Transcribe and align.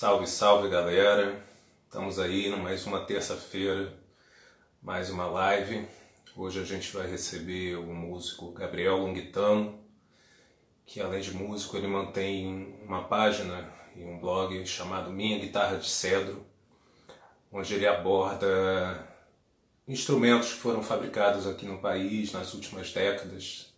Salve, 0.00 0.26
salve 0.26 0.70
galera! 0.70 1.44
Estamos 1.84 2.18
aí 2.18 2.46
em 2.46 2.56
mais 2.56 2.86
uma 2.86 3.04
terça-feira, 3.04 3.92
mais 4.80 5.10
uma 5.10 5.26
live. 5.26 5.86
Hoje 6.34 6.58
a 6.58 6.64
gente 6.64 6.90
vai 6.90 7.06
receber 7.06 7.76
o 7.76 7.92
músico 7.92 8.50
Gabriel 8.50 8.96
Longitano, 8.96 9.78
que 10.86 11.02
além 11.02 11.20
de 11.20 11.34
músico 11.34 11.76
ele 11.76 11.86
mantém 11.86 12.80
uma 12.82 13.08
página 13.08 13.70
e 13.94 14.02
um 14.02 14.18
blog 14.18 14.66
chamado 14.66 15.10
Minha 15.10 15.38
Guitarra 15.38 15.76
de 15.76 15.90
Cedro, 15.90 16.46
onde 17.52 17.74
ele 17.74 17.86
aborda 17.86 19.06
instrumentos 19.86 20.54
que 20.54 20.60
foram 20.60 20.82
fabricados 20.82 21.46
aqui 21.46 21.66
no 21.66 21.78
país 21.78 22.32
nas 22.32 22.54
últimas 22.54 22.90
décadas, 22.90 23.74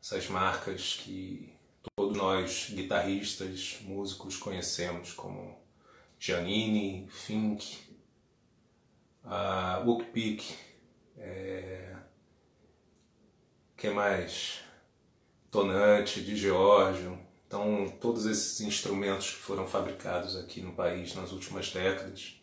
essas 0.00 0.26
marcas 0.30 0.94
que 0.94 1.51
todos 1.94 2.16
nós 2.16 2.70
guitarristas, 2.70 3.78
músicos 3.82 4.36
conhecemos 4.36 5.12
como 5.12 5.60
Giannini, 6.18 7.08
Fink, 7.10 7.78
uh, 9.24 9.86
Wookpik, 9.86 10.56
é, 11.18 11.96
que 13.76 13.90
mais? 13.90 14.60
Tonante, 15.50 16.22
de 16.22 16.36
Giorgio. 16.36 17.18
Então, 17.46 17.92
todos 18.00 18.24
esses 18.24 18.60
instrumentos 18.60 19.30
que 19.30 19.36
foram 19.36 19.66
fabricados 19.66 20.36
aqui 20.36 20.62
no 20.62 20.72
país 20.72 21.14
nas 21.14 21.32
últimas 21.32 21.70
décadas 21.70 22.40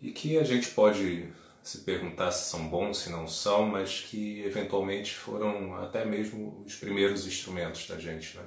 e 0.00 0.10
que 0.10 0.38
a 0.38 0.44
gente 0.44 0.70
pode 0.70 1.30
se 1.62 1.78
perguntar 1.78 2.32
se 2.32 2.50
são 2.50 2.68
bons, 2.68 2.98
se 2.98 3.10
não 3.10 3.28
são, 3.28 3.66
mas 3.66 4.00
que 4.00 4.42
eventualmente 4.42 5.14
foram 5.14 5.76
até 5.76 6.04
mesmo 6.04 6.62
os 6.66 6.74
primeiros 6.74 7.26
instrumentos 7.26 7.86
da 7.86 7.98
gente, 7.98 8.36
né? 8.36 8.44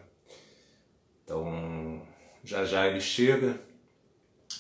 Então, 1.24 2.06
já 2.44 2.66
já 2.66 2.88
ele 2.88 3.02
chega 3.02 3.60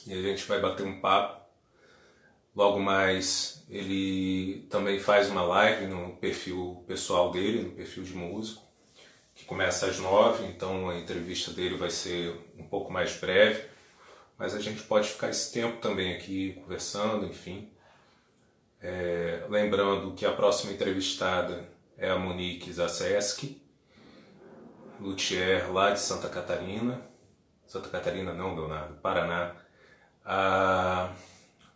e 0.07 0.13
a 0.13 0.21
gente 0.21 0.45
vai 0.45 0.59
bater 0.59 0.85
um 0.85 0.99
papo. 0.99 1.43
Logo 2.55 2.79
mais, 2.79 3.65
ele 3.69 4.65
também 4.69 4.97
faz 4.97 5.29
uma 5.29 5.43
live 5.43 5.87
no 5.87 6.15
perfil 6.15 6.83
pessoal 6.87 7.29
dele, 7.29 7.61
no 7.61 7.71
perfil 7.71 8.03
de 8.03 8.13
músico, 8.13 8.63
que 9.35 9.43
começa 9.43 9.87
às 9.87 9.99
nove, 9.99 10.45
então 10.45 10.89
a 10.89 10.97
entrevista 10.97 11.51
dele 11.51 11.75
vai 11.75 11.89
ser 11.89 12.33
um 12.57 12.63
pouco 12.63 12.91
mais 12.93 13.17
breve, 13.17 13.65
mas 14.37 14.55
a 14.55 14.61
gente 14.61 14.83
pode 14.83 15.09
ficar 15.09 15.29
esse 15.29 15.51
tempo 15.51 15.81
também 15.81 16.15
aqui 16.15 16.53
conversando, 16.53 17.25
enfim. 17.25 17.69
É, 18.87 19.43
lembrando 19.49 20.13
que 20.13 20.27
a 20.27 20.31
próxima 20.31 20.71
entrevistada 20.71 21.67
é 21.97 22.07
a 22.07 22.19
Monique 22.19 22.71
Zasseski, 22.71 23.59
luthier 25.01 25.73
lá 25.73 25.89
de 25.89 25.99
Santa 25.99 26.29
Catarina. 26.29 27.01
Santa 27.65 27.89
Catarina 27.89 28.31
não, 28.31 28.53
Leonardo, 28.53 28.93
Paraná. 29.01 29.55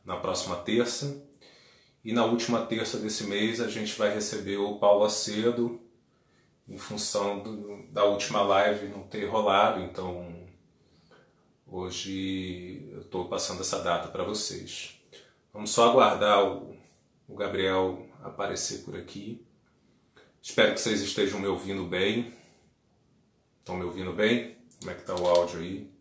Na 0.06 0.18
próxima 0.22 0.58
terça. 0.58 1.26
E 2.06 2.14
na 2.14 2.26
última 2.26 2.64
terça 2.68 3.00
desse 3.00 3.24
mês 3.24 3.60
a 3.60 3.68
gente 3.68 3.98
vai 3.98 4.14
receber 4.14 4.58
o 4.58 4.78
Paulo 4.78 5.04
Acedo, 5.04 5.82
em 6.68 6.78
função 6.78 7.40
do, 7.40 7.88
da 7.92 8.04
última 8.04 8.44
live 8.44 8.88
não 8.88 9.02
ter 9.02 9.26
rolado, 9.26 9.82
então 9.82 10.48
hoje 11.66 12.88
eu 12.92 13.02
estou 13.02 13.28
passando 13.28 13.62
essa 13.62 13.80
data 13.80 14.10
para 14.10 14.24
vocês. 14.24 15.02
Vamos 15.52 15.72
só 15.72 15.90
aguardar 15.90 16.46
o, 16.46 16.79
o 17.30 17.36
Gabriel 17.36 18.10
aparecer 18.24 18.84
por 18.84 18.98
aqui. 18.98 19.46
Espero 20.42 20.74
que 20.74 20.82
vocês 20.82 21.00
estejam 21.02 21.40
me 21.40 21.48
ouvindo 21.48 21.86
bem. 21.86 22.34
Estão 23.60 23.78
me 23.78 23.84
ouvindo 23.84 24.12
bem? 24.12 24.58
Como 24.80 24.90
é 24.92 24.96
que 24.96 25.02
está 25.02 25.16
o 25.16 25.28
áudio 25.28 25.60
aí? 25.60 25.92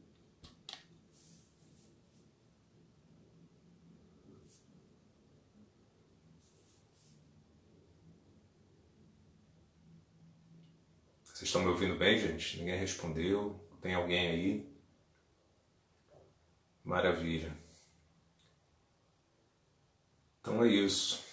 Vocês 11.25 11.42
estão 11.42 11.63
me 11.63 11.69
ouvindo 11.69 11.97
bem, 11.97 12.19
gente? 12.19 12.58
Ninguém 12.58 12.79
respondeu? 12.79 13.61
Tem 13.83 13.95
alguém 13.95 14.29
aí? 14.29 14.69
Maravilha. 16.83 17.55
Então 20.41 20.64
é 20.64 20.69
isso. 20.69 21.27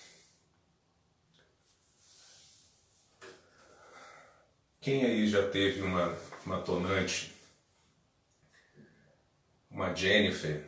Quem 4.85 5.03
aí 5.03 5.27
já 5.27 5.49
teve 5.49 5.81
uma, 5.81 6.15
uma 6.45 6.59
tonante, 6.59 7.33
uma 9.67 9.91
Jennifer? 9.95 10.63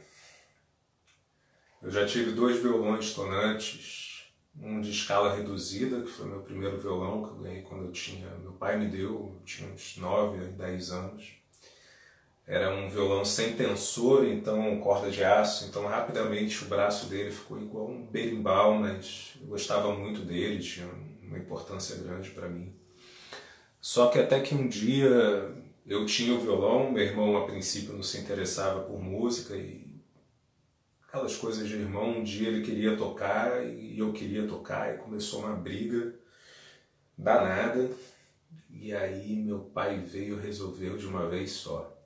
Eu 1.84 1.92
já 1.92 2.04
tive 2.04 2.32
dois 2.32 2.60
violões 2.60 3.14
tonantes, 3.14 4.32
um 4.60 4.82
de 4.82 4.90
escala 4.90 5.36
reduzida, 5.36 6.02
que 6.02 6.10
foi 6.10 6.26
meu 6.26 6.42
primeiro 6.42 6.80
violão 6.80 7.28
que 7.28 7.30
eu 7.30 7.44
ganhei 7.44 7.62
quando 7.62 7.86
eu 7.86 7.92
tinha. 7.92 8.28
Meu 8.40 8.54
pai 8.54 8.80
me 8.80 8.88
deu, 8.88 9.36
eu 9.36 9.42
tinha 9.46 9.72
uns 9.72 9.98
9, 9.98 10.48
10 10.48 10.90
anos. 10.90 11.34
Era 12.48 12.74
um 12.74 12.90
violão 12.90 13.24
sem 13.24 13.56
tensor, 13.56 14.26
então 14.26 14.80
corda 14.80 15.12
de 15.12 15.24
aço, 15.24 15.68
então 15.68 15.86
rapidamente 15.86 16.64
o 16.64 16.68
braço 16.68 17.06
dele 17.06 17.30
ficou 17.30 17.62
igual 17.62 17.88
um 17.88 18.08
berimbau, 18.08 18.74
mas 18.80 19.34
eu 19.40 19.46
gostava 19.46 19.94
muito 19.96 20.22
dele, 20.22 20.58
tinha 20.58 20.90
uma 21.22 21.38
importância 21.38 21.96
grande 21.98 22.32
para 22.32 22.50
mim. 22.50 22.77
Só 23.88 24.10
que 24.10 24.20
até 24.20 24.42
que 24.42 24.54
um 24.54 24.68
dia 24.68 25.10
eu 25.86 26.06
tinha 26.06 26.36
o 26.36 26.42
violão, 26.42 26.92
meu 26.92 27.02
irmão 27.02 27.38
a 27.38 27.46
princípio 27.46 27.94
não 27.94 28.04
se 28.04 28.18
interessava 28.18 28.82
por 28.82 29.02
música 29.02 29.56
e 29.56 29.88
aquelas 31.08 31.38
coisas 31.38 31.66
de 31.66 31.76
irmão, 31.76 32.18
um 32.18 32.22
dia 32.22 32.50
ele 32.50 32.66
queria 32.66 32.98
tocar 32.98 33.66
e 33.66 33.98
eu 33.98 34.12
queria 34.12 34.46
tocar 34.46 34.94
e 34.94 34.98
começou 34.98 35.40
uma 35.40 35.56
briga 35.56 36.14
danada. 37.18 37.90
E 38.70 38.94
aí 38.94 39.38
meu 39.38 39.60
pai 39.60 40.02
veio 40.02 40.38
resolveu 40.38 40.98
de 40.98 41.08
uma 41.08 41.30
vez 41.30 41.52
só 41.52 41.98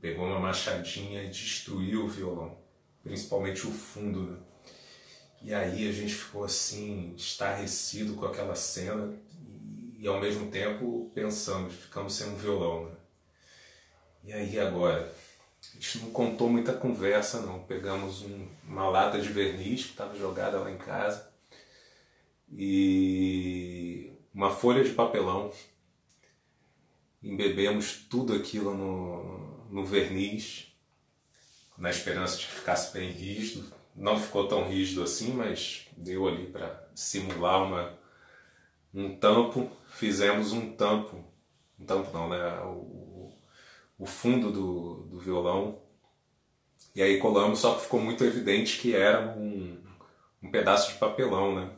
pegou 0.00 0.24
uma 0.24 0.40
machadinha 0.40 1.22
e 1.22 1.28
destruiu 1.28 2.06
o 2.06 2.08
violão, 2.08 2.56
principalmente 3.02 3.66
o 3.66 3.70
fundo. 3.70 4.22
Né? 4.22 4.38
E 5.42 5.52
aí 5.52 5.86
a 5.86 5.92
gente 5.92 6.14
ficou 6.14 6.44
assim, 6.44 7.12
estarrecido 7.14 8.14
com 8.14 8.24
aquela 8.24 8.54
cena 8.54 9.14
e, 10.04 10.06
ao 10.06 10.20
mesmo 10.20 10.50
tempo 10.50 11.10
pensando, 11.14 11.70
ficamos 11.70 12.12
sem 12.12 12.28
um 12.28 12.36
violão. 12.36 12.84
Né? 12.84 12.96
E 14.24 14.32
aí 14.34 14.60
agora? 14.60 15.10
A 15.72 15.74
gente 15.76 16.00
não 16.00 16.10
contou 16.10 16.46
muita 16.50 16.74
conversa 16.74 17.40
não, 17.40 17.60
pegamos 17.60 18.20
um, 18.20 18.46
uma 18.68 18.86
lata 18.90 19.18
de 19.18 19.30
verniz 19.30 19.84
que 19.84 19.92
estava 19.92 20.14
jogada 20.14 20.58
lá 20.58 20.70
em 20.70 20.76
casa 20.76 21.26
e 22.52 24.12
uma 24.34 24.50
folha 24.50 24.84
de 24.84 24.90
papelão 24.90 25.50
embebemos 27.22 28.04
tudo 28.10 28.34
aquilo 28.34 28.74
no, 28.74 29.66
no 29.70 29.86
verniz, 29.86 30.70
na 31.78 31.88
esperança 31.88 32.36
de 32.36 32.44
que 32.44 32.52
ficasse 32.52 32.92
bem 32.92 33.10
rígido. 33.10 33.72
Não 33.96 34.20
ficou 34.20 34.46
tão 34.46 34.68
rígido 34.68 35.02
assim, 35.02 35.32
mas 35.32 35.86
deu 35.96 36.28
ali 36.28 36.44
para 36.44 36.86
simular 36.94 37.62
uma, 37.62 37.98
um 38.92 39.16
tampo. 39.16 39.74
Fizemos 39.94 40.52
um 40.52 40.74
tampo, 40.74 41.24
um 41.78 41.86
tampo 41.86 42.12
não, 42.12 42.28
né? 42.28 42.60
O, 42.64 43.32
o 43.96 44.04
fundo 44.04 44.50
do, 44.50 44.94
do 45.04 45.18
violão. 45.20 45.80
E 46.96 47.00
aí 47.00 47.18
colamos, 47.18 47.60
só 47.60 47.74
que 47.74 47.82
ficou 47.82 48.00
muito 48.00 48.24
evidente 48.24 48.78
que 48.80 48.94
era 48.94 49.20
um, 49.36 49.80
um 50.42 50.50
pedaço 50.50 50.92
de 50.92 50.98
papelão, 50.98 51.54
né? 51.54 51.70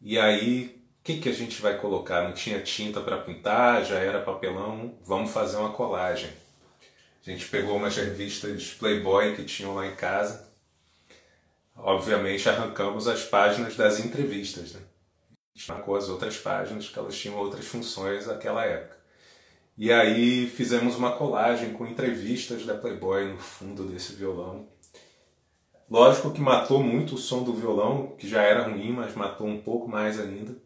E 0.00 0.18
aí, 0.18 0.82
o 1.00 1.04
que, 1.04 1.18
que 1.18 1.28
a 1.28 1.32
gente 1.32 1.60
vai 1.60 1.78
colocar? 1.78 2.22
Não 2.22 2.32
tinha 2.32 2.62
tinta 2.62 3.02
para 3.02 3.18
pintar, 3.18 3.84
já 3.84 3.98
era 3.98 4.22
papelão, 4.22 4.98
vamos 5.02 5.30
fazer 5.30 5.58
uma 5.58 5.72
colagem. 5.72 6.30
A 7.26 7.30
gente 7.30 7.46
pegou 7.48 7.76
umas 7.76 7.96
revistas 7.96 8.72
Playboy 8.72 9.36
que 9.36 9.44
tinham 9.44 9.74
lá 9.74 9.86
em 9.86 9.94
casa. 9.94 10.48
Obviamente 11.76 12.48
arrancamos 12.48 13.06
as 13.06 13.24
páginas 13.24 13.76
das 13.76 14.00
entrevistas, 14.00 14.72
né? 14.72 14.80
Marcou 15.68 15.96
as 15.96 16.08
outras 16.08 16.36
páginas 16.36 16.88
que 16.88 16.98
elas 16.98 17.16
tinham 17.16 17.36
outras 17.36 17.66
funções 17.66 18.26
naquela 18.26 18.64
época. 18.64 18.96
E 19.76 19.92
aí 19.92 20.48
fizemos 20.48 20.96
uma 20.96 21.16
colagem 21.16 21.72
com 21.72 21.86
entrevistas 21.86 22.64
da 22.64 22.76
Playboy 22.76 23.32
no 23.32 23.38
fundo 23.38 23.84
desse 23.84 24.14
violão. 24.14 24.68
Lógico 25.90 26.32
que 26.32 26.40
matou 26.40 26.82
muito 26.82 27.14
o 27.14 27.18
som 27.18 27.42
do 27.42 27.52
violão, 27.52 28.14
que 28.16 28.28
já 28.28 28.42
era 28.42 28.68
ruim, 28.68 28.92
mas 28.92 29.14
matou 29.14 29.46
um 29.46 29.60
pouco 29.60 29.88
mais 29.88 30.18
ainda. 30.18 30.56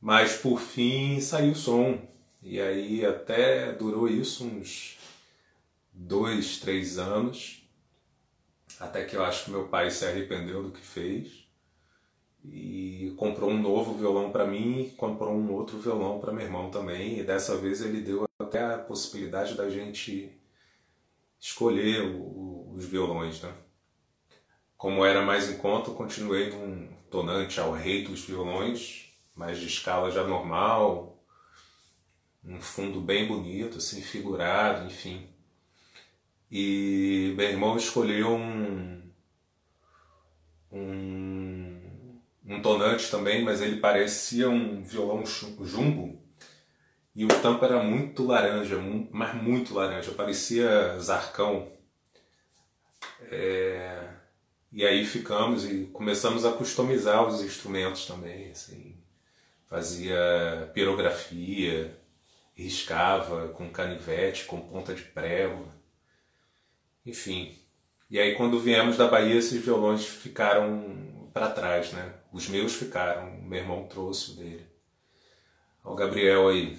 Mas 0.00 0.36
por 0.36 0.60
fim 0.60 1.20
saiu 1.20 1.52
o 1.52 1.56
som. 1.56 2.00
E 2.42 2.60
aí 2.60 3.04
até 3.04 3.72
durou 3.72 4.08
isso 4.08 4.44
uns 4.44 4.98
dois, 5.92 6.58
três 6.58 6.98
anos, 6.98 7.62
até 8.78 9.04
que 9.04 9.14
eu 9.14 9.24
acho 9.24 9.44
que 9.44 9.50
meu 9.50 9.68
pai 9.68 9.90
se 9.90 10.06
arrependeu 10.06 10.62
do 10.62 10.70
que 10.70 10.80
fez 10.80 11.46
e 12.44 12.89
comprou 13.20 13.50
um 13.50 13.60
novo 13.60 13.92
violão 13.92 14.32
para 14.32 14.46
mim 14.46 14.80
e 14.80 14.90
comprou 14.92 15.34
um 15.34 15.52
outro 15.52 15.78
violão 15.78 16.18
para 16.18 16.32
meu 16.32 16.42
irmão 16.42 16.70
também. 16.70 17.18
E 17.18 17.22
dessa 17.22 17.54
vez 17.54 17.82
ele 17.82 18.00
deu 18.00 18.24
até 18.38 18.64
a 18.64 18.78
possibilidade 18.78 19.54
da 19.54 19.68
gente 19.68 20.40
escolher 21.38 22.00
o, 22.00 22.72
os 22.74 22.86
violões, 22.86 23.42
né? 23.42 23.52
Como 24.74 25.04
era 25.04 25.20
mais 25.20 25.50
em 25.50 25.58
conta, 25.58 25.90
continuei 25.90 26.48
num 26.48 26.88
tonante 27.10 27.60
ao 27.60 27.72
rei 27.72 28.04
dos 28.04 28.24
violões, 28.24 29.12
mais 29.34 29.58
de 29.58 29.66
escala 29.66 30.10
já 30.10 30.26
normal, 30.26 31.22
um 32.42 32.58
fundo 32.58 33.02
bem 33.02 33.28
bonito, 33.28 33.76
assim, 33.76 34.00
figurado, 34.00 34.86
enfim. 34.86 35.28
E 36.50 37.34
meu 37.36 37.50
irmão 37.50 37.76
escolheu 37.76 38.30
um, 38.30 39.02
um, 40.72 41.29
um 42.50 42.60
tonante 42.60 43.08
também, 43.10 43.44
mas 43.44 43.60
ele 43.60 43.76
parecia 43.80 44.50
um 44.50 44.82
violão 44.82 45.24
jumbo. 45.24 46.20
E 47.14 47.24
o 47.24 47.28
tampo 47.28 47.64
era 47.64 47.82
muito 47.82 48.26
laranja, 48.26 48.76
mas 49.10 49.34
muito 49.40 49.72
laranja, 49.72 50.10
parecia 50.12 50.98
zarcão. 50.98 51.70
É, 53.30 54.08
e 54.72 54.84
aí 54.84 55.04
ficamos 55.04 55.64
e 55.64 55.86
começamos 55.92 56.44
a 56.44 56.52
customizar 56.52 57.24
os 57.26 57.40
instrumentos 57.42 58.06
também, 58.06 58.50
assim. 58.50 58.96
Fazia 59.66 60.70
pirografia, 60.74 61.96
riscava 62.54 63.48
com 63.48 63.70
canivete, 63.70 64.44
com 64.46 64.60
ponta 64.60 64.92
de 64.92 65.02
prego, 65.02 65.68
enfim. 67.06 67.56
E 68.10 68.18
aí 68.18 68.34
quando 68.34 68.58
viemos 68.58 68.96
da 68.96 69.06
Bahia, 69.06 69.36
esses 69.36 69.64
violões 69.64 70.04
ficaram 70.04 71.30
para 71.32 71.50
trás, 71.50 71.92
né? 71.92 72.19
Os 72.32 72.48
meus 72.48 72.74
ficaram, 72.74 73.40
meu 73.42 73.58
irmão 73.58 73.86
trouxe 73.88 74.32
o 74.32 74.36
dele. 74.36 74.66
Olha 75.84 75.92
o 75.92 75.96
Gabriel 75.96 76.48
aí. 76.48 76.78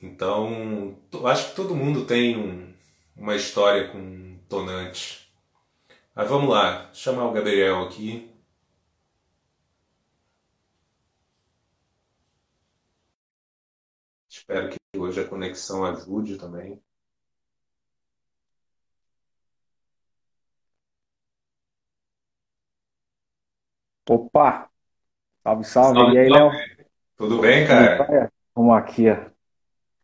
Então, 0.00 0.96
acho 1.26 1.50
que 1.50 1.56
todo 1.56 1.74
mundo 1.74 2.06
tem 2.06 2.36
um, 2.36 2.74
uma 3.16 3.36
história 3.36 3.88
com 3.88 4.38
tonante. 4.48 5.32
Mas 6.14 6.28
vamos 6.28 6.50
lá, 6.50 6.92
chamar 6.92 7.26
o 7.26 7.32
Gabriel 7.32 7.84
aqui. 7.84 8.30
Espero 14.28 14.70
que 14.70 14.98
hoje 14.98 15.20
a 15.20 15.28
conexão 15.28 15.84
ajude 15.84 16.36
também. 16.38 16.82
Opa! 24.10 24.70
Salve, 25.42 25.64
salve. 25.64 25.98
salve 25.98 26.14
e 26.14 26.18
aí, 26.18 26.28
Léo? 26.30 26.50
Tudo 27.14 27.40
bem, 27.42 27.66
cara? 27.66 28.30
Vamos 28.54 28.74
aqui, 28.74 29.06
a 29.06 29.30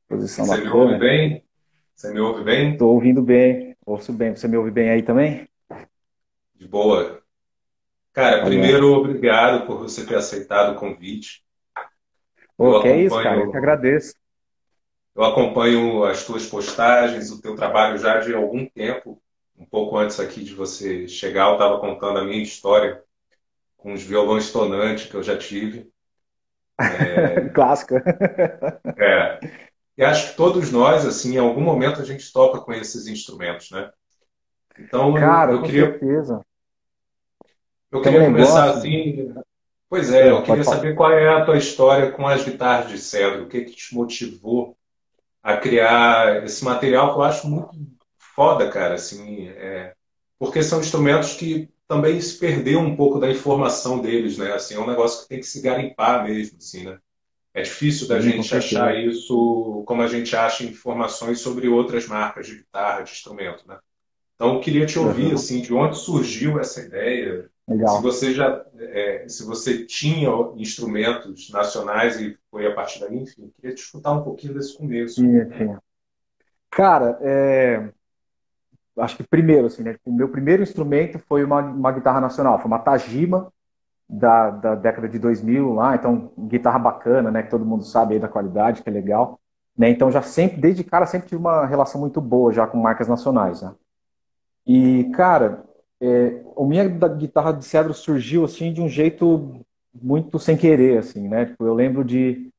posição 0.06 0.44
Você 0.44 0.60
me 0.60 0.68
ouve 0.68 0.98
bem? 0.98 1.44
Você 1.94 2.12
me 2.12 2.20
ouve 2.20 2.44
bem? 2.44 2.72
Estou 2.72 2.92
ouvindo 2.92 3.22
bem. 3.22 3.74
Ouço 3.86 4.12
bem. 4.12 4.36
Você 4.36 4.46
me 4.46 4.58
ouve 4.58 4.70
bem 4.70 4.90
aí 4.90 5.02
também? 5.02 5.48
De 6.54 6.68
boa. 6.68 7.22
Cara, 8.12 8.44
primeiro, 8.44 8.92
obrigado 8.92 9.66
por 9.66 9.78
você 9.78 10.04
ter 10.04 10.16
aceitado 10.16 10.74
o 10.74 10.78
convite. 10.78 11.42
Pô, 12.58 12.82
que 12.82 12.88
é 12.88 13.00
isso, 13.00 13.22
cara. 13.22 13.40
Eu 13.40 13.50
que 13.50 13.56
agradeço. 13.56 14.14
Eu 15.16 15.24
acompanho 15.24 16.04
as 16.04 16.26
tuas 16.26 16.44
postagens, 16.44 17.30
o 17.30 17.40
teu 17.40 17.56
trabalho 17.56 17.96
já 17.96 18.18
de 18.18 18.34
algum 18.34 18.66
tempo, 18.66 19.22
um 19.56 19.64
pouco 19.64 19.96
antes 19.96 20.20
aqui 20.20 20.44
de 20.44 20.54
você 20.54 21.08
chegar, 21.08 21.48
eu 21.48 21.54
estava 21.54 21.80
contando 21.80 22.18
a 22.18 22.24
minha 22.24 22.42
história 22.42 23.02
com 23.84 23.92
os 23.92 24.02
violões 24.02 24.50
tonantes 24.50 25.04
que 25.04 25.14
eu 25.14 25.22
já 25.22 25.36
tive. 25.36 25.92
É... 26.76 27.50
Clássica. 27.50 28.02
É. 28.98 29.38
E 29.96 30.02
acho 30.02 30.30
que 30.30 30.36
todos 30.36 30.72
nós, 30.72 31.06
assim, 31.06 31.34
em 31.34 31.38
algum 31.38 31.60
momento 31.60 32.00
a 32.00 32.04
gente 32.04 32.32
toca 32.32 32.60
com 32.60 32.72
esses 32.72 33.06
instrumentos, 33.06 33.70
né? 33.70 33.92
Então, 34.76 35.14
Cara, 35.14 35.52
eu, 35.52 35.56
eu 35.56 35.60
com 35.60 35.66
queria... 35.66 35.86
certeza. 35.86 36.40
Eu 37.92 38.02
queria 38.02 38.22
um 38.22 38.24
começar 38.24 38.70
assim. 38.70 39.32
Pois 39.88 40.12
é, 40.12 40.30
eu 40.30 40.42
queria 40.42 40.64
saber 40.64 40.96
qual 40.96 41.12
é 41.12 41.28
a 41.28 41.44
tua 41.44 41.58
história 41.58 42.10
com 42.10 42.26
as 42.26 42.42
guitarras 42.42 42.88
de 42.88 42.98
cedro, 42.98 43.44
o 43.44 43.48
que, 43.48 43.60
que 43.60 43.76
te 43.76 43.94
motivou 43.94 44.76
a 45.40 45.56
criar 45.58 46.42
esse 46.42 46.64
material 46.64 47.12
que 47.12 47.18
eu 47.18 47.22
acho 47.22 47.46
muito 47.46 47.70
foda, 48.34 48.68
cara, 48.68 48.94
assim, 48.94 49.46
é, 49.50 49.94
porque 50.40 50.60
são 50.60 50.80
instrumentos 50.80 51.34
que 51.34 51.72
também 51.94 52.20
se 52.20 52.38
perdeu 52.38 52.80
um 52.80 52.96
pouco 52.96 53.18
da 53.18 53.30
informação 53.30 54.00
deles, 54.00 54.36
né? 54.38 54.52
Assim, 54.52 54.74
é 54.74 54.80
um 54.80 54.86
negócio 54.86 55.22
que 55.22 55.28
tem 55.28 55.40
que 55.40 55.46
se 55.46 55.60
garimpar 55.60 56.24
mesmo, 56.24 56.58
assim, 56.58 56.84
né? 56.84 56.98
É 57.52 57.62
difícil 57.62 58.08
da 58.08 58.20
Sim, 58.20 58.30
gente 58.32 58.54
achar 58.54 58.96
isso 58.96 59.84
como 59.86 60.02
a 60.02 60.08
gente 60.08 60.34
acha 60.34 60.64
informações 60.64 61.40
sobre 61.40 61.68
outras 61.68 62.06
marcas 62.06 62.46
de 62.46 62.56
guitarra, 62.56 63.02
de 63.02 63.12
instrumento, 63.12 63.66
né? 63.68 63.78
Então, 64.34 64.54
eu 64.54 64.60
queria 64.60 64.84
te 64.84 64.98
ouvir, 64.98 65.28
uhum. 65.28 65.34
assim, 65.34 65.62
de 65.62 65.72
onde 65.72 65.96
surgiu 65.96 66.58
essa 66.58 66.80
ideia, 66.80 67.48
Legal. 67.66 67.96
Se 67.96 68.02
você 68.02 68.34
já, 68.34 68.62
é, 68.78 69.26
se 69.26 69.44
você 69.44 69.86
tinha 69.86 70.28
instrumentos 70.56 71.48
nacionais 71.50 72.20
e 72.20 72.36
foi 72.50 72.66
a 72.66 72.74
partir 72.74 73.00
daí, 73.00 73.16
enfim, 73.16 73.50
queria 73.56 73.74
te 73.74 73.82
escutar 73.82 74.12
um 74.12 74.22
pouquinho 74.22 74.52
desse 74.52 74.76
começo. 74.76 75.14
Sim, 75.14 75.44
sim. 75.56 75.76
Cara, 76.70 77.18
é... 77.22 77.90
acho 78.98 79.16
que 79.16 79.22
primeiro, 79.22 79.66
assim, 79.66 79.82
né? 79.82 79.96
O 80.04 80.12
meu 80.12 80.28
primeiro 80.28 80.62
instrumento 80.62 81.18
foi 81.18 81.44
uma, 81.44 81.60
uma 81.60 81.92
guitarra 81.92 82.20
nacional, 82.20 82.58
foi 82.58 82.66
uma 82.66 82.78
Tajima 82.78 83.52
da, 84.08 84.50
da 84.50 84.74
década 84.74 85.08
de 85.08 85.18
2000 85.18 85.74
lá, 85.74 85.94
então 85.94 86.32
guitarra 86.38 86.78
bacana, 86.78 87.30
né? 87.30 87.42
Que 87.42 87.50
todo 87.50 87.64
mundo 87.64 87.84
sabe 87.84 88.14
aí 88.14 88.20
da 88.20 88.28
qualidade, 88.28 88.82
que 88.82 88.88
é 88.88 88.92
legal. 88.92 89.40
Né? 89.76 89.90
Então 89.90 90.10
já 90.10 90.22
sempre, 90.22 90.60
desde 90.60 90.84
cara, 90.84 91.06
sempre 91.06 91.28
tive 91.28 91.40
uma 91.40 91.66
relação 91.66 92.00
muito 92.00 92.20
boa 92.20 92.52
já 92.52 92.66
com 92.66 92.78
marcas 92.78 93.08
nacionais, 93.08 93.62
né? 93.62 93.74
E, 94.66 95.10
cara, 95.14 95.64
é, 96.00 96.42
a 96.56 96.64
minha 96.64 96.88
guitarra 96.88 97.52
de 97.52 97.64
cedro 97.64 97.92
surgiu 97.92 98.44
assim 98.44 98.72
de 98.72 98.80
um 98.80 98.88
jeito 98.88 99.60
muito 99.92 100.38
sem 100.38 100.56
querer, 100.56 100.98
assim, 100.98 101.28
né? 101.28 101.46
Tipo, 101.46 101.66
eu 101.66 101.74
lembro 101.74 102.04
de, 102.04 102.50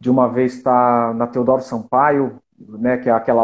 de 0.00 0.10
uma 0.10 0.28
vez 0.28 0.54
estar 0.54 1.14
na 1.14 1.26
Teodoro 1.26 1.62
Sampaio, 1.62 2.40
né? 2.58 2.98
Que 2.98 3.08
é 3.08 3.12
aquela 3.12 3.42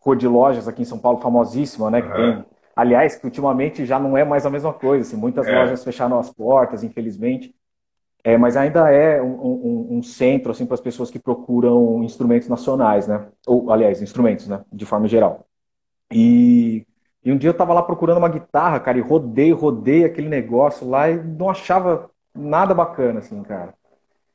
rua 0.00 0.16
de 0.16 0.26
lojas 0.26 0.68
aqui 0.68 0.82
em 0.82 0.86
São 0.86 0.98
Paulo 0.98 1.20
famosíssima, 1.20 1.90
né? 1.90 2.02
Que 2.02 2.08
uhum. 2.08 2.14
tem, 2.14 2.44
aliás, 2.76 3.16
que 3.16 3.24
ultimamente 3.24 3.84
já 3.84 3.98
não 3.98 4.16
é 4.16 4.24
mais 4.24 4.44
a 4.46 4.50
mesma 4.50 4.72
coisa. 4.72 5.06
Assim, 5.06 5.16
muitas 5.16 5.46
é. 5.46 5.58
lojas 5.58 5.84
fecharam 5.84 6.18
as 6.18 6.30
portas, 6.30 6.82
infelizmente. 6.84 7.54
É, 8.24 8.38
mas 8.38 8.56
ainda 8.56 8.88
é 8.90 9.20
um, 9.20 9.26
um, 9.26 9.86
um 9.98 10.02
centro 10.02 10.52
assim 10.52 10.64
para 10.64 10.74
as 10.74 10.80
pessoas 10.80 11.10
que 11.10 11.18
procuram 11.18 12.04
instrumentos 12.04 12.48
nacionais, 12.48 13.08
né? 13.08 13.26
Ou, 13.46 13.72
aliás, 13.72 14.00
instrumentos, 14.00 14.46
né? 14.46 14.64
De 14.72 14.86
forma 14.86 15.08
geral. 15.08 15.46
E 16.10 16.86
e 17.24 17.30
um 17.30 17.36
dia 17.38 17.50
eu 17.50 17.54
tava 17.54 17.72
lá 17.72 17.82
procurando 17.82 18.18
uma 18.18 18.28
guitarra, 18.28 18.80
cara, 18.80 18.98
e 18.98 19.00
rodei, 19.00 19.52
rodei 19.52 20.04
aquele 20.04 20.28
negócio 20.28 20.88
lá 20.88 21.08
e 21.08 21.22
não 21.22 21.48
achava 21.50 22.10
nada 22.34 22.74
bacana, 22.74 23.20
assim, 23.20 23.40
cara. 23.44 23.74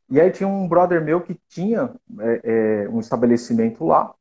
E 0.09 0.21
aí 0.21 0.31
tinha 0.31 0.47
um 0.47 0.67
brother 0.67 1.03
meu 1.03 1.19
que 1.19 1.37
tinha 1.49 1.91
é, 2.19 2.85
é, 2.85 2.89
um 2.89 2.99
estabelecimento 2.99 3.85
lá. 3.85 4.13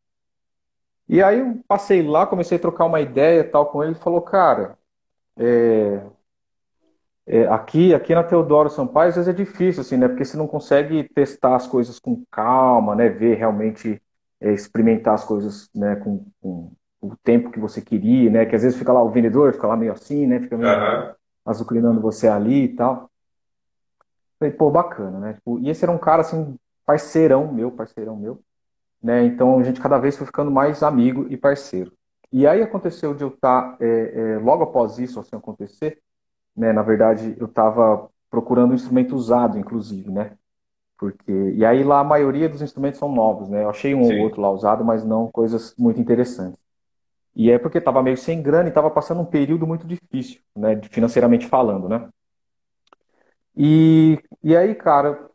E 1.08 1.22
aí 1.22 1.38
eu 1.40 1.60
passei 1.68 2.02
lá, 2.02 2.26
comecei 2.26 2.58
a 2.58 2.60
trocar 2.60 2.84
uma 2.84 3.00
ideia 3.00 3.44
tal 3.44 3.66
com 3.66 3.82
ele, 3.82 3.92
ele 3.92 4.00
falou, 4.00 4.20
cara, 4.20 4.76
é, 5.36 6.02
é, 7.26 7.46
aqui, 7.48 7.92
aqui 7.92 8.14
na 8.14 8.22
Teodoro 8.22 8.70
Sampaio, 8.70 9.08
às 9.08 9.16
vezes 9.16 9.28
é 9.28 9.32
difícil, 9.32 9.80
assim, 9.80 9.96
né? 9.96 10.06
Porque 10.08 10.24
você 10.24 10.36
não 10.36 10.46
consegue 10.46 11.04
testar 11.04 11.56
as 11.56 11.66
coisas 11.66 11.98
com 11.98 12.24
calma, 12.30 12.94
né? 12.94 13.08
Ver 13.08 13.34
realmente, 13.34 14.00
é, 14.40 14.52
experimentar 14.52 15.14
as 15.14 15.24
coisas, 15.24 15.68
né? 15.74 15.96
Com, 15.96 16.24
com, 16.40 16.72
o 17.00 17.16
tempo 17.22 17.50
que 17.50 17.60
você 17.60 17.80
queria, 17.80 18.30
né? 18.30 18.46
Que 18.46 18.54
às 18.56 18.62
vezes 18.62 18.78
fica 18.78 18.92
lá 18.92 19.02
o 19.02 19.10
vendedor, 19.10 19.52
fica 19.52 19.66
lá 19.66 19.76
meio 19.76 19.92
assim, 19.92 20.26
né? 20.26 20.40
Fica 20.40 20.56
meio 20.56 20.70
uhum. 20.70 21.14
azucrinando 21.44 22.00
você 22.00 22.28
ali 22.28 22.64
e 22.64 22.68
tal. 22.76 23.10
Falei, 24.38 24.54
pô, 24.54 24.70
bacana, 24.70 25.18
né? 25.18 25.32
Tipo, 25.34 25.58
e 25.60 25.68
esse 25.68 25.84
era 25.84 25.92
um 25.92 25.98
cara, 25.98 26.22
assim, 26.22 26.56
parceirão 26.84 27.52
meu, 27.52 27.70
parceirão 27.70 28.16
meu, 28.16 28.40
né? 29.06 29.24
Então 29.24 29.60
a 29.60 29.62
gente 29.62 29.80
cada 29.80 29.98
vez 29.98 30.16
foi 30.16 30.26
ficando 30.26 30.50
mais 30.50 30.82
amigo 30.82 31.26
e 31.30 31.36
parceiro. 31.36 31.92
E 32.32 32.44
aí 32.44 32.60
aconteceu 32.60 33.14
de 33.14 33.22
eu 33.22 33.28
estar, 33.28 33.62
tá, 33.62 33.76
é, 33.80 34.34
é, 34.34 34.38
logo 34.38 34.64
após 34.64 34.98
isso, 34.98 35.20
assim, 35.20 35.36
acontecer, 35.36 36.00
né? 36.56 36.72
Na 36.72 36.82
verdade, 36.82 37.36
eu 37.38 37.46
estava 37.46 38.10
procurando 38.28 38.72
um 38.72 38.74
instrumento 38.74 39.14
usado, 39.14 39.56
inclusive, 39.58 40.10
né? 40.10 40.32
Porque, 40.98 41.30
e 41.30 41.64
aí 41.64 41.84
lá 41.84 42.00
a 42.00 42.04
maioria 42.04 42.48
dos 42.48 42.62
instrumentos 42.62 42.98
são 42.98 43.12
novos, 43.12 43.48
né? 43.48 43.62
Eu 43.62 43.70
achei 43.70 43.94
um 43.94 44.02
Sim. 44.02 44.16
ou 44.16 44.24
outro 44.24 44.40
lá 44.40 44.50
usado, 44.50 44.84
mas 44.84 45.04
não 45.04 45.30
coisas 45.30 45.72
muito 45.78 46.00
interessantes. 46.00 46.58
E 47.34 47.48
é 47.48 47.60
porque 47.60 47.78
estava 47.78 48.02
meio 48.02 48.16
sem 48.16 48.42
grana 48.42 48.64
e 48.64 48.70
estava 48.70 48.90
passando 48.90 49.20
um 49.20 49.24
período 49.24 49.66
muito 49.68 49.86
difícil, 49.86 50.40
né, 50.56 50.80
financeiramente 50.90 51.46
falando, 51.46 51.88
né? 51.88 52.08
E, 53.56 54.18
e 54.42 54.56
aí, 54.56 54.74
cara, 54.74 55.30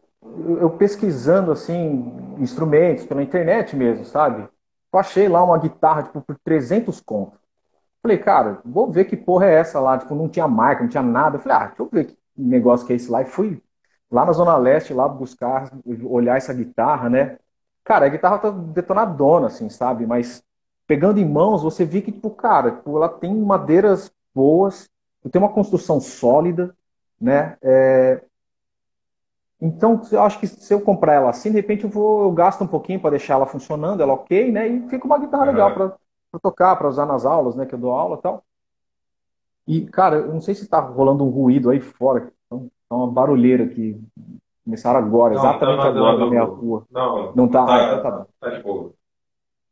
eu 0.60 0.70
pesquisando 0.72 1.52
assim 1.52 2.14
instrumentos 2.40 3.06
pela 3.06 3.24
internet 3.24 3.76
mesmo, 3.76 4.06
sabe? 4.06 4.48
Eu 4.94 5.00
achei 5.00 5.28
lá 5.28 5.44
uma 5.44 5.58
guitarra 5.58 6.04
tipo 6.04 6.22
por 6.22 6.38
300 6.44 7.00
contos. 7.02 7.40
Falei, 8.02 8.18
cara, 8.18 8.62
vou 8.66 8.92
ver 8.92 9.06
que 9.06 9.16
porra 9.16 9.46
é 9.48 9.54
essa 9.56 9.80
lá, 9.80 9.98
tipo, 9.98 10.16
não 10.16 10.28
tinha 10.30 10.48
marca, 10.48 10.84
não 10.84 10.90
tinha 10.90 11.04
nada. 11.04 11.40
Falei, 11.40 11.58
ah, 11.58 11.68
deixa 11.68 11.82
eu 11.84 11.90
ver 11.92 12.06
que 12.06 12.18
negócio 12.36 12.86
que 12.88 12.94
é 12.94 12.96
esse 12.96 13.12
lá. 13.12 13.22
E 13.22 13.26
fui 13.26 13.62
lá 14.10 14.26
na 14.26 14.34
Zona 14.34 14.58
Leste, 14.58 14.94
lá 14.94 15.08
buscar, 15.08 15.72
olhar 15.86 16.38
essa 16.38 16.54
guitarra, 16.54 17.10
né? 17.10 17.38
Cara, 17.84 18.06
a 18.08 18.10
guitarra 18.10 18.40
tá 18.40 18.50
detonadona, 18.52 19.48
assim, 19.48 19.70
sabe? 19.70 20.06
Mas 20.06 20.44
pegando 20.88 21.20
em 21.20 21.26
mãos, 21.26 21.64
você 21.64 21.86
vê 21.86 22.02
que, 22.02 22.12
tipo, 22.12 22.30
cara, 22.32 22.72
tipo, 22.72 22.98
ela 22.98 23.10
tem 23.10 23.34
madeiras 23.36 24.12
boas, 24.34 24.90
tem 25.32 25.42
uma 25.42 25.54
construção 25.54 26.00
sólida, 26.00 26.76
né? 27.20 27.58
É... 27.62 28.24
Então, 29.62 30.02
eu 30.12 30.24
acho 30.24 30.40
que 30.40 30.48
se 30.48 30.74
eu 30.74 30.82
comprar 30.82 31.14
ela 31.14 31.30
assim, 31.30 31.52
de 31.52 31.58
repente 31.58 31.84
eu 31.84 31.90
vou, 31.90 32.24
eu 32.24 32.32
gasto 32.32 32.64
um 32.64 32.68
pouquinho 32.68 33.00
para 33.00 33.12
deixar 33.12 33.36
ela 33.36 33.46
funcionando, 33.46 34.02
ela 34.02 34.14
ok, 34.14 34.52
né? 34.52 34.68
E 34.68 34.90
fica 34.90 35.06
uma 35.06 35.20
guitarra 35.20 35.44
uhum. 35.44 35.52
legal 35.52 35.74
para 35.74 36.40
tocar, 36.42 36.76
para 36.76 36.88
usar 36.88 37.06
nas 37.06 37.28
aulas, 37.28 37.56
né? 37.56 37.68
Que 37.68 37.76
eu 37.76 37.80
dou 37.80 37.92
aula 37.92 38.18
e 38.18 38.22
tal. 38.22 38.44
E, 39.68 39.82
cara, 39.86 40.16
eu 40.16 40.34
não 40.34 40.42
sei 40.42 40.56
se 40.56 40.68
tá 40.68 40.80
rolando 40.80 41.24
um 41.24 41.30
ruído 41.30 41.70
aí 41.70 41.80
fora, 41.80 42.32
então, 42.48 42.72
tá 42.90 42.96
uma 42.96 43.08
barulheira 43.08 43.66
aqui. 43.66 44.02
Começaram 44.66 45.00
agora, 45.00 45.36
não, 45.36 45.42
exatamente 45.42 45.78
não, 45.78 45.86
agora 45.86 46.14
não, 46.14 46.20
na 46.20 46.30
minha 46.30 46.44
rua. 46.44 46.84
Não, 46.90 47.36
não 47.36 47.48
tá, 47.48 47.66
tá, 47.66 47.76
ah, 47.76 47.98
então 47.98 48.02
tá, 48.02 48.26
tá 48.40 48.50
de 48.50 48.64
boa. 48.64 48.94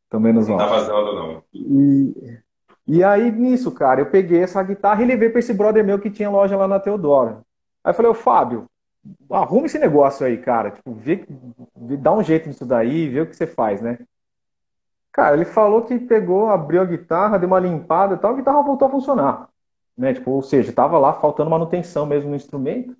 Então 0.08 0.20
menos 0.20 0.48
mal. 0.48 0.60
Não 0.60 0.66
tá 0.66 0.72
vazando, 0.72 1.16
não. 1.16 1.44
E, 1.52 2.40
e 2.88 3.04
aí, 3.04 3.32
nisso, 3.32 3.72
cara, 3.72 4.02
eu 4.02 4.10
peguei 4.12 4.44
essa 4.44 4.62
guitarra 4.62 5.02
e 5.02 5.08
levei 5.08 5.30
para 5.30 5.40
esse 5.40 5.54
brother 5.54 5.84
meu 5.84 6.00
que 6.00 6.12
tinha 6.12 6.30
loja 6.30 6.56
lá 6.56 6.68
na 6.68 6.80
Teodoro. 6.80 7.42
Aí 7.84 7.92
eu 7.92 7.94
falei, 7.96 8.12
ô 8.12 8.16
Fábio, 8.16 8.68
arruma 9.30 9.66
esse 9.66 9.80
negócio 9.80 10.26
aí, 10.26 10.38
cara. 10.38 10.72
Tipo, 10.72 10.94
vê, 10.94 11.26
dá 11.98 12.14
um 12.14 12.24
jeito 12.24 12.48
nisso 12.48 12.66
daí, 12.66 13.10
vê 13.10 13.22
o 13.22 13.28
que 13.28 13.36
você 13.36 13.48
faz, 13.48 13.82
né? 13.82 14.00
Cara, 15.12 15.36
ele 15.36 15.46
falou 15.46 15.84
que 15.84 16.00
pegou, 16.00 16.50
abriu 16.50 16.82
a 16.82 16.86
guitarra, 16.86 17.38
deu 17.38 17.48
uma 17.48 17.60
limpada 17.60 18.16
e 18.16 18.18
tal, 18.18 18.32
a 18.34 18.36
guitarra 18.36 18.62
voltou 18.62 18.88
a 18.88 18.92
funcionar. 18.92 19.50
Né? 19.98 20.14
Tipo, 20.14 20.32
ou 20.32 20.42
seja, 20.42 20.72
tava 20.72 20.98
lá 20.98 21.14
faltando 21.14 21.50
manutenção 21.50 22.06
mesmo 22.06 22.30
no 22.30 22.36
instrumento. 22.36 22.96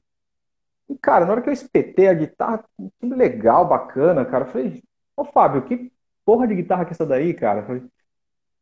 E, 0.90 0.98
cara, 0.98 1.26
na 1.26 1.34
hora 1.34 1.42
que 1.42 1.50
eu 1.50 1.54
espetei 1.54 2.08
a 2.08 2.14
guitarra, 2.14 2.64
tudo 3.00 3.16
legal, 3.16 3.68
bacana, 3.68 4.26
cara, 4.26 4.46
eu 4.46 4.50
falei, 4.50 4.84
ô 5.16 5.24
Fábio, 5.24 5.62
que 5.62 5.92
porra 6.26 6.48
de 6.48 6.56
guitarra 6.56 6.84
que 6.86 6.92
é 6.92 6.94
essa 6.94 7.06
daí, 7.06 7.34
cara? 7.34 7.64
Falei, 7.64 7.84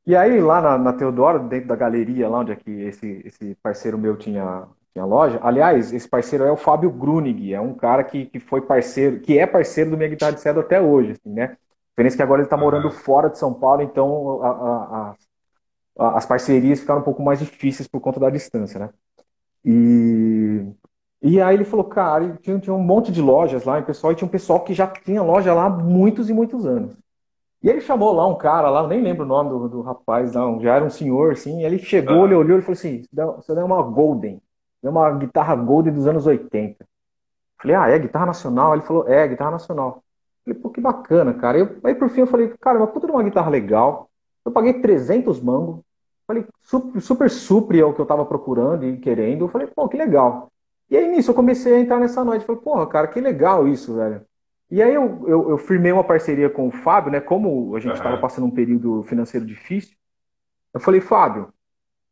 e 0.05 0.15
aí, 0.15 0.39
lá 0.39 0.61
na, 0.61 0.77
na 0.77 0.93
Teodoro, 0.93 1.47
dentro 1.49 1.67
da 1.67 1.75
galeria, 1.75 2.29
lá 2.29 2.39
onde 2.39 2.53
é 2.53 2.55
que 2.55 2.71
esse, 2.71 3.21
esse 3.25 3.55
parceiro 3.55 3.97
meu 3.97 4.15
tinha, 4.15 4.67
tinha 4.97 5.05
loja, 5.05 5.39
aliás, 5.43 5.93
esse 5.93 6.09
parceiro 6.09 6.43
é 6.43 6.51
o 6.51 6.57
Fábio 6.57 6.89
Grunig, 6.89 7.53
é 7.53 7.61
um 7.61 7.75
cara 7.75 8.03
que, 8.03 8.25
que 8.25 8.39
foi 8.39 8.61
parceiro, 8.61 9.19
que 9.19 9.37
é 9.37 9.45
parceiro 9.45 9.91
do 9.91 9.97
Minha 9.97 10.09
Guitarra 10.09 10.31
de 10.31 10.41
Cedo 10.41 10.59
até 10.59 10.81
hoje, 10.81 11.11
assim, 11.11 11.29
né? 11.29 11.55
Diferença 11.91 12.17
que 12.17 12.23
agora 12.23 12.41
ele 12.41 12.47
está 12.47 12.57
morando 12.57 12.89
fora 12.89 13.29
de 13.29 13.37
São 13.37 13.53
Paulo, 13.53 13.83
então 13.83 14.41
a, 14.41 14.49
a, 14.49 15.15
a, 15.99 16.17
as 16.17 16.25
parcerias 16.25 16.79
ficaram 16.79 17.01
um 17.01 17.03
pouco 17.03 17.21
mais 17.21 17.37
difíceis 17.37 17.87
por 17.87 18.01
conta 18.01 18.19
da 18.19 18.31
distância, 18.31 18.79
né? 18.79 18.89
E, 19.63 20.65
e 21.21 21.39
aí 21.41 21.55
ele 21.55 21.63
falou, 21.63 21.85
cara, 21.85 22.35
tinha, 22.41 22.57
tinha 22.57 22.73
um 22.73 22.81
monte 22.81 23.11
de 23.11 23.21
lojas 23.21 23.65
lá, 23.65 23.79
e 23.79 23.83
pessoal, 23.83 24.13
e 24.13 24.15
tinha 24.15 24.27
um 24.27 24.31
pessoal 24.31 24.61
que 24.61 24.73
já 24.73 24.87
tinha 24.87 25.21
loja 25.21 25.53
lá 25.53 25.65
há 25.65 25.69
muitos 25.69 26.27
e 26.27 26.33
muitos 26.33 26.65
anos. 26.65 26.95
E 27.61 27.69
ele 27.69 27.81
chamou 27.81 28.13
lá 28.13 28.25
um 28.27 28.35
cara 28.35 28.69
lá, 28.69 28.87
nem 28.87 29.01
lembro 29.01 29.25
o 29.25 29.27
nome 29.27 29.49
do, 29.49 29.69
do 29.69 29.81
rapaz, 29.81 30.33
não, 30.33 30.59
já 30.59 30.75
era 30.75 30.85
um 30.85 30.89
senhor, 30.89 31.33
assim, 31.33 31.63
ele 31.63 31.77
chegou, 31.77 32.25
ele 32.25 32.33
olhou 32.33 32.57
e 32.57 32.61
falou 32.61 32.73
assim, 32.73 33.03
daí 33.11 33.27
é 33.57 33.63
uma 33.63 33.81
Golden, 33.81 34.41
é 34.87 34.91
uma 34.91 35.11
guitarra 35.11 35.55
Golden 35.55 35.93
dos 35.93 36.07
anos 36.07 36.25
80. 36.25 36.85
Falei, 37.61 37.75
ah, 37.75 37.89
é 37.89 37.99
guitarra 37.99 38.27
nacional? 38.27 38.73
Ele 38.73 38.83
falou, 38.83 39.07
é, 39.07 39.27
guitarra 39.27 39.51
nacional. 39.51 40.03
Falei, 40.43 40.59
pô, 40.59 40.69
que 40.69 40.79
bacana, 40.79 41.33
cara. 41.33 41.57
Eu, 41.57 41.77
aí 41.83 41.95
por 41.95 42.09
fim 42.09 42.21
eu 42.21 42.27
falei, 42.27 42.53
cara, 42.59 42.77
uma 42.77 42.87
puta 42.87 43.07
de 43.07 43.11
uma 43.11 43.23
guitarra 43.23 43.49
legal. 43.49 44.09
Eu 44.45 44.51
paguei 44.51 44.73
300 44.81 45.41
mangos. 45.41 45.81
Falei, 46.25 46.45
super, 46.61 47.01
super 47.01 47.29
supre 47.29 47.81
ao 47.81 47.93
que 47.93 48.01
eu 48.01 48.05
tava 48.05 48.25
procurando 48.25 48.85
e 48.85 48.97
querendo. 48.97 49.45
Eu 49.45 49.49
falei, 49.49 49.67
pô, 49.67 49.87
que 49.87 49.97
legal. 49.97 50.51
E 50.89 50.95
aí 50.95 51.07
nisso 51.09 51.31
eu 51.31 51.35
comecei 51.35 51.73
a 51.73 51.79
entrar 51.79 51.99
nessa 51.99 52.23
noite. 52.23 52.45
Falei, 52.45 52.61
porra, 52.61 52.87
cara, 52.87 53.07
que 53.07 53.19
legal 53.19 53.67
isso, 53.67 53.95
velho. 53.95 54.21
E 54.69 54.81
aí 54.81 54.93
eu, 54.93 55.23
eu, 55.27 55.49
eu, 55.51 55.57
firmei 55.57 55.91
uma 55.91 56.03
parceria 56.03 56.49
com 56.49 56.67
o 56.67 56.71
Fábio, 56.71 57.11
né? 57.11 57.21
Como 57.21 57.75
a 57.75 57.79
gente 57.79 57.95
estava 57.95 58.15
uhum. 58.15 58.21
passando 58.21 58.45
um 58.45 58.51
período 58.51 59.01
financeiro 59.03 59.45
difícil, 59.45 59.95
eu 60.73 60.79
falei, 60.79 60.99
Fábio, 60.99 61.53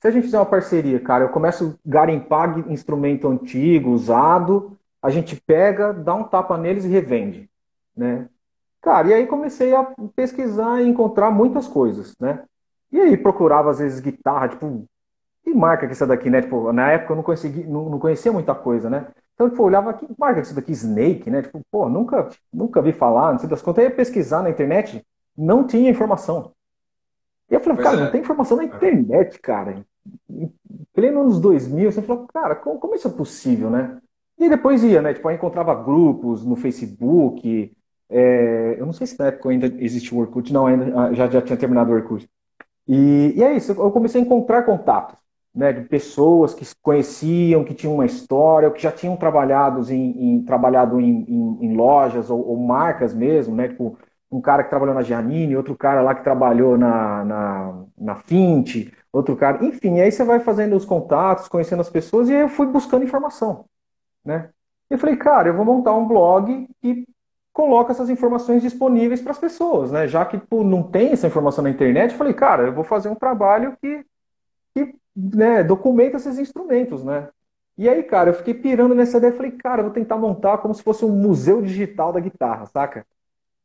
se 0.05 0.09
a 0.09 0.11
gente 0.11 0.25
fizer 0.25 0.37
uma 0.37 0.45
parceria, 0.45 0.99
cara, 0.99 1.23
eu 1.23 1.29
começo 1.29 1.79
a 1.83 1.89
garimpar 1.89 2.59
instrumento 2.69 3.27
antigo, 3.27 3.89
usado, 3.89 4.77
a 5.01 5.09
gente 5.09 5.35
pega, 5.35 5.91
dá 5.91 6.13
um 6.13 6.23
tapa 6.23 6.55
neles 6.59 6.85
e 6.85 6.89
revende, 6.89 7.49
né? 7.97 8.29
Cara, 8.83 9.07
e 9.07 9.13
aí 9.15 9.25
comecei 9.25 9.73
a 9.73 9.83
pesquisar 10.15 10.79
e 10.79 10.87
encontrar 10.87 11.31
muitas 11.31 11.67
coisas, 11.67 12.15
né? 12.19 12.43
E 12.91 13.01
aí 13.01 13.17
procurava 13.17 13.71
às 13.71 13.79
vezes 13.79 13.99
guitarra, 13.99 14.49
tipo, 14.49 14.85
que 15.43 15.51
marca 15.55 15.87
que 15.87 15.93
essa 15.93 16.05
daqui, 16.05 16.29
né? 16.29 16.43
Tipo, 16.43 16.71
na 16.71 16.91
época 16.91 17.13
eu 17.13 17.15
não, 17.15 17.23
consegui, 17.23 17.63
não, 17.63 17.89
não 17.89 17.97
conhecia 17.97 18.31
muita 18.31 18.53
coisa, 18.53 18.87
né? 18.91 19.07
Então, 19.33 19.49
tipo, 19.49 19.59
eu 19.59 19.65
olhava 19.65 19.89
aqui, 19.89 20.07
marca 20.19 20.39
isso 20.39 20.53
daqui, 20.53 20.71
Snake, 20.71 21.31
né? 21.31 21.41
Tipo, 21.41 21.61
pô, 21.71 21.89
nunca, 21.89 22.29
nunca 22.53 22.79
vi 22.79 22.93
falar, 22.93 23.31
não 23.31 23.39
sei 23.39 23.49
das 23.49 23.63
contas. 23.63 23.83
Aí 23.83 23.89
ia 23.89 23.95
pesquisar 23.95 24.43
na 24.43 24.51
internet, 24.51 25.03
não 25.35 25.65
tinha 25.65 25.89
informação. 25.89 26.51
E 27.49 27.55
eu 27.55 27.59
falei, 27.59 27.75
pois 27.75 27.87
cara, 27.87 28.01
é. 28.01 28.03
não 28.03 28.11
tem 28.11 28.21
informação 28.21 28.57
na 28.57 28.65
internet, 28.65 29.39
cara. 29.39 29.83
Pleno 30.93 31.21
anos 31.21 31.39
2000, 31.39 31.91
você 31.91 32.01
falou, 32.01 32.27
cara, 32.27 32.55
como, 32.55 32.79
como 32.79 32.95
isso 32.95 33.07
é 33.07 33.11
possível, 33.11 33.69
né? 33.69 33.99
E 34.37 34.49
depois 34.49 34.83
ia, 34.83 35.01
né? 35.01 35.13
Tipo, 35.13 35.29
eu 35.29 35.35
encontrava 35.35 35.75
grupos 35.75 36.45
no 36.45 36.55
Facebook. 36.55 37.71
É... 38.09 38.79
eu 38.79 38.85
não 38.85 38.93
sei 38.93 39.07
se 39.07 39.17
na 39.17 39.27
época 39.27 39.49
ainda 39.49 39.67
existia 39.79 40.17
o 40.17 40.21
Orkut, 40.21 40.53
não, 40.53 40.67
ainda 40.67 40.99
ah, 40.99 41.13
já, 41.13 41.27
já 41.27 41.41
tinha 41.41 41.57
terminado 41.57 41.91
o 41.91 41.95
Orkut. 41.95 42.27
E, 42.87 43.33
e 43.35 43.43
é 43.43 43.55
isso, 43.55 43.71
eu 43.71 43.91
comecei 43.91 44.21
a 44.21 44.23
encontrar 44.23 44.63
contatos 44.63 45.17
né, 45.55 45.71
de 45.71 45.87
pessoas 45.87 46.53
que 46.53 46.65
conheciam, 46.81 47.63
que 47.63 47.73
tinham 47.73 47.93
uma 47.95 48.05
história, 48.05 48.69
que 48.69 48.81
já 48.81 48.91
tinham 48.91 49.15
trabalhado 49.15 49.81
em, 49.91 50.35
em 50.35 50.43
trabalhado 50.43 50.99
em, 50.99 51.25
em, 51.27 51.65
em 51.65 51.75
lojas 51.75 52.29
ou, 52.29 52.45
ou, 52.45 52.57
marcas 52.57 53.13
mesmo, 53.13 53.55
né, 53.55 53.69
tipo 53.69 53.97
um 54.35 54.41
cara 54.41 54.63
que 54.63 54.69
trabalhou 54.69 54.93
na 54.95 55.01
Giannini, 55.01 55.55
outro 55.55 55.75
cara 55.75 56.01
lá 56.01 56.13
que 56.13 56.23
trabalhou 56.23 56.77
na, 56.77 57.23
na, 57.23 57.85
na 57.97 58.15
Fint, 58.15 58.91
outro 59.11 59.35
cara, 59.35 59.63
enfim, 59.65 59.99
aí 59.99 60.11
você 60.11 60.23
vai 60.23 60.39
fazendo 60.39 60.75
os 60.75 60.85
contatos, 60.85 61.47
conhecendo 61.47 61.81
as 61.81 61.89
pessoas, 61.89 62.29
e 62.29 62.35
aí 62.35 62.41
eu 62.41 62.49
fui 62.49 62.67
buscando 62.67 63.05
informação, 63.05 63.65
né. 64.23 64.49
Eu 64.89 64.97
falei, 64.99 65.15
cara, 65.15 65.49
eu 65.49 65.55
vou 65.55 65.65
montar 65.65 65.93
um 65.93 66.07
blog 66.07 66.67
que 66.81 67.07
coloca 67.53 67.91
essas 67.91 68.09
informações 68.09 68.61
disponíveis 68.61 69.21
para 69.21 69.31
as 69.31 69.39
pessoas, 69.39 69.91
né, 69.91 70.07
já 70.07 70.25
que 70.25 70.37
tipo, 70.37 70.63
não 70.63 70.83
tem 70.83 71.11
essa 71.11 71.27
informação 71.27 71.63
na 71.63 71.69
internet, 71.69 72.11
eu 72.11 72.17
falei, 72.17 72.33
cara, 72.33 72.63
eu 72.63 72.73
vou 72.73 72.83
fazer 72.83 73.09
um 73.09 73.15
trabalho 73.15 73.77
que, 73.81 74.05
que 74.75 74.95
né, 75.15 75.63
documenta 75.63 76.17
esses 76.17 76.37
instrumentos, 76.37 77.03
né? 77.03 77.29
E 77.77 77.89
aí, 77.89 78.03
cara, 78.03 78.29
eu 78.29 78.33
fiquei 78.33 78.53
pirando 78.53 78.95
nessa 78.95 79.17
ideia, 79.17 79.33
falei, 79.33 79.51
cara, 79.51 79.81
eu 79.81 79.85
vou 79.85 79.93
tentar 79.93 80.17
montar 80.17 80.59
como 80.59 80.73
se 80.73 80.81
fosse 80.81 81.03
um 81.03 81.11
museu 81.11 81.61
digital 81.61 82.13
da 82.13 82.21
guitarra, 82.21 82.65
saca? 82.67 83.05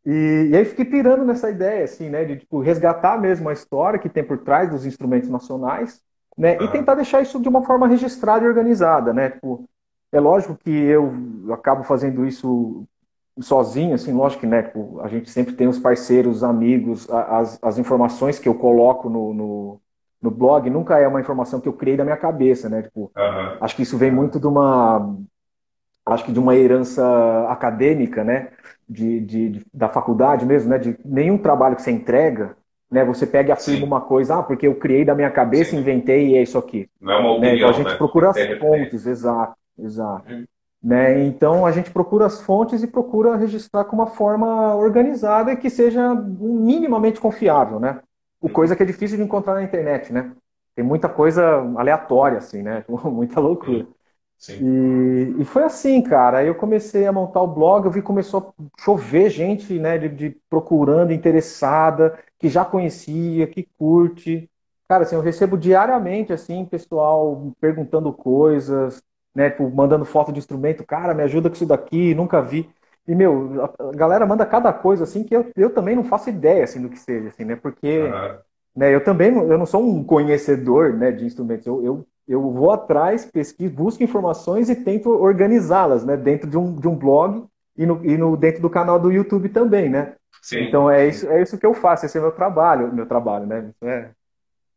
E, 0.05 0.49
e 0.51 0.57
aí 0.57 0.65
fiquei 0.65 0.85
pirando 0.85 1.25
nessa 1.25 1.51
ideia, 1.51 1.85
assim, 1.85 2.09
né, 2.09 2.25
de 2.25 2.39
tipo, 2.39 2.61
resgatar 2.61 3.19
mesmo 3.21 3.49
a 3.49 3.53
história 3.53 3.99
que 3.99 4.09
tem 4.09 4.25
por 4.25 4.39
trás 4.39 4.71
dos 4.71 4.87
instrumentos 4.87 5.29
nacionais, 5.29 6.01
né, 6.37 6.57
e 6.63 6.69
tentar 6.69 6.95
deixar 6.95 7.21
isso 7.21 7.41
de 7.41 7.49
uma 7.49 7.63
forma 7.63 7.87
registrada 7.87 8.45
e 8.45 8.49
organizada, 8.49 9.13
né, 9.13 9.31
tipo, 9.31 9.69
é 10.11 10.19
lógico 10.19 10.57
que 10.57 10.71
eu 10.71 11.13
acabo 11.53 11.85
fazendo 11.85 12.25
isso 12.25 12.85
sozinho, 13.41 13.95
assim, 13.95 14.13
lógico 14.13 14.41
que, 14.41 14.47
né, 14.47 14.63
tipo, 14.63 15.01
a 15.03 15.09
gente 15.09 15.31
sempre 15.31 15.55
tem 15.55 15.69
os 15.69 15.79
parceiros, 15.79 16.43
amigos, 16.43 17.09
as, 17.11 17.59
as 17.63 17.79
informações 17.79 18.39
que 18.39 18.49
eu 18.49 18.55
coloco 18.55 19.09
no, 19.09 19.35
no 19.35 19.81
no 20.21 20.31
blog 20.31 20.69
nunca 20.69 20.99
é 20.99 21.09
uma 21.09 21.21
informação 21.21 21.61
que 21.61 21.69
eu 21.69 21.73
criei 21.73 21.97
da 21.97 22.05
minha 22.05 22.17
cabeça, 22.17 22.69
né? 22.69 22.83
Tipo, 22.83 23.11
uhum. 23.17 23.57
acho 23.61 23.75
que 23.75 23.83
isso 23.83 23.97
vem 23.97 24.11
muito 24.11 24.39
de 24.39 24.47
uma 24.47 25.17
acho 26.05 26.25
que 26.25 26.33
de 26.33 26.39
uma 26.39 26.57
herança 26.57 27.47
acadêmica, 27.49 28.25
né? 28.25 28.51
De, 28.93 29.21
de, 29.21 29.67
da 29.73 29.89
faculdade 29.89 30.45
mesmo, 30.45 30.69
né? 30.69 30.77
De 30.77 30.99
nenhum 31.05 31.39
trabalho 31.39 31.77
que 31.77 31.83
você 31.83 31.93
entrega, 31.93 32.57
né? 32.91 33.05
Você 33.05 33.25
pega 33.25 33.51
e 33.51 33.53
afirma 33.53 33.81
Sim. 33.81 33.87
uma 33.87 34.01
coisa, 34.01 34.39
ah, 34.39 34.43
porque 34.43 34.67
eu 34.67 34.75
criei 34.75 35.05
da 35.05 35.15
minha 35.15 35.31
cabeça, 35.31 35.71
Sim. 35.71 35.79
inventei 35.79 36.31
e 36.31 36.37
é 36.37 36.43
isso 36.43 36.59
aqui. 36.59 36.89
Não 37.01 37.13
é 37.13 37.17
uma 37.19 37.31
opinião, 37.33 37.53
né? 37.53 37.57
Então 37.57 37.69
a 37.69 37.73
gente 37.73 37.91
né? 37.91 37.97
procura 37.97 38.31
as 38.31 38.59
fontes, 38.59 39.07
exato, 39.07 39.55
exato. 39.79 40.35
Hum. 40.35 40.45
Né? 40.83 41.25
Então 41.25 41.67
a 41.67 41.73
gente 41.73 41.91
procura 41.91 42.27
as 42.27 42.41
fontes 42.41 42.83
e 42.83 42.87
procura 42.87 43.37
registrar 43.37 43.85
com 43.85 43.95
uma 43.95 44.07
forma 44.07 44.75
organizada 44.75 45.53
e 45.53 45.57
que 45.57 45.69
seja 45.69 46.15
minimamente 46.15 47.21
confiável, 47.21 47.79
né? 47.79 48.01
O 48.41 48.49
coisa 48.49 48.75
que 48.75 48.83
é 48.83 48.87
difícil 48.87 49.19
de 49.19 49.23
encontrar 49.23 49.55
na 49.55 49.63
internet, 49.63 50.11
né? 50.13 50.33
Tem 50.75 50.85
muita 50.85 51.09
coisa 51.09 51.59
aleatória, 51.77 52.39
assim, 52.39 52.63
né? 52.63 52.83
muita 53.05 53.39
loucura. 53.39 53.87
E, 54.49 55.43
e, 55.43 55.45
foi 55.45 55.65
assim, 55.65 56.01
cara. 56.03 56.39
Aí 56.39 56.47
eu 56.47 56.55
comecei 56.55 57.07
a 57.07 57.13
montar 57.13 57.43
o 57.43 57.47
blog, 57.47 57.85
eu 57.85 57.91
vi 57.91 58.01
que 58.01 58.07
começou 58.07 58.55
a 58.59 58.83
chover 58.83 59.29
gente, 59.29 59.79
né, 59.79 59.99
de, 59.99 60.09
de, 60.09 60.31
procurando, 60.49 61.13
interessada, 61.13 62.19
que 62.39 62.49
já 62.49 62.65
conhecia, 62.65 63.47
que 63.47 63.69
curte. 63.79 64.51
Cara, 64.89 65.05
assim, 65.05 65.15
eu 65.15 65.21
recebo 65.21 65.59
diariamente, 65.59 66.33
assim, 66.33 66.65
pessoal 66.65 67.53
perguntando 67.61 68.13
coisas, 68.13 69.03
né, 69.35 69.51
tipo, 69.51 69.71
mandando 69.71 70.05
foto 70.07 70.33
de 70.33 70.39
instrumento. 70.39 70.87
Cara, 70.87 71.15
me 71.15 71.23
ajuda 71.23 71.51
com 71.51 71.55
isso 71.55 71.67
daqui, 71.67 72.15
nunca 72.15 72.41
vi. 72.41 72.69
E, 73.07 73.15
meu, 73.15 73.63
a 73.79 73.93
galera 73.95 74.27
manda 74.27 74.47
cada 74.47 74.73
coisa, 74.73 75.05
assim, 75.05 75.23
que 75.23 75.37
eu, 75.37 75.51
eu 75.55 75.71
também 75.71 75.95
não 75.95 76.05
faço 76.05 76.31
ideia, 76.31 76.65
assim, 76.65 76.81
do 76.81 76.89
que 76.89 76.99
seja, 76.99 77.29
assim, 77.29 77.45
né? 77.45 77.57
Porque, 77.57 78.03
uhum. 78.03 78.39
né, 78.77 78.95
eu 78.95 79.05
também, 79.05 79.35
eu 79.37 79.59
não 79.59 79.67
sou 79.67 79.83
um 79.83 80.03
conhecedor, 80.03 80.95
né, 80.95 81.13
de 81.13 81.25
instrumentos. 81.27 81.67
Eu, 81.67 81.85
eu, 81.85 82.07
eu 82.31 82.41
vou 82.53 82.71
atrás, 82.71 83.25
pesquiso, 83.25 83.75
busco 83.75 84.03
informações 84.05 84.71
e 84.71 84.77
tento 84.77 85.11
organizá-las, 85.11 86.05
né, 86.05 86.17
dentro 86.17 86.49
de 86.49 86.57
um, 86.57 86.77
de 86.77 86.87
um 86.87 86.95
blog 86.95 87.45
e, 87.77 87.85
no, 87.85 88.05
e 88.05 88.17
no, 88.17 88.37
dentro 88.37 88.63
do 88.63 88.71
canal 88.71 89.01
do 89.01 89.11
YouTube 89.11 89.49
também, 89.49 89.89
né? 89.89 90.15
Sim. 90.41 90.61
Então 90.61 90.89
é 90.89 91.09
isso, 91.09 91.29
é 91.29 91.43
isso 91.43 91.59
que 91.59 91.67
eu 91.67 91.75
faço, 91.75 92.07
esse 92.07 92.17
é 92.17 92.21
meu 92.21 92.31
trabalho, 92.31 92.95
meu 92.95 93.05
trabalho, 93.05 93.47
né? 93.47 93.71
É, 93.83 94.11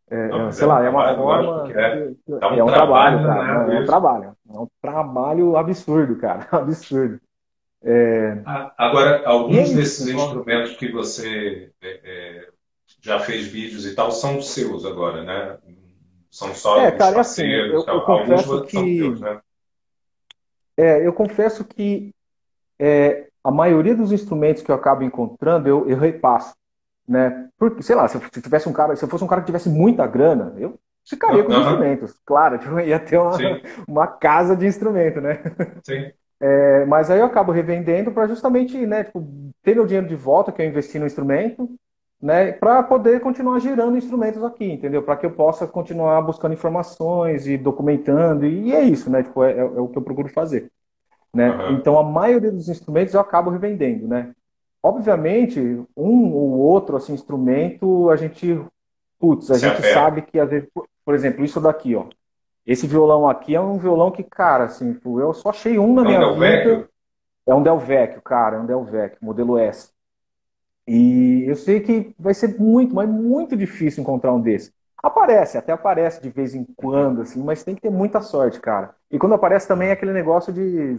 é, 0.10 0.28
Não, 0.30 0.52
sei 0.52 0.66
é 0.66 0.68
lá, 0.68 0.80
um 0.80 0.84
é 0.84 0.90
uma 0.90 1.16
forma. 1.16 1.72
É, 1.72 2.08
um, 2.28 2.40
é 2.42 2.64
um 2.64 2.68
trabalho, 2.68 3.20
trabalho 3.20 3.24
cara. 3.24 3.68
Né? 3.68 3.76
É 3.76 3.80
um 3.80 3.86
trabalho. 3.86 4.36
É 4.50 4.60
um 4.60 4.68
trabalho 4.82 5.58
absurdo, 5.58 6.16
cara. 6.18 6.48
Absurdo. 6.52 7.20
É... 7.84 8.38
Agora, 8.78 9.24
alguns 9.26 9.72
desses 9.74 10.08
instrumentos 10.08 10.76
que 10.76 10.92
você 10.92 11.72
é, 11.82 12.48
já 13.02 13.20
fez 13.20 13.48
vídeos 13.48 13.86
e 13.86 13.94
tal 13.94 14.12
são 14.12 14.42
seus 14.42 14.86
agora, 14.86 15.24
né? 15.24 15.58
São 16.34 16.52
só 16.56 16.82
é, 16.82 16.92
cara, 16.92 17.22
assim, 17.22 17.46
eu, 17.46 17.86
eu 17.86 18.02
confesso 18.02 18.64
que... 18.64 18.98
Teus, 18.98 19.22
né? 19.22 19.40
É, 20.76 21.06
eu 21.06 21.14
confesso 21.14 21.64
que 21.64 22.12
é, 22.80 23.28
a 23.44 23.52
maioria 23.52 23.96
dos 23.96 24.12
instrumentos 24.12 24.64
que 24.64 24.72
eu 24.72 24.76
acabo 24.76 25.04
encontrando, 25.04 25.70
eu, 25.70 25.88
eu 25.88 25.96
repasso, 25.96 26.56
né? 27.08 27.50
Porque, 27.56 27.84
sei 27.84 27.96
lá, 27.96 28.08
se 28.08 28.18
eu 28.18 28.42
tivesse 28.42 28.68
um 28.68 28.74
cara, 28.74 28.96
se 28.96 29.06
eu 29.06 29.10
fosse 29.10 29.24
um 29.24 29.28
cara 29.28 29.42
que 29.42 29.46
tivesse 29.46 29.70
muita 29.70 30.08
grana, 30.08 30.56
eu 30.58 30.80
ficaria 31.08 31.44
com 31.44 31.52
os 31.52 31.58
instrumentos. 31.60 32.20
Claro, 32.26 32.58
tipo, 32.58 32.80
ia 32.80 33.00
ter 33.00 33.20
uma, 33.20 33.38
uma 33.88 34.08
casa 34.08 34.56
de 34.56 34.66
instrumento, 34.66 35.22
né? 35.22 35.40
Sim. 35.84 36.12
É, 36.40 36.84
mas 36.86 37.12
aí 37.12 37.20
eu 37.20 37.28
acabo 37.28 37.52
revendendo 37.52 38.12
para 38.12 38.28
justamente, 38.28 38.76
né, 38.88 39.04
tipo, 39.04 39.24
ter 39.62 39.76
meu 39.76 39.86
dinheiro 39.86 40.08
de 40.08 40.16
volta 40.16 40.52
que 40.52 40.64
eu 40.64 40.66
investi 40.66 40.98
no 40.98 41.06
instrumento, 41.06 41.70
né, 42.24 42.54
para 42.54 42.82
poder 42.82 43.20
continuar 43.20 43.60
girando 43.60 43.98
instrumentos 43.98 44.42
aqui, 44.46 44.72
entendeu? 44.72 45.04
Para 45.04 45.18
que 45.18 45.26
eu 45.26 45.32
possa 45.32 45.68
continuar 45.68 46.22
buscando 46.22 46.54
informações 46.54 47.46
e 47.46 47.58
documentando, 47.58 48.46
e 48.46 48.74
é 48.74 48.82
isso, 48.82 49.10
né? 49.10 49.24
Tipo, 49.24 49.44
é, 49.44 49.52
é, 49.52 49.60
é 49.60 49.66
o 49.66 49.90
que 49.90 49.98
eu 49.98 50.02
procuro 50.02 50.30
fazer. 50.30 50.72
Né? 51.34 51.52
Uhum. 51.52 51.72
Então, 51.74 52.00
a 52.00 52.04
maioria 52.04 52.50
dos 52.50 52.70
instrumentos 52.70 53.14
eu 53.14 53.20
acabo 53.20 53.50
revendendo, 53.50 54.08
né? 54.08 54.32
Obviamente, 54.82 55.60
um 55.98 56.32
ou 56.34 56.60
outro 56.60 56.96
assim, 56.96 57.14
instrumento, 57.14 58.10
a 58.10 58.16
gente, 58.16 58.58
putz, 59.20 59.52
a 59.52 59.56
Se 59.56 59.68
gente 59.68 59.82
sabe 59.92 60.22
que, 60.22 60.40
às 60.40 60.50
vezes, 60.50 60.70
por 61.04 61.14
exemplo, 61.14 61.44
isso 61.44 61.60
daqui, 61.60 61.94
ó. 61.94 62.06
Esse 62.66 62.88
violão 62.88 63.28
aqui 63.28 63.54
é 63.54 63.60
um 63.60 63.78
violão 63.78 64.12
que, 64.12 64.24
cara, 64.24 64.64
assim, 64.64 64.98
eu 65.04 65.34
só 65.34 65.50
achei 65.50 65.78
um 65.78 65.94
na 65.94 66.04
é 66.04 66.06
minha 66.06 66.28
um 66.28 66.40
vida. 66.40 66.88
É 67.46 67.54
um 67.54 67.62
Del 67.62 67.80
Vecchio, 67.80 68.22
cara, 68.22 68.56
é 68.56 68.60
um 68.62 68.66
Del 68.66 68.86
Vecchio, 68.86 69.18
modelo 69.22 69.58
S. 69.58 69.93
E 70.88 71.46
eu 71.48 71.56
sei 71.56 71.80
que 71.80 72.14
vai 72.20 72.34
ser 72.34 72.60
muito, 72.60 72.94
mas 72.94 73.10
muito 73.10 73.56
difícil 73.56 74.02
encontrar 74.02 74.34
um 74.34 74.42
desse. 74.42 74.72
Aparece, 75.02 75.58
até 75.58 75.72
aparece 75.74 76.22
de 76.22 76.30
vez 76.30 76.54
em 76.56 76.66
quando, 76.76 77.22
assim, 77.22 77.42
mas 77.44 77.64
tem 77.64 77.76
que 77.76 77.82
ter 77.82 77.90
muita 77.90 78.22
sorte, 78.22 78.60
cara. 78.60 78.96
E 79.12 79.20
quando 79.20 79.34
aparece 79.36 79.68
também 79.68 79.90
é 79.90 79.92
aquele 79.94 80.14
negócio 80.14 80.52
de. 80.54 80.98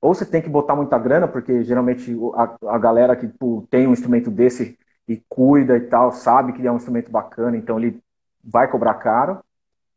Ou 0.00 0.14
você 0.14 0.26
tem 0.26 0.42
que 0.42 0.48
botar 0.48 0.76
muita 0.76 0.98
grana, 0.98 1.28
porque 1.28 1.62
geralmente 1.64 2.16
a, 2.34 2.74
a 2.74 2.78
galera 2.78 3.16
que 3.16 3.28
tipo, 3.28 3.66
tem 3.70 3.86
um 3.86 3.92
instrumento 3.92 4.30
desse 4.30 4.78
e 5.08 5.22
cuida 5.28 5.76
e 5.76 5.82
tal, 5.82 6.12
sabe 6.12 6.52
que 6.52 6.66
é 6.66 6.72
um 6.72 6.76
instrumento 6.76 7.10
bacana, 7.10 7.56
então 7.56 7.78
ele 7.78 8.00
vai 8.42 8.68
cobrar 8.70 8.94
caro, 8.94 9.40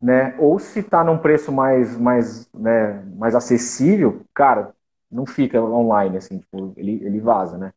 né? 0.01 0.35
Ou 0.39 0.59
se 0.59 0.83
tá 0.83 1.03
num 1.03 1.17
preço 1.17 1.51
mais, 1.51 1.97
mais, 1.97 2.49
né, 2.53 3.03
mais 3.17 3.35
acessível, 3.35 4.21
cara, 4.33 4.73
não 5.11 5.25
fica 5.25 5.61
online, 5.61 6.17
assim, 6.17 6.39
tipo, 6.39 6.73
ele, 6.77 7.03
ele 7.03 7.19
vaza, 7.19 7.57
né? 7.57 7.73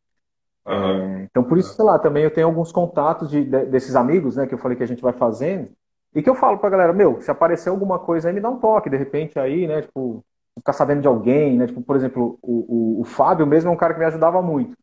Uhum. 0.69 1.21
É, 1.21 1.23
então, 1.25 1.43
por 1.43 1.59
isso, 1.59 1.75
sei 1.75 1.85
lá, 1.85 1.99
também 1.99 2.25
eu 2.25 2.31
tenho 2.31 2.47
alguns 2.47 2.71
contatos 2.71 3.31
de, 3.31 3.45
de, 3.45 3.67
desses 3.67 3.97
amigos, 3.97 4.37
né, 4.37 4.47
que 4.47 4.55
eu 4.55 4.59
falei 4.59 4.77
que 4.77 4.83
a 4.83 4.87
gente 4.87 5.03
vai 5.03 5.13
fazendo, 5.13 5.71
e 6.15 6.23
que 6.23 6.29
eu 6.29 6.35
falo 6.35 6.59
pra 6.59 6.71
galera, 6.71 6.93
meu, 6.93 7.21
se 7.21 7.31
aparecer 7.31 7.69
alguma 7.71 7.99
coisa 7.99 8.29
aí, 8.29 8.35
me 8.35 8.41
dá 8.41 8.51
um 8.51 8.59
toque, 8.59 8.91
de 8.91 8.97
repente 8.97 9.39
aí, 9.39 9.67
né, 9.67 9.83
tipo, 9.83 10.25
ficar 10.55 10.73
sabendo 10.73 11.01
de 11.01 11.09
alguém, 11.09 11.57
né, 11.57 11.67
tipo, 11.67 11.81
por 11.81 11.97
exemplo, 11.97 12.39
o, 12.43 12.99
o, 12.99 13.01
o 13.01 13.05
Fábio 13.05 13.47
mesmo 13.47 13.71
é 13.71 13.73
um 13.73 13.77
cara 13.77 13.95
que 13.95 14.01
me 14.01 14.07
ajudava 14.07 14.43
muito. 14.43 14.77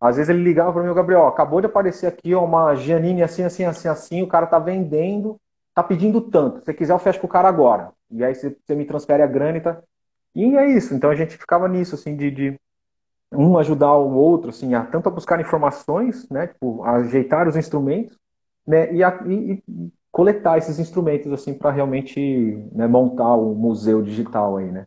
Às 0.00 0.16
vezes 0.16 0.30
ele 0.30 0.42
ligava 0.42 0.72
para 0.72 0.82
mim, 0.82 0.94
Gabriel, 0.94 1.26
acabou 1.26 1.60
de 1.60 1.66
aparecer 1.66 2.06
aqui 2.06 2.34
ó, 2.34 2.44
uma 2.44 2.74
Giannini 2.74 3.22
assim, 3.22 3.42
assim, 3.44 3.64
assim, 3.64 3.86
assim, 3.86 4.22
o 4.22 4.26
cara 4.26 4.46
tá 4.46 4.58
vendendo, 4.58 5.36
tá 5.74 5.82
pedindo 5.82 6.22
tanto. 6.22 6.60
Se 6.60 6.64
você 6.64 6.74
quiser, 6.74 6.94
eu 6.94 6.98
fecho 6.98 7.20
com 7.20 7.26
o 7.26 7.30
cara 7.30 7.48
agora. 7.48 7.92
E 8.10 8.24
aí 8.24 8.34
você, 8.34 8.56
você 8.64 8.74
me 8.74 8.86
transfere 8.86 9.22
a 9.22 9.26
grana 9.26 9.58
e 9.58 9.60
tá. 9.60 9.82
E 10.34 10.56
é 10.56 10.66
isso. 10.70 10.94
Então 10.94 11.10
a 11.10 11.14
gente 11.14 11.36
ficava 11.36 11.68
nisso, 11.68 11.94
assim, 11.94 12.16
de, 12.16 12.30
de 12.30 12.60
um 13.32 13.56
ajudar 13.58 13.94
o 13.94 14.14
outro, 14.14 14.50
assim, 14.50 14.74
a, 14.74 14.84
tanto 14.84 15.08
a 15.08 15.12
buscar 15.12 15.40
informações, 15.40 16.28
né, 16.28 16.48
tipo, 16.48 16.82
ajeitar 16.84 17.48
os 17.48 17.56
instrumentos, 17.56 18.18
né, 18.66 18.92
e, 18.92 19.02
a, 19.02 19.22
e, 19.26 19.62
e 19.68 19.92
coletar 20.10 20.58
esses 20.58 20.78
instrumentos, 20.78 21.32
assim, 21.32 21.54
para 21.54 21.70
realmente 21.70 22.20
né, 22.72 22.86
montar 22.86 23.34
o 23.34 23.52
um 23.52 23.54
museu 23.54 24.02
digital 24.02 24.56
aí, 24.56 24.70
né. 24.70 24.86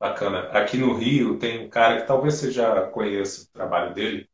Bacana. 0.00 0.42
Aqui 0.50 0.76
no 0.76 0.94
Rio 0.94 1.38
tem 1.38 1.66
um 1.66 1.68
cara 1.68 2.00
que 2.00 2.06
talvez 2.06 2.34
você 2.34 2.52
já 2.52 2.82
conheça 2.86 3.44
o 3.44 3.52
trabalho 3.52 3.92
dele, 3.92 4.28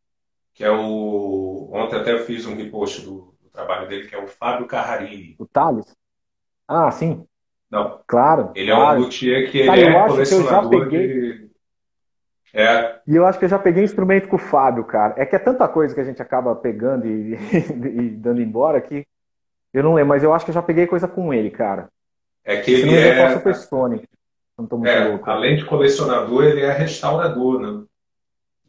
que 0.53 0.63
é 0.63 0.71
o. 0.71 1.71
Ontem 1.73 1.97
até 1.97 2.13
eu 2.13 2.25
fiz 2.27 2.45
um 2.45 2.55
repost 2.55 3.01
do, 3.01 3.35
do 3.43 3.49
trabalho 3.51 3.89
dele, 3.89 4.07
que 4.07 4.15
é 4.15 4.23
o 4.23 4.29
Fábio 4.29 4.67
Carrarini. 4.67 5.35
O 5.39 5.47
Thales? 5.47 5.97
Ah, 6.69 6.91
sim. 6.91 7.27
Não. 7.71 7.99
Claro. 8.07 8.53
Ele 8.55 8.71
claro. 8.71 8.99
é 8.99 9.01
um 9.01 9.05
luthier 9.05 9.51
que 9.51 9.59
ele 9.59 9.71
é 9.71 10.07
colecionador 10.07 10.89
de 10.91 11.44
é. 12.55 13.01
E 13.05 13.17
eu 13.17 13.27
acho 13.27 13.39
que 13.39 13.45
eu 13.45 13.49
já 13.49 13.59
peguei 13.59 13.83
instrumento 13.83 14.29
com 14.29 14.37
o 14.37 14.39
Fábio, 14.39 14.85
cara. 14.85 15.15
É 15.17 15.27
que 15.27 15.35
é 15.35 15.41
tanta 15.41 15.67
coisa 15.67 15.93
que 15.93 16.01
a 16.01 16.05
gente 16.05 16.23
acaba 16.23 16.55
pegando 16.55 17.05
e, 17.05 17.35
e 17.35 18.11
dando 18.11 18.41
embora 18.41 18.81
que 18.81 19.05
eu 19.73 19.83
não 19.83 19.95
lembro, 19.95 20.11
mas 20.11 20.23
eu 20.23 20.33
acho 20.33 20.45
que 20.45 20.53
eu 20.53 20.55
já 20.55 20.63
peguei 20.63 20.87
coisa 20.87 21.09
com 21.09 21.35
ele, 21.35 21.51
cara. 21.51 21.89
É 22.45 22.61
que 22.61 22.71
ele 22.71 22.95
é... 22.95 23.19
é 23.19 23.33
Supersonic. 23.33 24.09
Não 24.57 24.67
tô 24.67 24.79
muito 24.79 24.89
é, 24.89 25.09
louco. 25.09 25.29
Além 25.29 25.57
de 25.57 25.65
colecionador, 25.65 26.45
ele 26.45 26.61
é 26.61 26.71
restaurador, 26.71 27.59
né? 27.59 27.85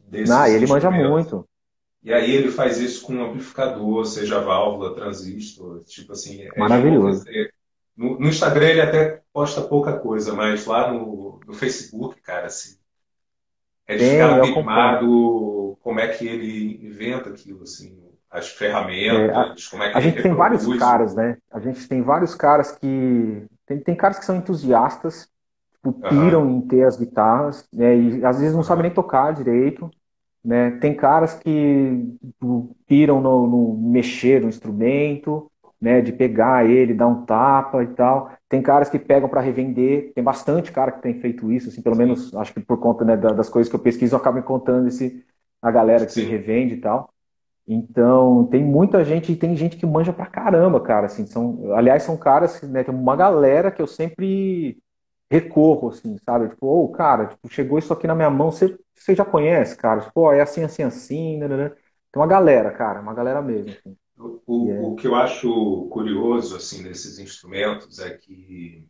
Desses 0.08 0.34
ah, 0.34 0.50
ele 0.50 0.66
manja 0.66 0.90
muito. 0.90 1.46
E 2.02 2.12
aí 2.12 2.34
ele 2.34 2.50
faz 2.50 2.78
isso 2.78 3.06
com 3.06 3.14
um 3.14 3.24
amplificador, 3.24 4.04
seja 4.04 4.40
válvula, 4.40 4.94
transistor, 4.94 5.84
tipo 5.84 6.12
assim. 6.12 6.42
É 6.42 6.58
Maravilhoso. 6.58 7.24
No, 7.96 8.18
no, 8.18 8.28
Instagram 8.28 8.66
ele 8.66 8.80
até 8.80 9.22
posta 9.32 9.62
pouca 9.62 9.96
coisa, 9.96 10.32
mas 10.34 10.66
lá 10.66 10.92
no, 10.92 11.40
no 11.46 11.54
Facebook, 11.54 12.20
cara, 12.20 12.46
assim, 12.46 12.76
é 13.86 13.96
de 13.96 14.04
ficar 14.04 14.38
abismado 14.38 15.78
como 15.80 16.00
é 16.00 16.08
que 16.08 16.26
ele 16.26 16.84
inventa 16.84 17.30
aquilo, 17.30 17.62
assim, 17.62 17.96
as 18.30 18.48
ferramentas, 18.48 19.30
é, 19.30 19.34
a, 19.34 19.54
como 19.70 19.82
é 19.82 19.90
que 19.90 19.98
A 19.98 20.00
gente 20.00 20.22
tem 20.22 20.34
vários 20.34 20.76
caras, 20.76 21.14
né? 21.14 21.38
A 21.52 21.60
gente 21.60 21.88
tem 21.88 22.02
vários 22.02 22.34
caras 22.34 22.72
que. 22.72 23.46
Tem, 23.64 23.80
tem 23.80 23.94
caras 23.94 24.18
que 24.18 24.24
são 24.24 24.36
entusiastas, 24.36 25.28
tipo, 25.74 25.92
piram 25.92 26.42
uhum. 26.42 26.58
em 26.58 26.60
ter 26.62 26.84
as 26.84 26.96
guitarras, 26.96 27.66
né? 27.72 27.96
E 27.96 28.24
às 28.24 28.40
vezes 28.40 28.54
não 28.54 28.62
sabem 28.62 28.84
nem 28.84 28.92
tocar 28.92 29.32
direito. 29.32 29.90
Né? 30.44 30.72
Tem 30.80 30.94
caras 30.94 31.34
que 31.34 32.16
tipo, 32.24 32.76
piram 32.86 33.20
no, 33.20 33.48
no 33.48 33.90
mexer 33.90 34.40
no 34.40 34.48
instrumento, 34.48 35.50
né? 35.80 36.00
De 36.00 36.12
pegar 36.12 36.68
ele, 36.68 36.94
dar 36.94 37.08
um 37.08 37.24
tapa 37.24 37.82
e 37.82 37.88
tal. 37.88 38.30
Tem 38.48 38.62
caras 38.62 38.88
que 38.88 38.98
pegam 38.98 39.28
para 39.28 39.40
revender, 39.40 40.12
tem 40.14 40.22
bastante 40.22 40.70
cara 40.70 40.92
que 40.92 41.02
tem 41.02 41.20
feito 41.20 41.50
isso, 41.52 41.68
assim, 41.68 41.82
pelo 41.82 41.96
Sim. 41.96 42.02
menos 42.02 42.34
acho 42.36 42.54
que 42.54 42.60
por 42.60 42.78
conta 42.78 43.04
né, 43.04 43.16
das 43.16 43.48
coisas 43.48 43.68
que 43.68 43.74
eu 43.76 43.80
pesquiso, 43.80 44.14
eu 44.14 44.18
acabo 44.20 44.38
encontrando 44.38 44.86
esse, 44.88 45.24
a 45.60 45.70
galera 45.70 46.06
que 46.06 46.12
Sim. 46.12 46.26
revende 46.26 46.74
e 46.74 46.80
tal. 46.80 47.12
Então, 47.68 48.46
tem 48.46 48.64
muita 48.64 49.04
gente, 49.04 49.32
e 49.32 49.36
tem 49.36 49.56
gente 49.56 49.76
que 49.76 49.84
manja 49.86 50.12
pra 50.12 50.26
caramba, 50.26 50.80
cara, 50.80 51.06
assim, 51.06 51.26
são, 51.26 51.74
aliás, 51.74 52.04
são 52.04 52.16
caras, 52.16 52.62
né, 52.62 52.84
tem 52.84 52.94
uma 52.94 53.16
galera 53.16 53.72
que 53.72 53.82
eu 53.82 53.86
sempre 53.88 54.78
recorro, 55.30 55.88
assim, 55.88 56.16
sabe, 56.24 56.48
tipo, 56.50 56.66
ô, 56.66 56.84
oh, 56.84 56.88
cara, 56.92 57.26
tipo, 57.26 57.48
chegou 57.48 57.78
isso 57.78 57.92
aqui 57.92 58.06
na 58.06 58.14
minha 58.14 58.30
mão, 58.30 58.52
você, 58.52 58.78
você 58.94 59.14
já 59.16 59.24
conhece, 59.24 59.76
cara, 59.76 60.00
tipo, 60.02 60.20
oh, 60.20 60.32
é 60.32 60.40
assim, 60.40 60.62
assim, 60.62 60.82
assim, 60.84 61.38
né, 61.38 61.48
né, 61.48 61.56
né. 61.56 61.68
Tem 61.70 62.20
uma 62.22 62.26
galera, 62.28 62.70
cara, 62.72 63.00
uma 63.00 63.12
galera 63.14 63.42
mesmo, 63.42 63.72
assim. 63.72 63.96
O, 64.18 64.70
é. 64.70 64.80
o 64.80 64.94
que 64.94 65.06
eu 65.06 65.14
acho 65.14 65.88
curioso 65.90 66.56
assim 66.56 66.82
nesses 66.82 67.18
instrumentos 67.18 67.98
é 67.98 68.16
que 68.16 68.88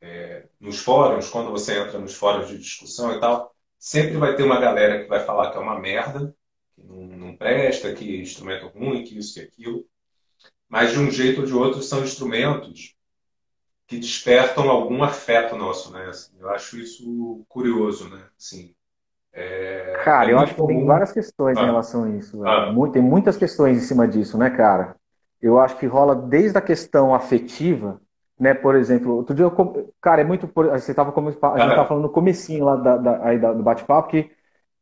é, 0.00 0.48
nos 0.58 0.78
fóruns, 0.78 1.28
quando 1.28 1.50
você 1.50 1.78
entra 1.78 1.98
nos 1.98 2.14
fóruns 2.14 2.48
de 2.48 2.58
discussão 2.58 3.14
e 3.14 3.20
tal, 3.20 3.54
sempre 3.78 4.16
vai 4.16 4.34
ter 4.34 4.42
uma 4.42 4.60
galera 4.60 5.02
que 5.02 5.08
vai 5.08 5.24
falar 5.24 5.50
que 5.50 5.58
é 5.58 5.60
uma 5.60 5.78
merda, 5.78 6.34
que 6.74 6.82
não, 6.82 7.06
não 7.06 7.36
presta, 7.36 7.94
que 7.94 8.16
é 8.16 8.20
instrumento 8.20 8.66
ruim, 8.68 9.04
que 9.04 9.16
isso, 9.16 9.34
que 9.34 9.40
aquilo. 9.40 9.86
Mas 10.68 10.92
de 10.92 10.98
um 10.98 11.10
jeito 11.10 11.42
ou 11.42 11.46
de 11.46 11.52
outro 11.52 11.82
são 11.82 12.02
instrumentos 12.02 12.96
que 13.86 13.98
despertam 13.98 14.70
algum 14.70 15.02
afeto 15.02 15.54
nosso, 15.54 15.92
né? 15.92 16.06
Assim, 16.06 16.32
eu 16.38 16.48
acho 16.48 16.78
isso 16.78 17.44
curioso, 17.48 18.08
né? 18.08 18.26
Assim, 18.38 18.74
é, 19.34 20.00
cara, 20.04 20.30
é 20.30 20.34
eu 20.34 20.38
acho 20.38 20.54
que 20.54 20.66
tem 20.66 20.84
várias 20.84 21.12
questões 21.12 21.56
ah. 21.56 21.62
em 21.62 21.66
relação 21.66 22.04
a 22.04 22.10
isso. 22.10 22.46
Ah. 22.46 22.72
Tem 22.92 23.02
muitas 23.02 23.36
questões 23.36 23.78
em 23.78 23.80
cima 23.80 24.06
disso, 24.06 24.36
né, 24.36 24.50
cara? 24.50 24.96
Eu 25.40 25.58
acho 25.58 25.76
que 25.76 25.86
rola 25.86 26.14
desde 26.14 26.56
a 26.56 26.60
questão 26.60 27.14
afetiva, 27.14 28.00
né? 28.38 28.54
Por 28.54 28.76
exemplo, 28.76 29.16
outro 29.16 29.34
dia, 29.34 29.44
eu, 29.44 29.92
cara, 30.00 30.20
é 30.20 30.24
muito. 30.24 30.48
Você 30.54 30.94
tava, 30.94 31.12
a 31.18 31.58
gente 31.58 31.74
tava 31.74 31.88
falando 31.88 32.04
no 32.04 32.10
comecinho 32.10 32.64
lá 32.64 32.76
da, 32.76 32.96
da, 32.96 33.26
aí 33.26 33.38
do 33.38 33.62
bate-papo 33.62 34.08
que 34.08 34.30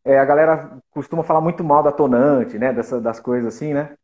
é, 0.04 0.18
a 0.18 0.24
galera 0.24 0.78
costuma 0.90 1.22
falar 1.22 1.40
muito 1.40 1.62
mal 1.62 1.82
da 1.82 1.92
tonante, 1.92 2.58
né? 2.58 2.72
Dessa, 2.72 3.00
das 3.00 3.20
coisas 3.20 3.54
assim, 3.54 3.72
né? 3.72 3.94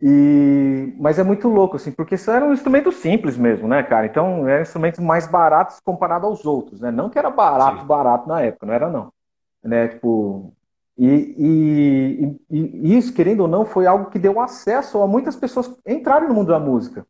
E, 0.00 0.94
mas 1.00 1.18
é 1.18 1.24
muito 1.24 1.48
louco, 1.48 1.74
assim, 1.74 1.90
porque 1.90 2.14
isso 2.14 2.30
era 2.30 2.44
um 2.44 2.52
instrumento 2.52 2.92
simples 2.92 3.36
mesmo, 3.36 3.66
né, 3.66 3.82
cara? 3.82 4.06
Então, 4.06 4.48
eram 4.48 4.62
instrumentos 4.62 5.00
mais 5.00 5.26
baratos 5.26 5.80
comparado 5.80 6.24
aos 6.24 6.46
outros, 6.46 6.80
né? 6.80 6.92
Não 6.92 7.10
que 7.10 7.18
era 7.18 7.30
barato, 7.30 7.80
Sim. 7.80 7.86
barato 7.86 8.28
na 8.28 8.40
época, 8.42 8.64
não 8.64 8.74
era 8.74 8.88
não 8.88 9.12
né? 9.62 9.88
Tipo, 9.88 10.54
E, 10.96 11.06
e, 11.38 12.40
e, 12.50 12.98
isso, 12.98 13.14
querendo 13.14 13.40
ou 13.40 13.48
não, 13.48 13.64
foi 13.64 13.86
algo 13.86 14.10
que 14.10 14.18
deu 14.18 14.40
acesso 14.40 15.00
a 15.02 15.06
muitas 15.06 15.36
pessoas 15.36 15.76
entrarem 15.86 16.28
no 16.28 16.34
mundo 16.34 16.48
da 16.48 16.58
música. 16.60 17.06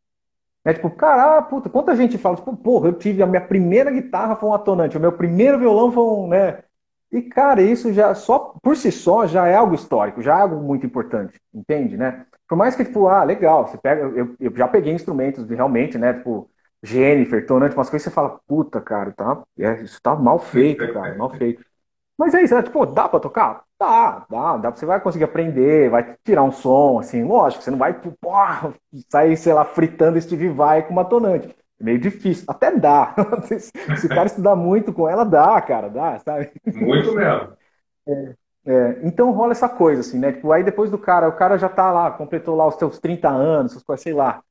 É 0.64 0.74
tipo, 0.74 0.90
cara, 0.90 1.40
puta, 1.42 1.70
quanta 1.70 1.96
gente 1.96 2.18
fala, 2.18 2.36
tipo, 2.36 2.56
porra, 2.56 2.88
eu 2.88 2.92
tive 2.98 3.22
a 3.22 3.26
minha 3.26 3.40
primeira 3.40 3.90
guitarra 3.90 4.36
foi 4.36 4.48
um 4.48 4.54
atonante, 4.54 4.96
o 4.96 5.00
meu 5.00 5.12
primeiro 5.12 5.58
violão 5.58 5.90
foi 5.92 6.04
um, 6.04 6.28
né? 6.28 6.62
E, 7.10 7.22
cara, 7.22 7.62
isso 7.62 7.92
já, 7.92 8.14
só 8.14 8.54
por 8.62 8.76
si 8.76 8.92
só, 8.92 9.26
já 9.26 9.46
é 9.46 9.54
algo 9.54 9.74
histórico, 9.74 10.20
já 10.22 10.38
é 10.38 10.42
algo 10.42 10.56
muito 10.62 10.84
importante, 10.86 11.40
entende, 11.54 11.96
né? 11.96 12.26
Por 12.46 12.56
mais 12.56 12.76
que, 12.76 12.84
tipo, 12.84 13.06
ah, 13.08 13.24
legal, 13.24 13.66
você 13.66 13.78
pega, 13.78 14.02
eu, 14.02 14.36
eu 14.38 14.54
já 14.56 14.68
peguei 14.68 14.92
instrumentos 14.92 15.48
realmente, 15.48 15.96
né, 15.98 16.12
tipo, 16.14 16.50
Jennifer, 16.82 17.46
tonante, 17.46 17.74
umas 17.74 17.88
coisas 17.90 18.04
você 18.04 18.10
fala, 18.14 18.38
puta, 18.46 18.80
cara, 18.80 19.12
tá, 19.12 19.42
é, 19.58 19.82
isso 19.82 20.00
tá 20.02 20.14
mal 20.16 20.38
feito, 20.38 20.86
cara, 20.88 21.14
mal 21.14 21.30
feito. 21.30 21.62
Mas 22.18 22.34
é 22.34 22.42
isso, 22.42 22.54
né? 22.54 22.62
Tipo, 22.62 22.84
dá 22.84 23.08
pra 23.08 23.20
tocar? 23.20 23.62
Dá, 23.78 24.26
dá, 24.28 24.56
dá. 24.56 24.70
Você 24.70 24.84
vai 24.84 25.00
conseguir 25.00 25.24
aprender, 25.24 25.88
vai 25.88 26.16
tirar 26.24 26.42
um 26.42 26.50
som, 26.50 26.98
assim, 26.98 27.22
lógico, 27.22 27.62
você 27.62 27.70
não 27.70 27.78
vai 27.78 27.94
porra, 28.20 28.74
sair, 29.08 29.36
sei 29.36 29.52
lá, 29.52 29.64
fritando 29.64 30.20
Steve 30.20 30.48
Vai 30.48 30.82
com 30.84 30.92
uma 30.92 31.04
tonante. 31.04 31.54
É 31.80 31.84
meio 31.84 31.98
difícil. 32.00 32.44
Até 32.48 32.72
dá. 32.76 33.14
Se 33.96 34.06
o 34.06 34.08
cara 34.08 34.26
estudar 34.26 34.56
muito 34.56 34.92
com 34.92 35.08
ela, 35.08 35.24
dá, 35.24 35.60
cara, 35.60 35.88
dá, 35.88 36.18
sabe? 36.18 36.50
Muito 36.66 37.14
mesmo. 37.14 37.56
É, 38.08 38.34
é, 38.66 39.00
então 39.04 39.30
rola 39.30 39.52
essa 39.52 39.68
coisa, 39.68 40.00
assim, 40.00 40.18
né? 40.18 40.32
Tipo, 40.32 40.50
aí 40.52 40.64
depois 40.64 40.90
do 40.90 40.98
cara, 40.98 41.28
o 41.28 41.36
cara 41.36 41.56
já 41.56 41.68
tá 41.68 41.92
lá, 41.92 42.10
completou 42.10 42.56
lá 42.56 42.66
os 42.66 42.74
seus 42.74 42.98
30 42.98 43.28
anos, 43.28 43.82
sei 43.98 44.12
lá, 44.12 44.42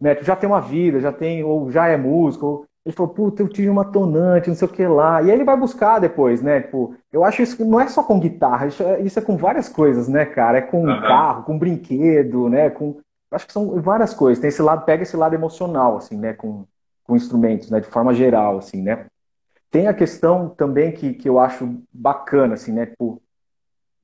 né? 0.00 0.16
já 0.22 0.36
tem 0.36 0.48
uma 0.48 0.60
vida, 0.60 1.00
já 1.00 1.12
tem, 1.12 1.44
ou 1.44 1.70
já 1.70 1.88
é 1.88 1.96
músico, 1.96 2.46
ou 2.46 2.66
ele 2.88 2.96
falou, 2.96 3.12
puta, 3.12 3.42
eu 3.42 3.48
tive 3.48 3.68
uma 3.68 3.84
tonante, 3.84 4.48
não 4.48 4.56
sei 4.56 4.66
o 4.66 4.70
que 4.70 4.86
lá. 4.86 5.20
E 5.20 5.26
aí 5.26 5.32
ele 5.32 5.44
vai 5.44 5.54
buscar 5.58 5.98
depois, 5.98 6.40
né? 6.40 6.62
Tipo, 6.62 6.96
eu 7.12 7.22
acho 7.22 7.42
isso 7.42 7.54
que 7.54 7.62
não 7.62 7.78
é 7.78 7.86
só 7.86 8.02
com 8.02 8.18
guitarra, 8.18 8.66
isso 8.66 8.82
é, 8.82 9.02
isso 9.02 9.18
é 9.18 9.22
com 9.22 9.36
várias 9.36 9.68
coisas, 9.68 10.08
né, 10.08 10.24
cara? 10.24 10.56
É 10.56 10.62
com 10.62 10.86
uhum. 10.86 11.00
carro, 11.02 11.42
com 11.42 11.58
brinquedo, 11.58 12.48
né? 12.48 12.70
Com, 12.70 12.96
eu 13.30 13.36
acho 13.36 13.46
que 13.46 13.52
são 13.52 13.78
várias 13.82 14.14
coisas. 14.14 14.40
Tem 14.40 14.48
esse 14.48 14.62
lado, 14.62 14.86
pega 14.86 15.02
esse 15.02 15.18
lado 15.18 15.34
emocional, 15.34 15.98
assim, 15.98 16.16
né? 16.16 16.32
Com, 16.32 16.64
com 17.04 17.14
instrumentos, 17.14 17.70
né? 17.70 17.78
De 17.78 17.88
forma 17.88 18.14
geral, 18.14 18.56
assim, 18.56 18.80
né? 18.80 19.04
Tem 19.70 19.86
a 19.86 19.92
questão 19.92 20.48
também 20.48 20.90
que, 20.92 21.12
que 21.12 21.28
eu 21.28 21.38
acho 21.38 21.78
bacana, 21.92 22.54
assim, 22.54 22.72
né? 22.72 22.86
Tipo, 22.86 23.20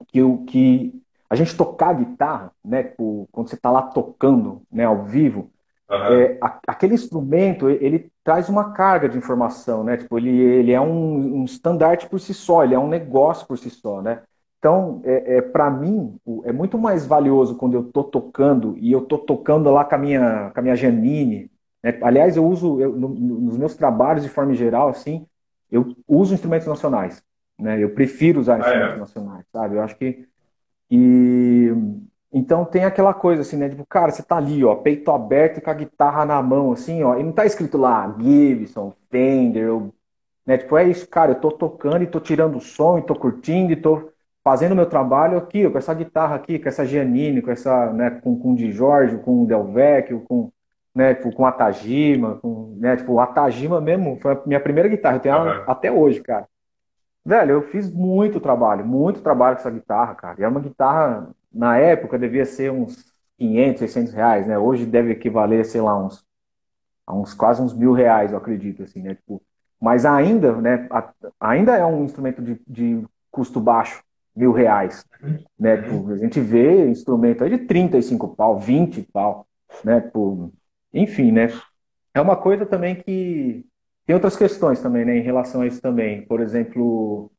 que, 0.08 0.20
que 0.46 1.02
a 1.30 1.34
gente 1.34 1.56
tocar 1.56 1.94
guitarra, 1.94 2.52
né? 2.62 2.82
Tipo, 2.82 3.26
quando 3.32 3.48
você 3.48 3.56
tá 3.56 3.70
lá 3.70 3.80
tocando, 3.80 4.60
né? 4.70 4.84
Ao 4.84 5.04
vivo, 5.04 5.50
Uhum. 5.90 5.96
É, 5.96 6.38
a, 6.40 6.60
aquele 6.66 6.94
instrumento, 6.94 7.68
ele 7.68 8.10
traz 8.22 8.48
uma 8.48 8.72
carga 8.72 9.08
de 9.08 9.18
informação, 9.18 9.84
né? 9.84 9.96
Tipo, 9.96 10.18
ele, 10.18 10.30
ele 10.30 10.72
é 10.72 10.80
um, 10.80 11.40
um 11.40 11.44
estandarte 11.44 12.08
por 12.08 12.18
si 12.18 12.32
só, 12.32 12.64
ele 12.64 12.74
é 12.74 12.78
um 12.78 12.88
negócio 12.88 13.46
por 13.46 13.58
si 13.58 13.70
só, 13.70 14.00
né? 14.00 14.22
Então, 14.58 15.02
é, 15.04 15.36
é 15.36 15.42
para 15.42 15.68
mim, 15.68 16.18
é 16.44 16.50
muito 16.50 16.78
mais 16.78 17.04
valioso 17.04 17.56
quando 17.56 17.74
eu 17.74 17.82
estou 17.82 18.02
tocando 18.02 18.74
e 18.78 18.90
eu 18.90 19.00
estou 19.00 19.18
tocando 19.18 19.70
lá 19.70 19.84
com 19.84 19.94
a 19.94 19.98
minha, 19.98 20.50
com 20.54 20.58
a 20.58 20.62
minha 20.62 20.74
Janine. 20.74 21.50
Né? 21.82 21.98
Aliás, 22.00 22.34
eu 22.34 22.46
uso, 22.46 22.80
eu, 22.80 22.96
no, 22.96 23.10
nos 23.10 23.58
meus 23.58 23.74
trabalhos, 23.74 24.22
de 24.22 24.30
forma 24.30 24.54
geral, 24.54 24.88
assim, 24.88 25.26
eu 25.70 25.94
uso 26.08 26.32
instrumentos 26.32 26.66
nacionais. 26.66 27.22
Né? 27.58 27.78
Eu 27.78 27.90
prefiro 27.90 28.40
usar 28.40 28.58
instrumentos 28.58 28.92
ah, 28.92 28.96
é. 28.96 29.00
nacionais, 29.00 29.44
sabe? 29.52 29.76
Eu 29.76 29.82
acho 29.82 29.96
que. 29.96 30.26
E, 30.90 31.70
então 32.34 32.64
tem 32.64 32.84
aquela 32.84 33.14
coisa 33.14 33.42
assim, 33.42 33.56
né? 33.56 33.68
Tipo, 33.68 33.86
cara, 33.86 34.10
você 34.10 34.20
tá 34.20 34.36
ali, 34.36 34.64
ó, 34.64 34.74
peito 34.74 35.08
aberto 35.12 35.58
e 35.58 35.60
com 35.60 35.70
a 35.70 35.74
guitarra 35.74 36.24
na 36.24 36.42
mão, 36.42 36.72
assim, 36.72 37.04
ó, 37.04 37.16
e 37.16 37.22
não 37.22 37.30
tá 37.30 37.46
escrito 37.46 37.78
lá 37.78 38.12
Gibson, 38.18 38.92
Fender, 39.08 39.72
ou, 39.72 39.94
né? 40.44 40.58
Tipo, 40.58 40.76
é 40.76 40.82
isso, 40.88 41.08
cara, 41.08 41.30
eu 41.30 41.40
tô 41.40 41.52
tocando 41.52 42.02
e 42.02 42.08
tô 42.08 42.18
tirando 42.18 42.56
o 42.56 42.60
som 42.60 42.98
e 42.98 43.02
tô 43.02 43.14
curtindo 43.14 43.72
e 43.72 43.76
tô 43.76 44.10
fazendo 44.42 44.72
o 44.72 44.76
meu 44.76 44.86
trabalho 44.86 45.38
aqui, 45.38 45.64
ó, 45.64 45.70
com 45.70 45.78
essa 45.78 45.94
guitarra 45.94 46.34
aqui, 46.34 46.58
com 46.58 46.68
essa 46.68 46.84
Giannini, 46.84 47.40
com 47.40 47.52
essa, 47.52 47.92
né, 47.92 48.10
com, 48.10 48.36
com 48.36 48.52
o 48.52 48.56
Di 48.56 48.72
Giorgio, 48.72 49.20
com 49.20 49.44
o 49.44 49.46
Del 49.46 49.64
Vecchio, 49.68 50.20
com, 50.28 50.50
né, 50.92 51.14
tipo, 51.14 51.32
com 51.32 51.46
a 51.46 51.52
Tajima, 51.52 52.40
com, 52.42 52.76
né, 52.80 52.96
tipo, 52.96 53.18
a 53.20 53.28
Tajima 53.28 53.80
mesmo 53.80 54.18
foi 54.20 54.32
a 54.32 54.40
minha 54.44 54.60
primeira 54.60 54.88
guitarra, 54.88 55.16
eu 55.16 55.20
tenho 55.20 55.36
uhum. 55.36 55.40
ela 55.46 55.64
até 55.68 55.90
hoje, 55.90 56.20
cara. 56.20 56.48
Velho, 57.24 57.52
eu 57.52 57.62
fiz 57.62 57.90
muito 57.90 58.40
trabalho, 58.40 58.84
muito 58.84 59.22
trabalho 59.22 59.56
com 59.56 59.60
essa 59.60 59.70
guitarra, 59.70 60.14
cara. 60.14 60.36
E 60.38 60.42
é 60.42 60.48
uma 60.48 60.60
guitarra 60.60 61.28
na 61.54 61.78
época 61.78 62.18
devia 62.18 62.44
ser 62.44 62.70
uns 62.70 63.12
500, 63.38 63.78
600 63.80 64.12
reais, 64.12 64.46
né? 64.46 64.58
Hoje 64.58 64.86
deve 64.86 65.12
equivaler, 65.12 65.64
sei 65.64 65.80
lá, 65.80 65.96
uns, 65.96 66.24
a 67.06 67.14
uns 67.14 67.34
quase 67.34 67.62
uns 67.62 67.74
mil 67.74 67.92
reais, 67.92 68.32
eu 68.32 68.38
acredito, 68.38 68.82
assim, 68.82 69.02
né? 69.02 69.14
Tipo, 69.14 69.42
mas 69.80 70.04
ainda, 70.06 70.60
né? 70.60 70.86
A, 70.90 71.12
ainda 71.40 71.76
é 71.76 71.84
um 71.84 72.04
instrumento 72.04 72.42
de, 72.42 72.60
de 72.66 73.04
custo 73.30 73.60
baixo, 73.60 74.02
mil 74.34 74.52
reais, 74.52 75.04
né? 75.58 75.82
Tipo, 75.82 76.12
a 76.12 76.18
gente 76.18 76.40
vê 76.40 76.88
instrumento 76.88 77.44
aí 77.44 77.50
de 77.50 77.58
35 77.66 78.34
pau, 78.34 78.58
20 78.58 79.02
pau, 79.02 79.46
né? 79.84 80.00
Tipo, 80.00 80.52
enfim, 80.92 81.32
né? 81.32 81.48
É 82.12 82.20
uma 82.20 82.36
coisa 82.36 82.64
também 82.64 82.96
que 82.96 83.64
tem 84.06 84.14
outras 84.14 84.36
questões 84.36 84.80
também, 84.80 85.04
né? 85.04 85.16
Em 85.16 85.22
relação 85.22 85.62
a 85.62 85.66
isso 85.66 85.80
também. 85.80 86.24
Por 86.26 86.40
exemplo, 86.40 87.30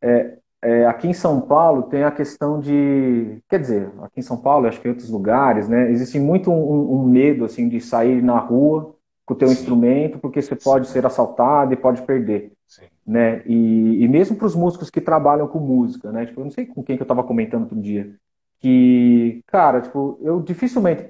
é, 0.00 0.38
é, 0.66 0.84
aqui 0.84 1.06
em 1.06 1.12
São 1.12 1.40
Paulo 1.40 1.84
tem 1.84 2.02
a 2.02 2.10
questão 2.10 2.58
de, 2.58 3.38
quer 3.48 3.60
dizer, 3.60 3.88
aqui 4.02 4.18
em 4.18 4.22
São 4.22 4.36
Paulo, 4.36 4.66
acho 4.66 4.80
que 4.80 4.88
em 4.88 4.90
outros 4.90 5.08
lugares, 5.08 5.68
né, 5.68 5.92
existe 5.92 6.18
muito 6.18 6.50
um, 6.50 6.92
um 6.96 7.04
medo 7.04 7.44
assim 7.44 7.68
de 7.68 7.80
sair 7.80 8.20
na 8.20 8.36
rua 8.36 8.96
com 9.24 9.34
o 9.34 9.36
teu 9.36 9.46
Sim. 9.46 9.54
instrumento, 9.54 10.18
porque 10.18 10.42
você 10.42 10.56
pode 10.56 10.88
ser 10.88 11.06
assaltado 11.06 11.72
e 11.72 11.76
pode 11.76 12.02
perder, 12.02 12.50
Sim. 12.66 12.86
né? 13.06 13.42
E, 13.46 14.02
e 14.02 14.08
mesmo 14.08 14.36
para 14.36 14.46
os 14.46 14.56
músicos 14.56 14.90
que 14.90 15.00
trabalham 15.00 15.46
com 15.46 15.60
música, 15.60 16.10
né? 16.10 16.26
Tipo, 16.26 16.40
eu 16.40 16.44
não 16.46 16.50
sei 16.50 16.66
com 16.66 16.82
quem 16.82 16.96
que 16.96 17.02
eu 17.02 17.04
estava 17.04 17.22
comentando 17.22 17.62
outro 17.62 17.80
dia, 17.80 18.12
que, 18.58 19.42
cara, 19.46 19.80
tipo, 19.80 20.18
eu 20.20 20.40
dificilmente, 20.40 21.06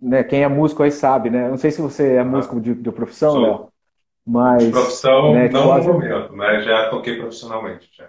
né? 0.00 0.22
Quem 0.22 0.44
é 0.44 0.48
músico 0.48 0.80
aí 0.80 0.92
sabe, 0.92 1.28
né? 1.28 1.46
Eu 1.46 1.50
não 1.50 1.58
sei 1.58 1.72
se 1.72 1.82
você 1.82 2.14
é 2.14 2.22
músico 2.24 2.60
de, 2.60 2.72
de 2.72 2.92
profissão, 2.92 3.40
Léo, 3.40 3.68
mas 4.24 4.64
de 4.64 4.70
profissão 4.70 5.32
né, 5.32 5.48
não 5.48 5.76
no 5.76 5.92
momento, 5.92 6.36
mas 6.36 6.64
já 6.64 6.88
toquei 6.88 7.16
profissionalmente. 7.16 7.90
Já. 7.96 8.08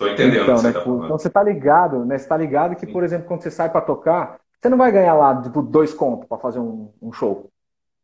Tô 0.00 0.08
entendendo 0.08 0.44
então, 0.44 0.62
né, 0.62 0.72
tá 0.72 0.78
tipo, 0.78 1.04
então 1.04 1.18
você 1.18 1.28
tá 1.28 1.42
ligado, 1.42 2.06
né? 2.06 2.16
Você 2.16 2.26
tá 2.26 2.34
ligado 2.34 2.74
que, 2.74 2.86
Sim. 2.86 2.92
por 2.92 3.04
exemplo, 3.04 3.28
quando 3.28 3.42
você 3.42 3.50
sai 3.50 3.68
para 3.68 3.82
tocar, 3.82 4.40
você 4.58 4.66
não 4.70 4.78
vai 4.78 4.90
ganhar 4.90 5.12
lá, 5.12 5.42
tipo, 5.42 5.60
dois 5.60 5.92
contos 5.92 6.26
para 6.26 6.38
fazer 6.38 6.58
um, 6.58 6.90
um 7.02 7.12
show. 7.12 7.50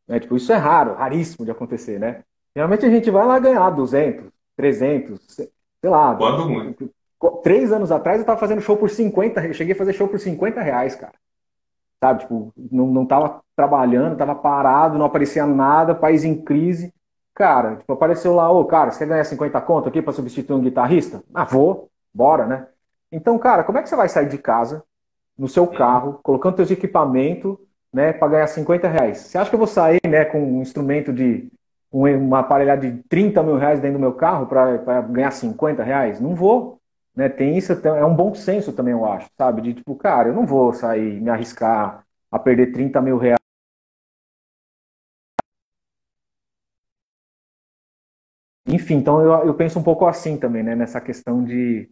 Né? 0.06 0.20
Tipo, 0.20 0.36
isso 0.36 0.52
é 0.52 0.56
raro, 0.56 0.92
raríssimo 0.92 1.46
de 1.46 1.50
acontecer, 1.50 1.98
né? 1.98 2.22
Geralmente 2.54 2.84
a 2.84 2.90
gente 2.90 3.10
vai 3.10 3.26
lá 3.26 3.38
ganhar 3.38 3.70
200, 3.70 4.30
300, 4.54 5.20
sei 5.26 5.50
lá. 5.84 6.14
Quando 6.14 6.46
muito. 6.46 6.90
Três 7.42 7.72
anos 7.72 7.90
atrás 7.90 8.20
eu 8.20 8.26
tava 8.26 8.38
fazendo 8.38 8.60
show 8.60 8.76
por 8.76 8.90
50, 8.90 9.46
eu 9.46 9.54
cheguei 9.54 9.72
a 9.72 9.78
fazer 9.78 9.94
show 9.94 10.06
por 10.06 10.20
50 10.20 10.60
reais, 10.60 10.94
cara. 10.94 11.14
Sabe, 11.98 12.20
tipo, 12.20 12.52
não, 12.70 12.88
não 12.88 13.06
tava 13.06 13.40
trabalhando, 13.56 14.18
tava 14.18 14.34
parado, 14.34 14.98
não 14.98 15.06
aparecia 15.06 15.46
nada, 15.46 15.94
país 15.94 16.24
em 16.24 16.42
crise. 16.42 16.92
Cara, 17.36 17.76
tipo, 17.76 17.92
apareceu 17.92 18.34
lá, 18.34 18.50
ô, 18.50 18.64
cara, 18.64 18.90
você 18.90 19.00
quer 19.00 19.08
ganhar 19.08 19.24
50 19.24 19.60
conto 19.60 19.90
aqui 19.90 20.00
para 20.00 20.14
substituir 20.14 20.56
um 20.56 20.60
guitarrista? 20.62 21.22
Ah, 21.34 21.44
vou, 21.44 21.90
bora, 22.12 22.46
né? 22.46 22.66
Então, 23.12 23.38
cara, 23.38 23.62
como 23.62 23.76
é 23.76 23.82
que 23.82 23.90
você 23.90 23.94
vai 23.94 24.08
sair 24.08 24.26
de 24.26 24.38
casa, 24.38 24.82
no 25.36 25.46
seu 25.46 25.66
carro, 25.66 26.18
colocando 26.22 26.56
seus 26.56 26.70
equipamentos, 26.70 27.58
né, 27.92 28.14
para 28.14 28.28
ganhar 28.28 28.46
50 28.46 28.88
reais? 28.88 29.18
Você 29.18 29.36
acha 29.36 29.50
que 29.50 29.54
eu 29.54 29.58
vou 29.58 29.68
sair, 29.68 30.00
né, 30.08 30.24
com 30.24 30.42
um 30.42 30.62
instrumento 30.62 31.12
de, 31.12 31.52
uma 31.92 32.38
aparelhagem 32.38 32.96
de 32.96 33.02
30 33.02 33.42
mil 33.42 33.58
reais 33.58 33.80
dentro 33.80 33.98
do 33.98 34.00
meu 34.00 34.14
carro 34.14 34.46
para 34.46 35.02
ganhar 35.02 35.30
50 35.30 35.82
reais? 35.82 36.18
Não 36.18 36.34
vou. 36.34 36.80
Né? 37.14 37.28
Tem 37.28 37.58
isso, 37.58 37.70
é 37.72 38.04
um 38.04 38.14
bom 38.14 38.34
senso 38.34 38.72
também, 38.72 38.92
eu 38.92 39.04
acho, 39.04 39.28
sabe? 39.36 39.60
De 39.60 39.74
tipo, 39.74 39.94
cara, 39.94 40.30
eu 40.30 40.34
não 40.34 40.46
vou 40.46 40.72
sair, 40.72 41.20
me 41.20 41.28
arriscar 41.28 42.02
a 42.30 42.38
perder 42.38 42.72
30 42.72 43.02
mil 43.02 43.18
reais 43.18 43.36
Enfim, 48.86 48.98
então 48.98 49.20
eu, 49.20 49.48
eu 49.48 49.54
penso 49.54 49.80
um 49.80 49.82
pouco 49.82 50.06
assim 50.06 50.36
também, 50.36 50.62
né? 50.62 50.76
Nessa 50.76 51.00
questão 51.00 51.42
de. 51.42 51.90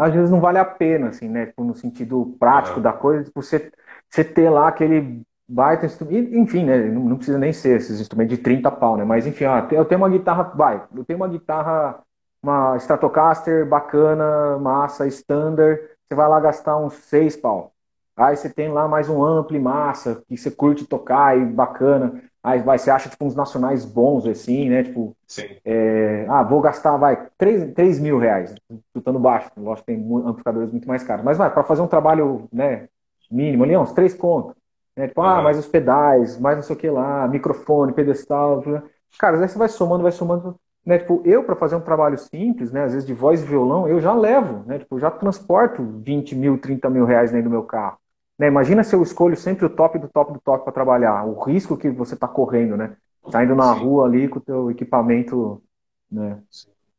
Às 0.00 0.12
vezes 0.12 0.28
não 0.28 0.40
vale 0.40 0.58
a 0.58 0.64
pena, 0.64 1.10
assim, 1.10 1.28
né? 1.28 1.46
Tipo, 1.46 1.62
no 1.62 1.72
sentido 1.72 2.36
prático 2.40 2.80
é. 2.80 2.82
da 2.82 2.92
coisa, 2.92 3.22
tipo, 3.22 3.40
você, 3.40 3.70
você 4.08 4.24
ter 4.24 4.50
lá 4.50 4.66
aquele 4.66 5.22
baita 5.48 5.86
instrumento. 5.86 6.34
Enfim, 6.34 6.64
né? 6.64 6.78
Não, 6.88 7.04
não, 7.04 7.16
precisa 7.16 7.38
nem 7.38 7.52
ser 7.52 7.76
esses 7.76 8.00
instrumentos 8.00 8.36
de 8.36 8.42
30 8.42 8.72
pau, 8.72 8.96
né? 8.96 9.04
Mas 9.04 9.24
enfim, 9.24 9.44
ó, 9.44 9.58
eu 9.70 9.84
tenho 9.84 10.00
uma 10.00 10.10
guitarra. 10.10 10.42
Vai, 10.56 10.84
eu 10.96 11.04
tenho 11.04 11.16
uma 11.16 11.28
guitarra, 11.28 12.02
uma 12.42 12.76
Stratocaster 12.78 13.64
bacana, 13.64 14.58
massa, 14.58 15.06
standard. 15.06 15.80
Você 16.08 16.16
vai 16.16 16.28
lá 16.28 16.40
gastar 16.40 16.76
uns 16.76 16.94
6 16.94 17.36
pau. 17.36 17.72
Aí 18.16 18.36
você 18.36 18.50
tem 18.50 18.68
lá 18.68 18.88
mais 18.88 19.08
um 19.08 19.22
ampli 19.24 19.60
massa, 19.60 20.24
que 20.28 20.36
você 20.36 20.50
curte 20.50 20.86
tocar 20.86 21.38
e 21.38 21.44
bacana. 21.44 22.20
Aí 22.42 22.60
vai, 22.60 22.78
você 22.78 22.90
acha 22.90 23.08
tipo 23.08 23.24
uns 23.24 23.36
nacionais 23.36 23.84
bons 23.84 24.26
assim, 24.26 24.68
né? 24.68 24.82
Tipo, 24.82 25.16
é, 25.64 26.26
ah, 26.28 26.42
vou 26.42 26.60
gastar, 26.60 26.96
vai, 26.96 27.28
3, 27.38 27.72
3 27.74 28.00
mil 28.00 28.18
reais, 28.18 28.54
chutando 28.92 29.18
baixo. 29.18 29.50
Lógico 29.56 29.86
que 29.86 29.94
tem 29.94 30.14
amplificadores 30.26 30.70
muito 30.72 30.88
mais 30.88 31.02
caros. 31.04 31.24
Mas 31.24 31.38
vai, 31.38 31.52
para 31.52 31.62
fazer 31.64 31.82
um 31.82 31.86
trabalho, 31.86 32.48
né, 32.52 32.88
mínimo 33.30 33.64
ali, 33.64 33.76
uns 33.76 33.92
3 33.92 34.14
contos. 34.14 34.54
Né? 34.96 35.08
Tipo, 35.08 35.20
uhum. 35.22 35.26
ah, 35.28 35.42
mais 35.42 35.58
os 35.58 35.66
pedais, 35.68 36.38
mais 36.38 36.56
não 36.56 36.62
sei 36.62 36.76
o 36.76 36.78
que 36.78 36.90
lá, 36.90 37.26
microfone, 37.28 37.92
pedestal. 37.92 38.62
Cara, 39.18 39.38
aí 39.40 39.48
você 39.48 39.58
vai 39.58 39.68
somando, 39.68 40.02
vai 40.02 40.12
somando. 40.12 40.58
né, 40.84 40.98
tipo, 40.98 41.22
eu 41.24 41.44
para 41.44 41.56
fazer 41.56 41.76
um 41.76 41.80
trabalho 41.80 42.18
simples, 42.18 42.72
né, 42.72 42.84
às 42.84 42.92
vezes 42.92 43.06
de 43.06 43.14
voz 43.14 43.42
e 43.42 43.46
violão, 43.46 43.88
eu 43.88 44.00
já 44.00 44.12
levo, 44.14 44.64
né, 44.66 44.78
tipo, 44.78 44.98
já 44.98 45.10
transporto 45.10 45.82
20 46.04 46.34
mil, 46.34 46.58
30 46.58 46.90
mil 46.90 47.04
reais 47.04 47.30
dentro 47.30 47.48
do 47.48 47.52
meu 47.52 47.62
carro. 47.64 47.98
Né, 48.42 48.48
imagina 48.48 48.82
se 48.82 48.92
eu 48.92 49.00
escolho 49.04 49.36
sempre 49.36 49.64
o 49.64 49.70
top 49.70 50.00
do 50.00 50.08
top 50.08 50.32
do 50.32 50.40
top 50.40 50.64
para 50.64 50.72
trabalhar, 50.72 51.24
o 51.24 51.40
risco 51.44 51.76
que 51.76 51.88
você 51.88 52.14
está 52.14 52.26
correndo, 52.26 52.76
né? 52.76 52.96
Tá 53.30 53.44
indo 53.44 53.54
na 53.54 53.72
Sim. 53.72 53.84
rua 53.84 54.04
ali 54.04 54.26
com 54.26 54.40
o 54.40 54.42
teu 54.42 54.68
equipamento, 54.68 55.62
né? 56.10 56.42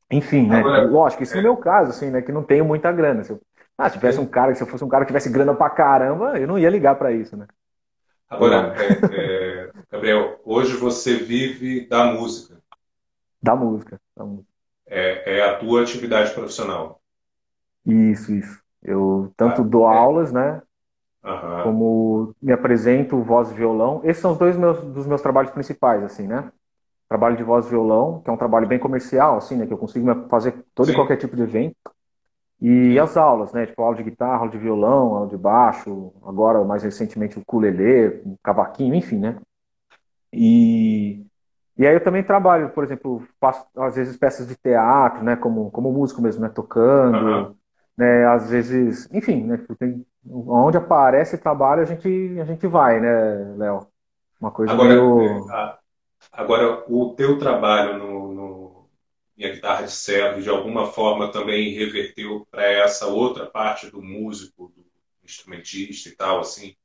Enfim, 0.09 0.47
né? 0.47 0.59
Agora, 0.59 0.85
Lógico, 0.85 1.21
isso 1.21 1.33
é... 1.33 1.35
no 1.35 1.43
meu 1.43 1.57
caso, 1.57 1.89
assim, 1.89 2.09
né? 2.09 2.21
Que 2.21 2.31
não 2.31 2.43
tenho 2.43 2.63
muita 2.63 2.93
grana. 2.93 3.25
Se 3.25 3.33
eu, 3.33 3.41
ah, 3.77 3.89
se 3.89 3.97
tivesse 3.97 4.21
um 4.21 4.25
cara, 4.25 4.55
se 4.55 4.63
eu 4.63 4.67
fosse 4.67 4.85
um 4.85 4.87
cara 4.87 5.03
que 5.03 5.09
tivesse 5.09 5.29
grana 5.29 5.53
pra 5.53 5.69
caramba, 5.69 6.39
eu 6.39 6.47
não 6.47 6.57
ia 6.57 6.69
ligar 6.69 6.95
para 6.95 7.11
isso, 7.11 7.35
né? 7.35 7.45
Agora, 8.29 8.73
é, 8.77 9.65
é, 9.67 9.71
Gabriel, 9.91 10.39
hoje 10.45 10.77
você 10.77 11.17
vive 11.17 11.89
da 11.89 12.05
música. 12.05 12.57
Da 13.41 13.53
música. 13.53 13.99
Da 14.15 14.23
música. 14.23 14.47
É, 14.87 15.39
é 15.39 15.49
a 15.49 15.57
tua 15.57 15.81
atividade 15.81 16.33
profissional. 16.33 17.01
Isso, 17.85 18.31
isso. 18.31 18.61
Eu 18.81 19.33
tanto 19.35 19.61
ah, 19.61 19.65
dou 19.65 19.91
é. 19.91 19.97
aulas, 19.97 20.31
né? 20.31 20.61
Uhum. 21.23 21.63
Como 21.63 22.35
me 22.41 22.51
apresento 22.51 23.21
voz 23.21 23.49
e 23.51 23.53
violão. 23.53 24.01
Esses 24.03 24.21
são 24.21 24.31
os 24.31 24.37
dois 24.37 24.57
meus, 24.57 24.81
dos 24.81 25.07
meus 25.07 25.21
trabalhos 25.21 25.51
principais, 25.51 26.03
assim, 26.03 26.27
né? 26.27 26.51
Trabalho 27.07 27.37
de 27.37 27.43
voz 27.43 27.65
e 27.65 27.69
violão, 27.69 28.21
que 28.21 28.29
é 28.29 28.33
um 28.33 28.37
trabalho 28.37 28.67
bem 28.67 28.79
comercial, 28.79 29.37
assim, 29.37 29.55
né? 29.55 29.65
Que 29.65 29.73
eu 29.73 29.77
consigo 29.77 30.27
fazer 30.27 30.65
todo 30.75 30.87
Sim. 30.87 30.91
e 30.91 30.95
qualquer 30.95 31.17
tipo 31.17 31.35
de 31.35 31.43
evento. 31.43 31.75
E 32.59 32.97
as 32.97 33.17
aulas, 33.17 33.51
né? 33.51 33.65
Tipo, 33.65 33.81
aula 33.81 33.97
de 33.97 34.03
guitarra, 34.03 34.37
aula 34.37 34.51
de 34.51 34.57
violão, 34.57 35.15
aula 35.15 35.27
de 35.27 35.37
baixo, 35.37 36.13
agora, 36.25 36.63
mais 36.63 36.83
recentemente, 36.83 37.37
o 37.37 37.41
ukulele, 37.41 38.21
o 38.25 38.37
cavaquinho, 38.41 38.95
enfim, 38.95 39.17
né? 39.17 39.37
E, 40.31 41.25
e 41.77 41.85
aí 41.85 41.93
eu 41.93 42.03
também 42.03 42.23
trabalho, 42.23 42.69
por 42.69 42.83
exemplo, 42.83 43.21
faço 43.39 43.65
às 43.77 43.95
vezes 43.95 44.17
peças 44.17 44.47
de 44.47 44.55
teatro, 44.55 45.23
né? 45.23 45.35
Como, 45.35 45.69
como 45.71 45.91
músico 45.91 46.21
mesmo, 46.21 46.41
né? 46.41 46.49
Tocando, 46.49 47.25
uhum. 47.25 47.55
Né? 47.97 48.25
Às 48.27 48.49
vezes, 48.49 49.09
enfim, 49.11 49.43
né? 49.43 49.57
Tipo, 49.57 49.75
tem, 49.75 50.05
onde 50.27 50.77
aparece 50.77 51.37
trabalho, 51.37 51.81
a 51.81 51.85
gente, 51.85 52.39
a 52.39 52.45
gente 52.45 52.67
vai, 52.67 52.99
né, 52.99 53.55
Léo? 53.57 53.87
Uma 54.39 54.51
coisa 54.51 54.73
agora, 54.73 54.89
meio... 54.89 55.51
É, 55.51 55.77
agora, 56.31 56.83
o 56.87 57.13
teu 57.15 57.37
trabalho 57.37 57.97
no, 57.97 58.33
no 58.33 58.89
minha 59.35 59.51
guitarra 59.51 59.83
de 59.83 59.91
cedro, 59.91 60.41
de 60.41 60.49
alguma 60.49 60.87
forma 60.87 61.31
também 61.31 61.73
reverteu 61.73 62.47
para 62.51 62.65
essa 62.65 63.07
outra 63.07 63.45
parte 63.45 63.89
do 63.89 64.01
músico, 64.01 64.71
do 64.75 64.85
instrumentista 65.23 66.09
e 66.09 66.11
tal, 66.11 66.39
assim, 66.39 66.75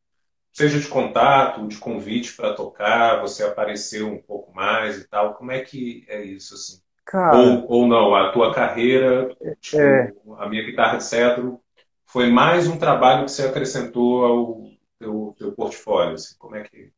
seja 0.52 0.80
de 0.80 0.88
contato, 0.88 1.66
de 1.68 1.76
convite 1.78 2.34
para 2.34 2.54
tocar, 2.54 3.20
você 3.20 3.44
apareceu 3.44 4.08
um 4.08 4.20
pouco 4.22 4.52
mais 4.54 4.98
e 4.98 5.08
tal, 5.08 5.34
como 5.34 5.52
é 5.52 5.60
que 5.60 6.04
é 6.08 6.22
isso, 6.22 6.54
assim? 6.54 6.80
Cara, 7.08 7.38
ou, 7.38 7.66
ou 7.68 7.86
não, 7.86 8.14
a 8.14 8.32
tua 8.32 8.54
carreira, 8.54 9.34
tipo, 9.60 9.78
é... 9.78 10.12
a 10.38 10.48
minha 10.48 10.62
guitarra 10.62 10.98
de 10.98 11.04
cedro, 11.04 11.60
foi 12.06 12.30
mais 12.30 12.68
um 12.68 12.78
trabalho 12.78 13.24
que 13.24 13.30
você 13.30 13.46
acrescentou 13.46 14.24
ao 14.24 14.60
teu, 14.98 15.34
teu 15.38 15.52
portfólio, 15.52 16.14
assim, 16.14 16.36
como 16.38 16.56
é 16.56 16.64
que... 16.64 16.92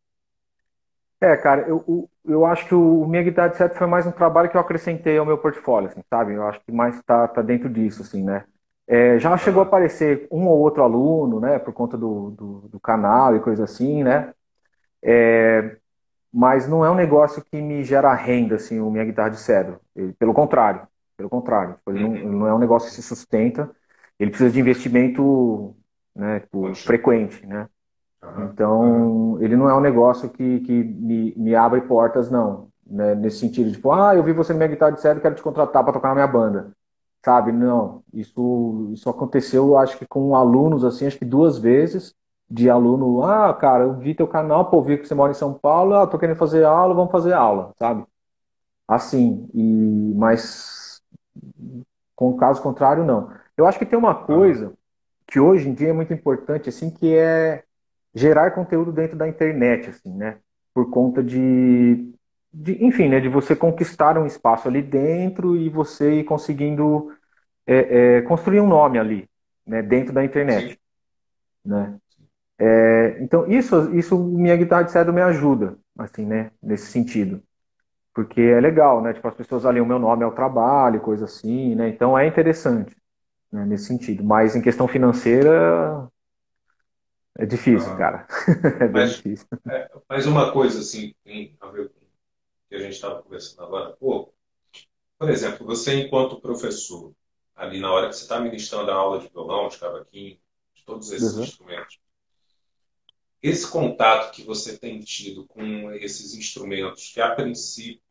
É, 1.23 1.37
cara, 1.37 1.69
eu, 1.69 2.09
eu 2.25 2.47
acho 2.47 2.67
que 2.67 2.75
o 2.75 3.07
Minha 3.07 3.23
Guitarra 3.23 3.69
de 3.69 3.75
foi 3.75 3.87
mais 3.87 4.07
um 4.07 4.11
trabalho 4.11 4.49
que 4.51 4.57
eu 4.57 4.61
acrescentei 4.61 5.19
ao 5.19 5.27
meu 5.27 5.37
portfólio, 5.37 5.91
assim, 5.91 6.01
sabe? 6.09 6.33
Eu 6.33 6.47
acho 6.49 6.61
que 6.65 6.73
mais 6.73 7.01
tá, 7.03 7.29
tá 7.29 7.43
dentro 7.43 7.69
disso, 7.69 8.01
assim, 8.03 8.25
né? 8.25 8.45
É, 8.87 9.19
já 9.19 9.37
chegou 9.37 9.63
a 9.63 9.67
aparecer 9.67 10.27
um 10.33 10.47
ou 10.49 10.59
outro 10.59 10.83
aluno, 10.83 11.39
né, 11.39 11.59
por 11.59 11.73
conta 11.75 11.97
do, 11.97 12.31
do, 12.31 12.69
do 12.71 12.81
canal 12.81 13.37
e 13.37 13.41
coisa 13.41 13.65
assim, 13.65 14.03
né? 14.03 14.33
É, 15.03 15.77
mas 16.33 16.69
não 16.69 16.85
é 16.85 16.91
um 16.91 16.95
negócio 16.95 17.45
que 17.45 17.61
me 17.61 17.83
gera 17.83 18.15
renda, 18.15 18.57
assim, 18.57 18.81
o 18.81 18.91
Minha 18.91 19.05
Guitarra 19.05 19.31
de 19.31 19.41
Cedro. 19.41 19.81
Pelo 20.19 20.33
contrário, 20.33 20.87
pelo 21.17 21.29
contrário. 21.29 21.77
Ele 21.89 22.03
não, 22.03 22.17
ele 22.17 22.27
não 22.27 22.47
é 22.47 22.55
um 22.55 22.59
negócio 22.59 22.89
que 22.89 22.95
se 22.95 23.03
sustenta, 23.03 23.71
ele 24.19 24.31
precisa 24.31 24.51
de 24.51 24.61
investimento 24.61 25.75
né, 26.15 26.41
tipo, 26.41 26.75
frequente, 26.75 27.47
né? 27.47 27.69
Então, 28.39 29.39
ele 29.41 29.57
não 29.57 29.69
é 29.69 29.75
um 29.75 29.81
negócio 29.81 30.29
que, 30.29 30.61
que 30.61 30.85
me, 30.85 31.35
me 31.37 31.55
abre 31.55 31.81
portas, 31.83 32.31
não. 32.31 32.69
Né? 32.87 33.15
Nesse 33.15 33.39
sentido, 33.39 33.69
de, 33.69 33.77
tipo, 33.77 33.91
ah, 33.93 34.15
eu 34.15 34.23
vi 34.23 34.33
você 34.33 34.53
na 34.53 34.59
minha 34.59 34.69
guitarra 34.69 34.93
de 34.93 35.01
sério, 35.01 35.23
quero 35.23 35.35
te 35.35 35.43
contratar 35.43 35.83
para 35.83 35.93
tocar 35.93 36.09
na 36.09 36.15
minha 36.15 36.27
banda. 36.27 36.73
Sabe? 37.25 37.53
Não. 37.53 38.03
Isso, 38.13 38.91
isso 38.93 39.09
aconteceu, 39.09 39.77
acho 39.77 39.99
que 39.99 40.07
com 40.07 40.35
alunos, 40.35 40.85
assim, 40.85 41.07
acho 41.07 41.19
que 41.19 41.25
duas 41.25 41.59
vezes. 41.59 42.15
De 42.51 42.69
aluno, 42.69 43.23
ah, 43.23 43.55
cara, 43.55 43.85
eu 43.85 43.95
vi 43.95 44.15
teu 44.15 44.27
canal, 44.27 44.69
pô, 44.69 44.83
vi 44.83 44.99
que 44.99 45.07
você 45.07 45.15
mora 45.15 45.31
em 45.31 45.35
São 45.35 45.55
Paulo, 45.55 45.95
ah, 45.95 46.07
tô 46.07 46.19
querendo 46.19 46.37
fazer 46.37 46.65
aula, 46.65 46.95
vamos 46.95 47.13
fazer 47.13 47.33
aula, 47.33 47.73
sabe? 47.79 48.05
Assim, 48.89 49.49
e, 49.55 50.13
mas 50.17 51.01
com 52.17 52.31
o 52.31 52.37
caso 52.37 52.61
contrário, 52.61 53.05
não. 53.05 53.33
Eu 53.57 53.67
acho 53.67 53.79
que 53.79 53.87
tem 53.87 53.99
uma 53.99 54.15
coisa 54.15 54.75
que 55.27 55.41
hoje 55.41 55.69
em 55.69 55.75
dia 55.75 55.89
é 55.89 55.93
muito 55.93 56.13
importante, 56.13 56.69
assim, 56.69 56.91
que 56.91 57.15
é 57.17 57.63
gerar 58.15 58.51
conteúdo 58.51 58.93
dentro 58.93 59.17
da 59.17 59.29
internet, 59.29 59.89
assim, 59.89 60.13
né? 60.13 60.39
Por 60.75 60.91
conta 60.91 61.23
de, 61.23 62.13
de 62.53 62.85
enfim, 62.85 63.09
né? 63.09 63.21
De 63.21 63.29
você 63.29 63.55
conquistar 63.57 64.19
um 64.19 64.27
espaço 64.27 64.69
ali 64.69 64.83
dentro 64.83 65.57
e 65.57 65.69
você 65.69 66.21
ir 66.21 66.25
conseguindo 66.25 67.13
é, 67.67 68.19
é, 68.19 68.23
construir 68.23 68.61
um 68.61 68.69
nome 68.69 68.99
ali, 68.99 69.29
né? 69.67 69.81
Dentro 69.83 70.13
da 70.13 70.25
internet, 70.25 70.73
Sim. 70.73 70.79
né? 71.65 71.97
É, 72.61 73.17
então 73.23 73.51
isso, 73.51 73.95
isso 73.97 74.19
minha 74.19 74.55
guitarra 74.55 74.83
de 74.83 74.93
cedo 74.93 75.15
me 75.15 75.23
ajuda, 75.23 75.79
assim, 75.99 76.27
né? 76.27 76.51
Nesse 76.63 76.93
sentido, 76.93 77.43
porque 78.15 78.41
é 78.41 78.61
legal, 78.61 79.01
né? 79.03 79.15
Tipo 79.15 79.29
as 79.29 79.35
pessoas 79.35 79.65
ali 79.65 79.81
o 79.81 79.87
meu 79.87 79.99
nome 79.99 80.25
ao 80.25 80.35
trabalho, 80.35 81.01
coisa 81.01 81.25
assim, 81.25 81.75
né? 81.75 81.89
Então 81.89 82.19
é 82.19 82.27
interessante, 82.27 82.95
né? 83.51 83.65
Nesse 83.65 83.87
sentido. 83.87 84.23
Mas 84.23 84.55
em 84.55 84.61
questão 84.61 84.87
financeira 84.87 86.07
é 87.39 87.47
difícil, 87.47 87.97
cara. 87.97 88.27
é 88.79 88.89
bem 88.89 89.05
mas, 89.05 89.13
difícil. 89.17 89.47
É, 89.67 89.91
mas 90.07 90.27
uma 90.27 90.53
coisa, 90.53 90.81
assim, 90.81 91.15
tem 91.25 91.57
a 91.61 91.69
ver 91.69 91.89
com 91.89 91.99
o 91.99 92.09
que 92.69 92.75
a 92.75 92.79
gente 92.81 92.93
estava 92.93 93.23
conversando 93.23 93.63
agora 93.63 93.97
pô 93.99 94.35
Por 95.19 95.31
exemplo, 95.31 95.65
você, 95.65 95.95
enquanto 95.95 96.43
professor, 96.43 97.15
ali 97.57 97.81
na 97.81 97.91
hora 97.91 98.09
que 98.09 98.17
você 98.17 98.25
está 98.25 98.39
ministrando 98.39 98.91
a 98.91 98.95
aula 98.95 99.19
de 99.19 99.29
violão, 99.29 99.69
de 99.69 99.79
cavaquinho, 99.79 100.39
de 100.75 100.85
todos 100.85 101.11
esses 101.11 101.37
uhum. 101.37 101.45
instrumentos, 101.45 101.99
esse 103.43 103.67
contato 103.69 104.33
que 104.33 104.43
você 104.43 104.77
tem 104.79 105.01
tido 105.01 105.47
com 105.47 105.93
esses 105.93 106.35
instrumentos, 106.35 107.11
que 107.13 107.21
a 107.21 107.35
princípio 107.35 108.03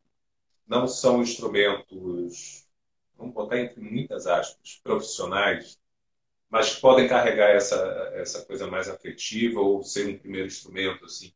não 0.66 0.86
são 0.86 1.22
instrumentos, 1.22 2.66
vamos 3.16 3.34
botar 3.34 3.58
entre 3.58 3.80
muitas 3.80 4.26
aspas, 4.26 4.80
profissionais, 4.82 5.78
mas 6.48 6.74
que 6.74 6.80
podem 6.80 7.08
carregar 7.08 7.50
essa, 7.50 7.76
essa 8.14 8.44
coisa 8.44 8.66
mais 8.66 8.88
afetiva 8.88 9.60
ou 9.60 9.82
ser 9.84 10.08
um 10.08 10.18
primeiro 10.18 10.48
instrumento, 10.48 11.04
assim. 11.04 11.32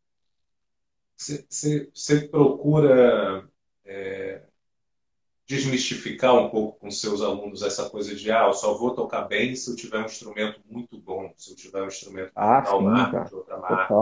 Você 1.17 2.29
procura 2.29 3.49
é, 3.85 4.34
desmistificar 5.47 6.35
um 6.35 6.49
pouco 6.49 6.79
com 6.79 6.91
seus 6.91 7.21
alunos 7.23 7.63
essa 7.63 7.89
coisa 7.91 8.15
de 8.15 8.31
ah, 8.33 8.47
eu 8.47 8.55
só 8.55 8.75
vou 8.75 8.95
tocar 8.95 9.23
bem 9.23 9.55
se 9.55 9.71
eu 9.71 9.77
tiver 9.77 9.99
um 9.99 10.07
instrumento 10.07 10.61
muito 10.69 10.99
bom, 10.99 11.31
se 11.37 11.51
eu 11.51 11.57
tiver 11.57 11.83
um 11.83 11.87
instrumento 11.87 12.33
ah, 12.35 12.61
de 12.61 12.67
tal 12.67 12.79
sim, 12.79 12.87
marca, 12.87 13.25
de 13.25 13.35
outra 13.35 13.59
marca. 13.59 13.95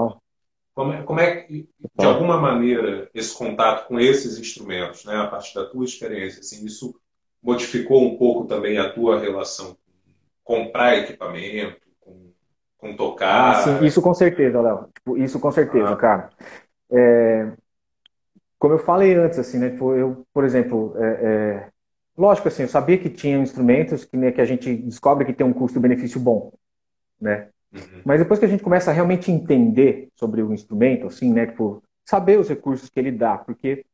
Como 0.74 0.92
é, 0.92 1.02
como 1.02 1.20
é 1.20 1.36
que, 1.42 1.68
de 1.98 2.06
alguma 2.06 2.40
maneira, 2.40 3.10
esse 3.12 3.36
contato 3.36 3.86
com 3.88 4.00
esses 4.00 4.38
instrumentos, 4.38 5.04
né, 5.04 5.16
a 5.16 5.26
partir 5.26 5.54
da 5.54 5.66
tua 5.66 5.84
experiência, 5.84 6.40
assim, 6.40 6.64
isso 6.64 6.94
modificou 7.42 8.02
um 8.02 8.16
pouco 8.16 8.46
também 8.46 8.78
a 8.78 8.90
tua 8.90 9.18
relação 9.18 9.76
comprar 10.44 10.96
equipamento, 10.96 11.80
com, 12.00 12.32
com 12.78 12.96
tocar. 12.96 13.50
Ah, 13.50 13.54
sim, 13.62 13.84
isso 13.84 14.00
com 14.00 14.14
certeza, 14.14 14.60
Léo. 14.60 14.88
Tipo, 14.94 15.18
isso 15.18 15.38
com 15.38 15.50
certeza, 15.50 15.92
ah. 15.92 15.96
cara. 15.96 16.30
É, 16.90 17.52
como 18.62 18.74
eu 18.74 18.78
falei 18.78 19.12
antes, 19.16 19.40
assim, 19.40 19.58
né? 19.58 19.70
Tipo, 19.70 19.92
eu, 19.92 20.24
por 20.32 20.44
exemplo, 20.44 20.94
é, 20.96 21.04
é, 21.04 21.68
lógico, 22.16 22.46
assim, 22.46 22.62
eu 22.62 22.68
sabia 22.68 22.96
que 22.96 23.10
tinha 23.10 23.36
instrumentos 23.36 24.04
que, 24.04 24.16
né, 24.16 24.30
que 24.30 24.40
a 24.40 24.44
gente 24.44 24.72
descobre 24.72 25.24
que 25.24 25.32
tem 25.32 25.44
um 25.44 25.52
custo-benefício 25.52 26.20
bom, 26.20 26.52
né? 27.20 27.48
Uhum. 27.74 28.02
Mas 28.04 28.20
depois 28.20 28.38
que 28.38 28.46
a 28.46 28.48
gente 28.48 28.62
começa 28.62 28.92
a 28.92 28.94
realmente 28.94 29.32
entender 29.32 30.10
sobre 30.14 30.44
o 30.44 30.54
instrumento, 30.54 31.08
assim, 31.08 31.32
né? 31.32 31.46
Tipo, 31.46 31.82
saber 32.04 32.38
os 32.38 32.48
recursos 32.48 32.88
que 32.88 33.00
ele 33.00 33.10
dá, 33.10 33.36
porque 33.36 33.84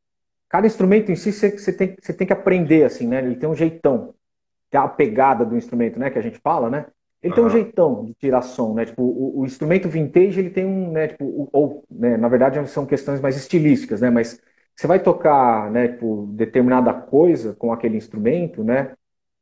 cada 0.47 0.67
instrumento 0.67 1.11
em 1.11 1.15
si 1.15 1.33
você, 1.33 1.73
tem, 1.73 1.95
tem 1.95 2.27
que 2.27 2.33
aprender, 2.33 2.83
assim, 2.83 3.07
né? 3.07 3.23
Ele 3.23 3.37
tem 3.37 3.49
um 3.49 3.55
jeitão 3.55 4.13
tem 4.69 4.79
a 4.79 4.87
pegada 4.87 5.43
do 5.43 5.57
instrumento, 5.57 5.97
né, 5.97 6.11
que 6.11 6.19
a 6.19 6.21
gente 6.21 6.37
fala, 6.37 6.69
né? 6.69 6.85
Ele 7.23 7.31
uhum. 7.31 7.35
tem 7.35 7.45
um 7.45 7.49
jeitão 7.49 8.05
de 8.05 8.13
tirar 8.13 8.43
som, 8.43 8.75
né? 8.75 8.85
Tipo, 8.85 9.01
o, 9.01 9.39
o 9.39 9.45
instrumento 9.47 9.89
vintage, 9.89 10.39
ele 10.39 10.51
tem 10.51 10.63
um, 10.63 10.91
né, 10.91 11.07
tipo, 11.07 11.49
ou, 11.51 11.83
né, 11.89 12.17
na 12.17 12.27
verdade 12.27 12.63
são 12.69 12.85
questões 12.85 13.19
mais 13.19 13.35
estilísticas, 13.35 14.01
né? 14.01 14.11
Mas 14.11 14.39
você 14.79 14.87
vai 14.87 14.99
tocar, 14.99 15.69
né, 15.69 15.89
tipo, 15.89 16.27
determinada 16.31 16.93
coisa 16.93 17.53
com 17.53 17.73
aquele 17.73 17.97
instrumento, 17.97 18.63
né? 18.63 18.93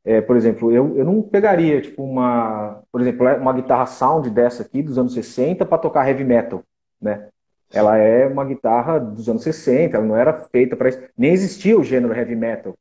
É, 0.04 0.20
por 0.20 0.36
exemplo, 0.36 0.72
eu, 0.72 0.98
eu 0.98 1.04
não 1.04 1.22
pegaria, 1.22 1.80
tipo, 1.80 2.02
uma, 2.02 2.82
por 2.90 3.00
exemplo, 3.00 3.24
uma 3.36 3.52
guitarra 3.52 3.86
sound 3.86 4.30
dessa 4.30 4.64
aqui, 4.64 4.82
dos 4.82 4.98
anos 4.98 5.14
60, 5.14 5.64
para 5.64 5.78
tocar 5.78 6.08
heavy 6.08 6.24
metal, 6.24 6.64
né? 7.00 7.28
Ela 7.72 7.98
é 7.98 8.26
uma 8.26 8.44
guitarra 8.44 8.98
dos 8.98 9.28
anos 9.28 9.44
60, 9.44 9.96
ela 9.96 10.06
não 10.06 10.16
era 10.16 10.32
feita 10.32 10.74
para 10.74 10.88
isso. 10.88 11.00
Nem 11.16 11.32
existia 11.32 11.78
o 11.78 11.84
gênero 11.84 12.12
heavy 12.14 12.34
metal 12.34 12.74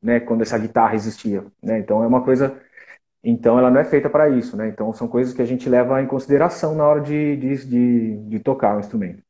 né, 0.00 0.20
quando 0.20 0.42
essa 0.42 0.56
guitarra 0.56 0.94
existia, 0.94 1.44
né? 1.60 1.80
Então 1.80 2.04
é 2.04 2.06
uma 2.06 2.22
coisa, 2.22 2.56
então 3.24 3.58
ela 3.58 3.70
não 3.72 3.80
é 3.80 3.84
feita 3.84 4.08
para 4.08 4.28
isso, 4.28 4.56
né? 4.56 4.68
Então 4.68 4.92
são 4.92 5.08
coisas 5.08 5.34
que 5.34 5.42
a 5.42 5.46
gente 5.46 5.68
leva 5.68 6.00
em 6.00 6.06
consideração 6.06 6.76
na 6.76 6.86
hora 6.86 7.00
de, 7.00 7.36
de, 7.36 7.66
de, 7.66 8.16
de 8.28 8.38
tocar 8.38 8.76
o 8.76 8.80
instrumento. 8.80 9.27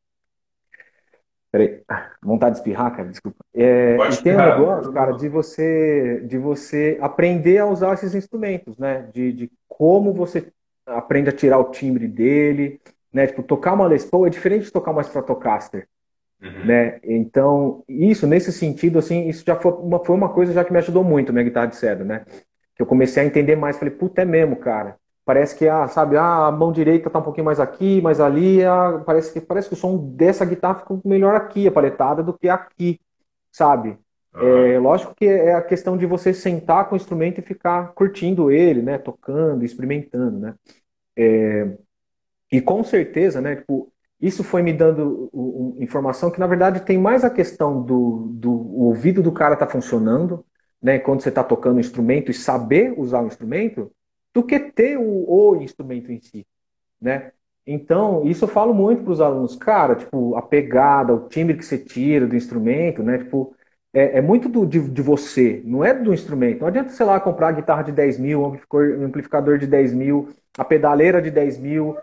Peraí, 1.59 1.83
vontade 2.23 2.53
de 2.53 2.59
espirrar, 2.61 2.95
cara, 2.95 3.09
desculpa. 3.09 3.45
É, 3.53 3.97
e 4.13 4.17
tem 4.23 4.35
um 4.35 4.37
negócio, 4.37 4.93
cara, 4.93 5.13
de 5.13 5.29
você, 5.29 6.23
de 6.25 6.39
você 6.39 6.97
aprender 7.01 7.59
a 7.59 7.67
usar 7.67 7.95
esses 7.95 8.15
instrumentos, 8.15 8.79
né? 8.79 9.09
De, 9.13 9.33
de 9.33 9.51
como 9.67 10.13
você 10.13 10.47
aprende 10.87 11.29
a 11.29 11.33
tirar 11.33 11.59
o 11.59 11.71
timbre 11.71 12.07
dele, 12.07 12.81
né? 13.13 13.27
Tipo, 13.27 13.43
tocar 13.43 13.73
uma 13.73 13.89
Les 13.89 14.05
Paul 14.05 14.27
é 14.27 14.31
diferente 14.31 14.67
de 14.67 14.73
tocar 14.73 14.93
uma 14.93 15.03
Stratocaster, 15.03 15.89
uhum. 16.41 16.65
né? 16.65 17.01
Então, 17.03 17.83
isso, 17.89 18.25
nesse 18.25 18.53
sentido, 18.53 19.01
assim, 19.01 19.29
isso 19.29 19.43
já 19.45 19.57
foi 19.57 19.73
uma, 19.73 20.05
foi 20.05 20.15
uma 20.15 20.29
coisa 20.29 20.53
já 20.53 20.65
que 20.65 20.73
me 20.73 20.79
ajudou 20.79 21.03
muito, 21.03 21.33
minha 21.33 21.45
guitarra 21.45 21.67
de 21.67 21.77
cedo, 21.77 22.05
né? 22.05 22.25
Que 22.77 22.83
eu 22.83 22.87
comecei 22.87 23.21
a 23.21 23.27
entender 23.27 23.57
mais, 23.57 23.77
falei, 23.77 23.93
puta, 23.93 24.23
é 24.23 24.25
mesmo, 24.25 24.55
cara. 24.55 24.97
Parece 25.29 25.55
que, 25.59 25.69
ah, 25.69 25.87
sabe, 25.89 26.17
ah, 26.17 26.47
a 26.47 26.51
mão 26.51 26.73
direita 26.73 27.11
tá 27.11 27.19
um 27.19 27.23
pouquinho 27.23 27.45
mais 27.45 27.61
aqui, 27.61 28.01
mais 28.01 28.19
ali, 28.19 28.65
ah, 28.65 29.03
parece, 29.05 29.31
que, 29.31 29.43
parece 29.43 29.69
que 29.69 29.75
o 29.75 29.77
som 29.77 29.95
dessa 30.17 30.43
guitarra 30.43 30.79
ficou 30.79 31.03
melhor 31.05 31.37
aqui, 31.37 31.69
a 31.69 31.71
paletada, 31.71 32.23
do 32.23 32.33
que 32.33 32.49
aqui, 32.49 32.99
sabe? 33.53 33.99
É, 34.35 34.79
lógico 34.79 35.15
que 35.15 35.27
é 35.27 35.53
a 35.53 35.61
questão 35.61 35.99
de 35.99 36.07
você 36.07 36.33
sentar 36.33 36.89
com 36.89 36.95
o 36.95 36.97
instrumento 36.97 37.41
e 37.41 37.43
ficar 37.43 37.93
curtindo 37.93 38.51
ele, 38.51 38.81
né? 38.81 38.97
Tocando, 38.97 39.67
experimentando, 39.67 40.39
né? 40.39 40.55
É, 41.15 41.77
e 42.51 42.61
com 42.63 42.83
certeza, 42.83 43.43
né? 43.43 43.57
Tipo, 43.57 43.93
isso 44.19 44.43
foi 44.43 44.63
me 44.63 44.73
dando 44.73 45.31
informação 45.79 46.31
que, 46.31 46.41
na 46.41 46.47
verdade, 46.47 46.81
tem 46.87 46.97
mais 46.97 47.23
a 47.23 47.29
questão 47.31 47.83
do, 47.83 48.29
do 48.33 48.53
ouvido 48.81 49.23
do 49.23 49.33
cara 49.33 49.57
tá 49.57 49.67
funcionando, 49.67 50.43
né? 50.83 50.99
Quando 50.99 51.21
você 51.21 51.29
está 51.29 51.45
tocando 51.45 51.77
o 51.77 51.81
instrumento 51.81 52.31
e 52.31 52.35
saber 52.35 52.95
usar 52.99 53.21
o 53.23 53.27
instrumento, 53.27 53.93
do 54.39 54.45
que 54.45 54.61
ter 54.61 54.97
o, 54.97 55.25
o 55.29 55.57
instrumento 55.57 56.13
em 56.13 56.21
si, 56.21 56.47
né? 57.01 57.33
Então, 57.67 58.25
isso 58.25 58.45
eu 58.45 58.49
falo 58.49 58.73
muito 58.73 59.03
para 59.03 59.13
os 59.13 59.21
alunos, 59.21 59.57
cara, 59.57 59.97
tipo, 59.97 60.37
a 60.37 60.43
pegada, 60.43 61.13
o 61.13 61.29
timbre 61.29 61.57
que 61.57 61.65
você 61.65 61.77
tira 61.77 62.25
do 62.25 62.37
instrumento, 62.37 63.03
né? 63.03 63.19
Tipo, 63.19 63.53
é, 63.93 64.19
é 64.19 64.21
muito 64.23 64.49
do, 64.49 64.65
de, 64.65 64.81
de, 64.89 65.03
você, 65.03 65.61
não 65.65 65.85
é 65.85 65.93
do 65.93 66.15
instrumento. 66.15 66.61
Não 66.61 66.69
adianta, 66.69 66.91
sei 66.91 67.05
lá, 67.05 67.19
comprar 67.19 67.51
guitarra 67.51 67.83
de 67.83 67.91
10 67.91 68.19
mil, 68.19 68.45
amplificador 69.05 69.59
de 69.59 69.67
10 69.67 69.93
mil, 69.93 70.29
a 70.57 70.65
pedaleira 70.65 71.21
de 71.21 71.33
10 71.33 71.59
mil, 71.59 71.97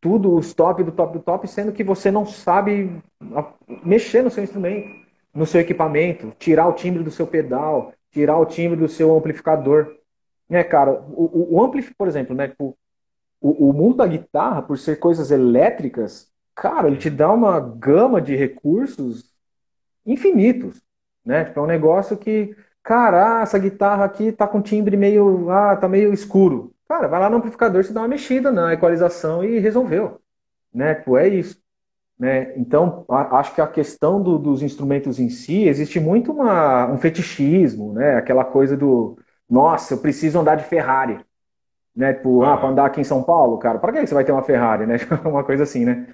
tudo, 0.00 0.34
os 0.34 0.52
top 0.52 0.82
do 0.82 0.90
top 0.92 1.12
do 1.12 1.22
top, 1.22 1.48
sendo 1.48 1.72
que 1.72 1.84
você 1.84 2.10
não 2.10 2.26
sabe 2.26 3.00
mexer 3.84 4.22
no 4.22 4.30
seu 4.30 4.42
instrumento, 4.42 4.88
no 5.32 5.46
seu 5.46 5.60
equipamento, 5.60 6.32
tirar 6.36 6.66
o 6.66 6.72
timbre 6.72 7.04
do 7.04 7.12
seu 7.12 7.26
pedal, 7.28 7.92
tirar 8.10 8.38
o 8.38 8.46
timbre 8.46 8.76
do 8.76 8.88
seu 8.88 9.16
amplificador. 9.16 9.99
Né, 10.50 10.64
cara, 10.64 10.92
o, 10.92 11.56
o 11.56 11.64
ampli, 11.64 11.82
por 11.96 12.08
exemplo, 12.08 12.34
né, 12.34 12.48
tipo, 12.48 12.76
o, 13.40 13.70
o 13.70 13.72
mundo 13.72 13.96
da 13.98 14.06
guitarra, 14.06 14.60
por 14.60 14.76
ser 14.76 14.96
coisas 14.98 15.30
elétricas, 15.30 16.28
cara, 16.54 16.88
ele 16.88 16.96
te 16.96 17.08
dá 17.08 17.32
uma 17.32 17.60
gama 17.60 18.20
de 18.20 18.34
recursos 18.36 19.32
infinitos, 20.04 20.82
né? 21.24 21.44
Tipo, 21.44 21.60
é 21.60 21.62
um 21.62 21.66
negócio 21.66 22.16
que, 22.16 22.54
cara, 22.82 23.38
ah, 23.38 23.42
essa 23.42 23.58
guitarra 23.58 24.04
aqui 24.04 24.32
tá 24.32 24.46
com 24.48 24.60
timbre 24.60 24.96
meio, 24.96 25.48
ah, 25.50 25.76
tá 25.76 25.88
meio 25.88 26.12
escuro. 26.12 26.74
Cara, 26.88 27.06
vai 27.06 27.20
lá 27.20 27.30
no 27.30 27.36
amplificador, 27.36 27.84
você 27.84 27.92
dá 27.92 28.00
uma 28.00 28.08
mexida 28.08 28.50
na 28.50 28.74
equalização 28.74 29.44
e 29.44 29.60
resolveu, 29.60 30.20
né? 30.74 30.96
Tipo, 30.96 31.16
é 31.16 31.28
isso. 31.28 31.60
Né? 32.18 32.52
Então, 32.58 33.06
acho 33.08 33.54
que 33.54 33.60
a 33.62 33.66
questão 33.66 34.22
do, 34.22 34.38
dos 34.38 34.62
instrumentos 34.62 35.18
em 35.18 35.30
si, 35.30 35.64
existe 35.66 35.98
muito 35.98 36.32
uma, 36.32 36.86
um 36.92 36.98
fetichismo, 36.98 37.94
né? 37.94 38.16
aquela 38.16 38.44
coisa 38.44 38.76
do, 38.76 39.16
nossa, 39.50 39.94
eu 39.94 39.98
preciso 39.98 40.38
andar 40.38 40.54
de 40.54 40.64
Ferrari. 40.64 41.18
Né? 41.94 42.14
Tipo, 42.14 42.42
ah, 42.44 42.56
para 42.56 42.68
andar 42.68 42.86
aqui 42.86 43.00
em 43.00 43.04
São 43.04 43.22
Paulo, 43.22 43.58
cara, 43.58 43.78
para 43.78 43.92
que 43.92 44.06
você 44.06 44.14
vai 44.14 44.24
ter 44.24 44.32
uma 44.32 44.42
Ferrari, 44.42 44.86
né? 44.86 44.96
uma 45.24 45.42
coisa 45.42 45.64
assim, 45.64 45.84
né? 45.84 46.06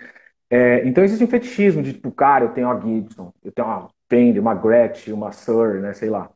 É, 0.48 0.86
então 0.86 1.04
existe 1.04 1.24
um 1.24 1.28
fetichismo 1.28 1.82
de 1.82 1.92
tipo, 1.92 2.10
cara, 2.10 2.46
eu 2.46 2.48
tenho 2.50 2.68
uma 2.68 2.80
Gibson, 2.80 3.32
eu 3.44 3.52
tenho 3.52 3.68
uma 3.68 3.90
Fender, 4.08 4.40
uma 4.40 4.54
Gretsch, 4.54 5.08
uma 5.08 5.32
Sur, 5.32 5.80
né? 5.80 5.92
Sei 5.92 6.08
lá. 6.08 6.30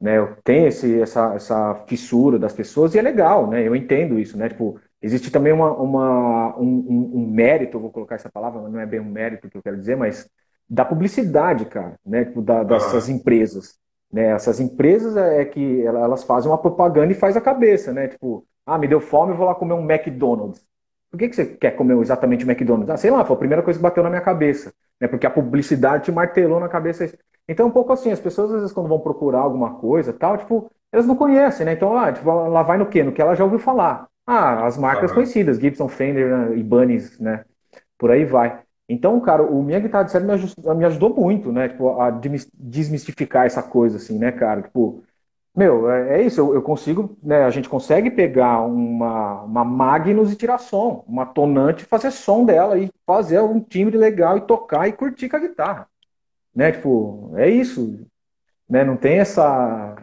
Né? 0.00 0.18
Eu 0.18 0.36
tenho 0.44 0.68
esse, 0.68 1.00
essa, 1.00 1.34
essa 1.34 1.74
fissura 1.86 2.38
das 2.38 2.52
pessoas 2.52 2.94
e 2.94 2.98
é 2.98 3.02
legal, 3.02 3.48
né? 3.48 3.66
Eu 3.66 3.74
entendo 3.74 4.18
isso, 4.18 4.36
né? 4.36 4.48
Tipo, 4.48 4.78
existe 5.00 5.30
também 5.30 5.52
uma, 5.52 5.72
uma, 5.72 6.58
um, 6.58 7.12
um, 7.14 7.26
mérito, 7.30 7.80
vou 7.80 7.90
colocar 7.90 8.16
essa 8.16 8.30
palavra, 8.30 8.68
não 8.68 8.80
é 8.80 8.84
bem 8.84 9.00
um 9.00 9.04
mérito 9.04 9.48
que 9.48 9.56
eu 9.56 9.62
quero 9.62 9.78
dizer, 9.78 9.96
mas 9.96 10.28
da 10.68 10.84
publicidade, 10.84 11.64
cara, 11.66 11.94
né? 12.04 12.24
Tipo, 12.26 12.42
da, 12.42 12.62
dessas 12.62 13.08
empresas. 13.08 13.78
Né? 14.16 14.28
Essas 14.28 14.58
empresas 14.60 15.14
é, 15.14 15.42
é 15.42 15.44
que 15.44 15.82
elas 15.84 16.24
fazem 16.24 16.50
uma 16.50 16.56
propaganda 16.56 17.12
e 17.12 17.14
faz 17.14 17.36
a 17.36 17.40
cabeça, 17.40 17.92
né? 17.92 18.08
Tipo, 18.08 18.46
ah, 18.64 18.78
me 18.78 18.88
deu 18.88 18.98
fome, 18.98 19.32
eu 19.32 19.36
vou 19.36 19.44
lá 19.44 19.54
comer 19.54 19.74
um 19.74 19.84
McDonald's. 19.84 20.64
Por 21.10 21.18
que, 21.18 21.28
que 21.28 21.36
você 21.36 21.44
quer 21.44 21.72
comer 21.72 21.98
exatamente 21.98 22.42
o 22.42 22.50
McDonald's? 22.50 22.88
Ah, 22.88 22.96
sei 22.96 23.10
lá, 23.10 23.26
foi 23.26 23.36
a 23.36 23.38
primeira 23.38 23.62
coisa 23.62 23.78
que 23.78 23.82
bateu 23.82 24.02
na 24.02 24.08
minha 24.08 24.22
cabeça. 24.22 24.72
Né? 24.98 25.06
Porque 25.06 25.26
a 25.26 25.30
publicidade 25.30 26.04
te 26.04 26.12
martelou 26.12 26.58
na 26.58 26.66
cabeça. 26.66 27.12
Então, 27.46 27.66
um 27.66 27.70
pouco 27.70 27.92
assim, 27.92 28.10
as 28.10 28.18
pessoas, 28.18 28.50
às 28.50 28.60
vezes, 28.60 28.72
quando 28.72 28.88
vão 28.88 29.00
procurar 29.00 29.40
alguma 29.40 29.74
coisa 29.74 30.14
tal, 30.14 30.38
tipo, 30.38 30.70
elas 30.90 31.06
não 31.06 31.14
conhecem, 31.14 31.66
né? 31.66 31.74
Então, 31.74 31.94
ah, 31.94 32.10
tipo, 32.10 32.30
ela 32.30 32.62
vai 32.62 32.78
no 32.78 32.86
quê? 32.86 33.02
No 33.02 33.12
que 33.12 33.20
ela 33.20 33.34
já 33.34 33.44
ouviu 33.44 33.58
falar. 33.58 34.08
Ah, 34.26 34.64
as 34.64 34.78
marcas 34.78 35.10
uhum. 35.10 35.16
conhecidas, 35.16 35.58
Gibson, 35.58 35.88
Fender, 35.88 36.34
né? 36.34 36.56
Ibanez, 36.56 37.20
né? 37.20 37.44
Por 37.98 38.10
aí 38.10 38.24
vai. 38.24 38.62
Então, 38.88 39.20
cara, 39.20 39.42
o 39.42 39.62
minha 39.62 39.80
guitarra 39.80 40.04
de 40.04 40.12
série 40.12 40.24
me 40.24 40.32
ajudou, 40.32 40.74
me 40.74 40.84
ajudou 40.84 41.14
muito, 41.14 41.50
né? 41.52 41.68
Tipo, 41.68 42.00
a 42.00 42.10
desmistificar 42.10 43.46
essa 43.46 43.62
coisa, 43.62 43.96
assim, 43.96 44.18
né, 44.18 44.30
cara? 44.30 44.62
Tipo, 44.62 45.02
meu, 45.56 45.90
é, 45.90 46.20
é 46.20 46.22
isso, 46.22 46.40
eu, 46.40 46.54
eu, 46.54 46.62
consigo, 46.62 47.16
né? 47.22 47.44
A 47.44 47.50
gente 47.50 47.68
consegue 47.68 48.10
pegar 48.10 48.60
uma, 48.62 49.42
uma 49.42 49.64
Magnus 49.64 50.32
e 50.32 50.36
tirar 50.36 50.58
som, 50.58 51.04
uma 51.08 51.26
tonante 51.26 51.84
e 51.84 51.86
fazer 51.86 52.10
som 52.10 52.44
dela 52.44 52.78
e 52.78 52.90
fazer 53.06 53.40
um 53.40 53.58
timbre 53.60 53.96
legal 53.96 54.36
e 54.36 54.42
tocar 54.42 54.86
e 54.86 54.92
curtir 54.92 55.28
com 55.28 55.36
a 55.36 55.40
guitarra. 55.40 55.88
Né? 56.54 56.72
Tipo, 56.72 57.32
é 57.36 57.48
isso. 57.50 58.06
Né? 58.68 58.84
Não 58.84 58.96
tem 58.96 59.18
essa. 59.18 59.96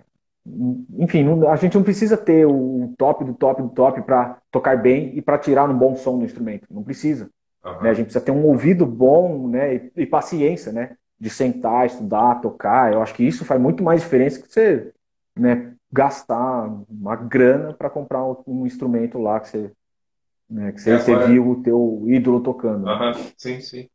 Enfim, 0.99 1.23
não, 1.23 1.49
a 1.49 1.55
gente 1.55 1.75
não 1.75 1.83
precisa 1.83 2.17
ter 2.17 2.45
o 2.45 2.93
top 2.97 3.23
do 3.23 3.33
top 3.33 3.61
do 3.61 3.69
top 3.69 4.01
para 4.01 4.37
tocar 4.51 4.77
bem 4.81 5.15
e 5.15 5.21
para 5.21 5.37
tirar 5.37 5.69
um 5.69 5.77
bom 5.77 5.95
som 5.95 6.19
do 6.19 6.25
instrumento. 6.25 6.67
Não 6.71 6.83
precisa. 6.83 7.29
Uhum. 7.63 7.81
Né? 7.81 7.89
A 7.89 7.93
gente 7.93 8.05
precisa 8.05 8.25
ter 8.25 8.31
um 8.31 8.45
ouvido 8.45 8.85
bom 8.85 9.47
né? 9.47 9.75
E, 9.75 9.91
e, 9.97 10.05
paciência, 10.05 10.71
né? 10.71 10.97
De 11.19 11.29
sentar, 11.29 11.85
estudar, 11.85 12.41
tocar. 12.41 12.93
Eu 12.93 13.01
acho 13.01 13.13
que 13.13 13.23
isso 13.23 13.45
faz 13.45 13.59
muito 13.59 13.83
mais 13.83 14.01
diferença 14.01 14.41
que 14.41 14.51
você 14.51 14.91
né, 15.35 15.73
gastar 15.91 16.67
uma 16.89 17.15
grana 17.15 17.73
para 17.73 17.89
comprar 17.89 18.23
um, 18.23 18.43
um, 18.47 18.65
instrumento 18.65 19.17
lá 19.17 19.39
que 19.39 19.49
você, 19.49 19.71
né, 20.49 20.71
que 20.71 20.81
você, 20.81 20.91
é, 20.91 20.99
você 20.99 21.15
viu 21.27 21.49
o 21.49 21.63
teu 21.63 22.03
ídolo 22.07 22.41
tocando. 22.41 22.87
Uhum. 22.87 23.13
Sim, 23.37 23.61
sim. 23.61 23.89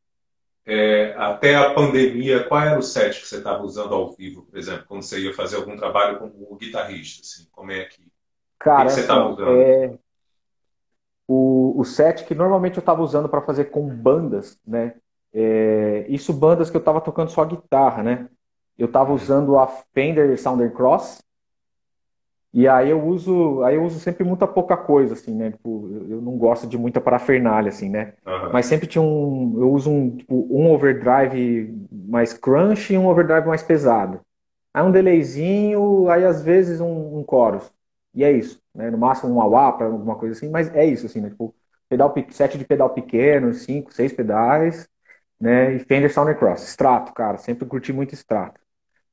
É, 0.71 1.15
até 1.17 1.57
a 1.57 1.73
pandemia, 1.73 2.45
qual 2.45 2.61
era 2.61 2.79
o 2.79 2.83
set 2.83 3.21
que 3.21 3.27
você 3.27 3.39
estava 3.39 3.63
usando 3.63 3.95
ao 3.95 4.15
vivo, 4.15 4.43
por 4.43 4.59
exemplo, 4.59 4.85
quando 4.87 5.03
você 5.03 5.19
ia 5.19 5.33
fazer 5.33 5.57
algum 5.57 5.75
trabalho 5.77 6.19
como 6.19 6.57
guitarrista? 6.57 7.23
Assim, 7.23 7.49
como 7.51 7.73
é 7.73 7.87
que, 7.87 8.07
Cara, 8.59 8.85
que 8.85 8.93
você 8.93 9.01
estava 9.01 9.25
assim, 9.25 9.33
usando? 9.33 9.61
É, 9.63 9.99
o, 11.29 11.75
o 11.79 11.85
set 11.85 12.25
que 12.25 12.35
normalmente 12.35 12.79
eu 12.79 12.81
estava 12.81 13.03
usando 13.03 13.29
para 13.29 13.43
fazer 13.43 13.67
com 13.67 13.87
bandas, 13.87 14.59
né? 14.67 14.95
É, 15.33 16.07
isso 16.09 16.33
bandas 16.33 16.71
que 16.71 16.77
eu 16.77 16.81
estava 16.81 17.01
tocando 17.01 17.31
só 17.31 17.45
guitarra, 17.45 18.03
né? 18.03 18.29
Eu 18.79 18.87
estava 18.87 19.13
usando 19.13 19.59
a 19.59 19.67
Fender 19.67 20.41
Sounder 20.41 20.73
Cross 20.73 21.21
e 22.53 22.67
aí 22.67 22.89
eu 22.91 23.05
uso, 23.05 23.63
aí 23.63 23.77
eu 23.77 23.85
uso 23.85 24.01
sempre 24.01 24.25
muita 24.25 24.47
pouca 24.47 24.77
coisa, 24.77 25.13
assim, 25.13 25.35
né? 25.35 25.51
Tipo, 25.51 25.91
eu 26.09 26.21
não 26.23 26.39
gosto 26.39 26.67
de 26.67 26.79
muita 26.79 27.01
parafernália, 27.01 27.69
assim, 27.69 27.91
né? 27.91 28.15
Uhum. 28.27 28.53
Mas 28.53 28.67
sempre 28.67 28.87
tinha 28.87 29.03
um, 29.03 29.55
eu 29.61 29.71
uso 29.71 29.91
um, 29.91 30.17
tipo, 30.17 30.47
um 30.51 30.71
overdrive 30.73 31.75
mais 31.93 32.33
crunch 32.33 32.93
e 32.93 32.99
um 32.99 33.07
overdrive 33.07 33.47
mais 33.47 33.63
pesado. 33.63 34.21
Aí 34.73 34.83
um 34.83 34.91
delayzinho, 34.91 36.09
aí 36.09 36.25
às 36.25 36.43
vezes 36.43 36.81
um, 36.81 37.19
um 37.19 37.25
chorus. 37.29 37.71
E 38.15 38.25
é 38.25 38.33
isso, 38.33 38.59
né? 38.79 38.91
No 38.91 38.97
máximo 38.99 39.35
um 39.35 39.49
wah 39.49 39.73
para 39.73 39.87
alguma 39.87 40.15
coisa 40.15 40.37
assim, 40.37 40.49
mas 40.49 40.73
é 40.75 40.87
isso, 40.87 41.07
assim, 41.07 41.21
né? 41.21 41.31
Tipo, 41.31 41.53
pedal, 41.89 42.15
sete 42.31 42.57
de 42.57 42.65
pedal 42.65 42.91
pequeno, 42.91 43.53
cinco, 43.53 43.93
seis 43.93 44.13
pedais, 44.13 44.89
né? 45.41 45.75
E 45.75 45.79
Fender 45.81 46.13
Sounder 46.13 46.39
Cross, 46.39 46.63
extrato, 46.63 47.13
cara, 47.13 47.39
sempre 47.39 47.67
curti 47.67 47.93
muito 47.93 48.15
extrato, 48.15 48.61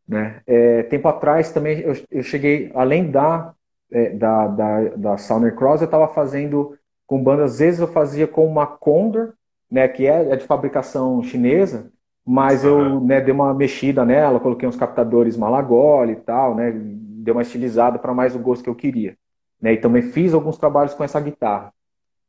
né? 0.08 0.42
É, 0.48 0.84
tempo 0.84 1.08
atrás 1.08 1.52
também 1.52 1.80
eu, 1.80 1.94
eu 2.12 2.24
cheguei, 2.24 2.72
além 2.76 3.10
da, 3.10 3.54
é, 3.92 4.12
da, 4.12 4.48
da, 4.48 4.82
da 4.90 5.18
Sounder 5.18 5.56
Cross, 5.56 5.82
eu 5.82 5.86
estava 5.86 6.08
fazendo 6.10 6.78
com 7.08 7.24
bandas, 7.24 7.54
às 7.54 7.60
vezes 7.60 7.80
eu 7.80 7.88
fazia 7.88 8.28
com 8.28 8.46
uma 8.48 8.68
Condor, 8.68 9.34
né? 9.72 9.88
Que 9.88 10.06
é, 10.08 10.30
é 10.32 10.36
de 10.36 10.46
fabricação 10.46 11.24
chinesa, 11.24 11.92
mas 12.26 12.64
eu 12.64 13.02
né, 13.02 13.20
dei 13.22 13.34
uma 13.34 13.54
mexida 13.54 14.06
nela, 14.06 14.40
coloquei 14.40 14.68
uns 14.70 14.76
captadores 14.78 15.38
Malagoli 15.38 16.14
e 16.14 16.18
tal, 16.18 16.56
né? 16.56 16.72
Dei 16.76 17.32
uma 17.32 17.42
estilizada 17.42 17.98
para 18.00 18.14
mais 18.14 18.36
o 18.36 18.40
gosto 18.40 18.64
que 18.64 18.70
eu 18.70 18.76
queria. 18.76 19.18
Né? 19.62 19.74
E 19.74 19.78
também 19.78 20.02
fiz 20.02 20.34
alguns 20.34 20.58
trabalhos 20.58 20.94
com 20.94 21.04
essa 21.04 21.20
guitarra. 21.20 21.74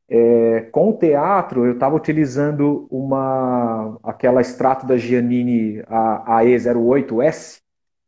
É, 0.09 0.69
com 0.71 0.91
o 0.91 0.93
teatro, 0.93 1.67
eu 1.67 1.73
estava 1.73 1.97
utilizando 1.97 2.87
uma 2.91 3.99
aquela 4.05 4.41
extrato 4.41 4.87
da 4.87 4.97
Giannini, 4.97 5.83
a, 5.89 6.39
a 6.39 6.45
E08S, 6.45 7.61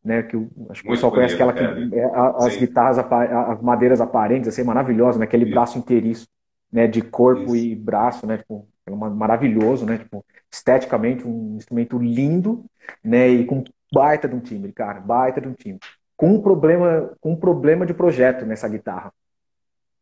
né? 0.05 0.23
Que 0.23 0.37
o, 0.37 0.49
acho 0.71 0.83
que 0.83 0.89
o 0.89 0.93
pessoal 0.93 1.13
conhece 1.13 1.35
aquela 1.35 1.53
que, 1.53 1.61
é, 1.61 2.11
as 2.37 2.53
Sim. 2.53 2.61
guitarras, 2.61 2.99
as 2.99 3.61
madeiras 3.61 4.01
aparentes, 4.01 4.49
assim, 4.49 4.63
maravilhosa, 4.63 5.19
né? 5.19 5.25
Aquele 5.25 5.45
Isso. 5.45 5.53
braço 5.53 5.79
inteiriço, 5.79 6.29
né? 6.73 6.87
De 6.87 7.03
corpo 7.03 7.57
Isso. 7.57 7.57
e 7.57 7.75
braço, 7.75 8.27
né? 8.27 8.39
Tipo, 8.39 8.69
é 8.87 8.91
maravilhoso, 8.91 9.85
né? 9.85 9.99
Tipo, 9.99 10.25
esteticamente 10.53 11.27
um 11.27 11.57
instrumento 11.57 11.99
lindo, 11.99 12.65
né? 13.03 13.29
E 13.29 13.45
com 13.45 13.65
baita 13.93 14.29
de 14.29 14.37
um 14.37 14.41
timbre, 14.41 14.73
cara, 14.73 15.01
baita 15.01 15.41
de 15.41 15.49
um 15.49 15.53
timbre. 15.53 15.81
Com 16.19 16.35
um 16.35 16.43
problema, 16.43 17.15
com 17.21 17.33
um 17.33 17.37
problema 17.37 17.87
de 17.87 17.95
projeto 17.95 18.45
nessa 18.45 18.69
guitarra. 18.69 19.11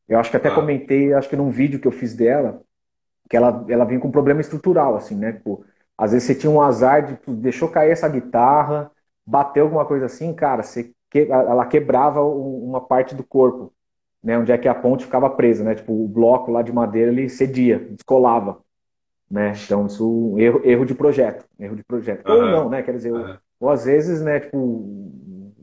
Eu 0.09 0.19
acho 0.19 0.31
que 0.31 0.37
até 0.37 0.49
ah. 0.49 0.55
comentei, 0.55 1.13
acho 1.13 1.29
que 1.29 1.37
num 1.37 1.51
vídeo 1.51 1.79
que 1.79 1.87
eu 1.87 1.93
fiz 1.93 2.17
dela, 2.17 2.63
que 3.31 3.37
ela, 3.37 3.65
ela 3.69 3.85
vinha 3.85 4.01
com 4.01 4.09
um 4.09 4.13
problema 4.13 4.41
estrutural, 4.41 4.97
assim, 4.97 5.15
né? 5.15 5.33
Tipo, 5.33 5.65
às 5.97 6.13
vezes 6.13 6.27
você 6.27 6.35
tinha 6.35 6.51
um 6.51 6.61
azar 6.61 7.05
de 7.05 7.19
deixou 7.35 7.69
cair 7.69 7.91
essa 7.91 8.09
guitarra, 8.09 8.91
bateu 9.25 9.65
alguma 9.65 9.85
coisa 9.85 10.07
assim, 10.07 10.33
cara, 10.33 10.63
você 10.63 10.93
que, 11.11 11.31
ela 11.31 11.67
quebrava 11.67 12.23
uma 12.23 12.81
parte 12.81 13.15
do 13.15 13.23
corpo, 13.23 13.73
né? 14.23 14.39
Onde 14.39 14.53
é 14.53 14.59
que 14.59 14.69
a 14.69 14.75
ponte 14.75 15.05
ficava 15.05 15.31
presa, 15.31 15.63
né? 15.65 15.75
Tipo, 15.75 15.93
o 15.93 16.09
bloco 16.09 16.51
lá 16.51 16.63
de 16.63 16.73
madeira 16.73 17.13
ele 17.13 17.29
cedia, 17.29 17.79
descolava, 17.79 18.59
né? 19.31 19.53
Então 19.65 19.87
isso 19.87 20.09
um 20.09 20.39
erro, 20.39 20.61
erro 20.65 20.85
de 20.85 20.95
projeto, 20.95 21.45
erro 21.59 21.77
de 21.77 21.85
projeto. 21.85 22.29
Uhum. 22.29 22.35
Ou 22.35 22.47
não, 22.47 22.69
né? 22.71 22.83
Quer 22.83 22.93
dizer, 22.93 23.13
uhum. 23.13 23.21
ou, 23.21 23.37
ou, 23.61 23.71
às 23.71 23.85
vezes, 23.85 24.23
né? 24.23 24.41
Tipo, 24.41 25.13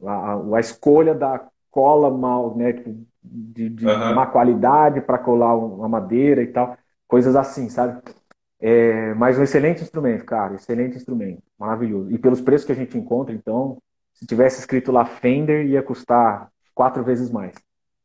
a, 0.06 0.58
a 0.58 0.60
escolha 0.60 1.14
da 1.14 1.45
cola 1.72 2.10
mal, 2.10 2.56
né? 2.56 2.74
Tipo, 2.74 2.95
de, 3.24 3.70
de 3.70 3.88
uhum. 3.88 4.16
má 4.16 4.28
qualidade 4.28 5.01
para 5.01 5.18
colar 5.18 5.56
uma 5.56 5.88
madeira 5.88 6.43
e 6.43 6.47
tal, 6.47 6.78
coisas 7.08 7.36
assim, 7.36 7.70
sabe? 7.70 8.01
É, 8.60 9.14
mas 9.16 9.38
um 9.38 9.43
excelente 9.43 9.82
instrumento, 9.82 10.26
cara, 10.26 10.56
excelente 10.56 10.95
instrumento, 10.95 11.41
maravilhoso. 11.58 12.12
E 12.12 12.18
pelos 12.18 12.41
preços 12.41 12.66
que 12.66 12.72
a 12.72 12.76
gente 12.76 12.97
encontra, 12.97 13.34
então, 13.34 13.78
se 14.14 14.26
tivesse 14.26 14.60
escrito 14.60 14.91
lá 14.91 15.06
Fender, 15.06 15.66
ia 15.66 15.82
custar 15.82 16.49
quatro 16.74 17.04
vezes 17.04 17.30
mais, 17.30 17.54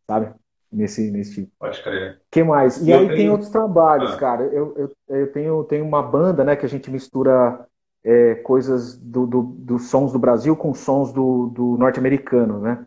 sabe? 0.07 0.33
Nesse, 0.71 1.11
nesse 1.11 1.35
tipo. 1.35 1.53
Pode 1.59 1.83
crer. 1.83 2.21
que 2.31 2.43
mais? 2.43 2.77
E, 2.87 2.93
aí 2.93 3.07
tenho... 3.07 3.17
tem 3.17 3.31
outros 3.31 3.51
trabalhos, 3.51 4.13
ah. 4.13 4.17
cara. 4.19 4.43
Eu, 4.45 4.75
eu, 4.77 5.17
eu 5.17 5.33
tenho, 5.33 5.65
tenho 5.65 5.85
uma 5.85 6.03
banda, 6.03 6.45
né, 6.45 6.57
que 6.57 6.67
a 6.67 6.69
gente 6.69 6.91
mistura 6.91 7.67
é, 8.05 8.35
coisas 8.37 8.97
do, 8.97 9.27
do, 9.27 9.43
dos 9.43 9.89
sons 9.89 10.13
do 10.13 10.19
Brasil 10.19 10.57
com 10.57 10.75
sons 10.75 11.13
do, 11.13 11.49
do 11.49 11.77
norte-americano, 11.77 12.59
né? 12.61 12.85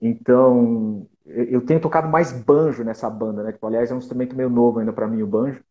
Então, 0.00 1.06
eu 1.26 1.60
tenho 1.60 1.80
tocado 1.80 2.08
mais 2.08 2.32
banjo 2.32 2.82
nessa 2.82 3.08
banda, 3.08 3.42
né? 3.42 3.52
Tipo, 3.52 3.66
aliás, 3.66 3.90
é 3.90 3.94
um 3.94 3.98
instrumento 3.98 4.34
meio 4.34 4.50
novo 4.50 4.80
ainda 4.80 4.92
para 4.92 5.06
mim, 5.06 5.22
o 5.22 5.26
banjo. 5.26 5.62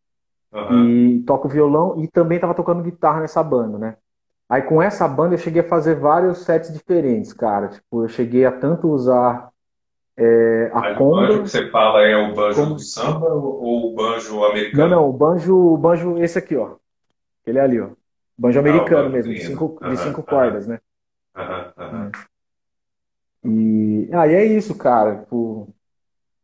Uhum. 0.54 0.90
E 0.90 1.24
toco 1.24 1.48
violão 1.48 2.02
e 2.02 2.08
também 2.08 2.36
estava 2.36 2.54
tocando 2.54 2.84
guitarra 2.84 3.22
nessa 3.22 3.42
banda, 3.42 3.78
né? 3.78 3.96
Aí 4.50 4.62
com 4.64 4.82
essa 4.82 5.08
banda 5.08 5.36
eu 5.36 5.40
cheguei 5.40 5.62
a 5.62 5.68
fazer 5.68 5.96
vários 5.96 6.40
sets 6.40 6.74
diferentes, 6.74 7.32
cara. 7.32 7.70
Tipo, 7.70 8.04
eu 8.04 8.10
cheguei 8.10 8.46
a 8.46 8.52
tanto 8.52 8.90
usar 8.90 9.50
é, 10.18 10.70
a 10.74 10.80
Mas 10.82 10.98
conga. 10.98 11.16
O 11.16 11.28
banjo 11.28 11.44
que 11.44 11.50
você 11.50 11.70
fala 11.70 12.02
é 12.02 12.18
o 12.18 12.36
banjo 12.36 12.62
como... 12.62 12.76
do 12.76 12.82
samba 12.82 13.34
ou 13.34 13.92
o 13.92 13.96
banjo 13.96 14.44
americano? 14.44 14.90
Não, 14.90 14.98
não, 14.98 15.10
o 15.10 15.14
banjo, 15.14 15.56
o 15.56 15.78
banjo 15.78 16.18
esse 16.18 16.38
aqui, 16.38 16.58
ó. 16.58 16.76
Ele 17.46 17.60
é 17.60 17.62
ali, 17.62 17.80
ó. 17.80 17.90
Banjo 18.38 18.60
americano 18.60 19.08
ah, 19.08 19.10
mesmo, 19.10 19.34
de 19.34 19.46
cinco, 19.46 19.78
uhum, 19.82 19.90
de 19.90 19.98
cinco 19.98 20.22
uhum. 20.22 20.26
cordas, 20.26 20.68
né? 20.68 20.80
Uhum, 21.36 22.12
e 23.44 24.10
aí 24.14 24.36
ah, 24.36 24.42
é 24.42 24.46
isso, 24.46 24.78
cara. 24.78 25.20
Tipo, 25.22 25.74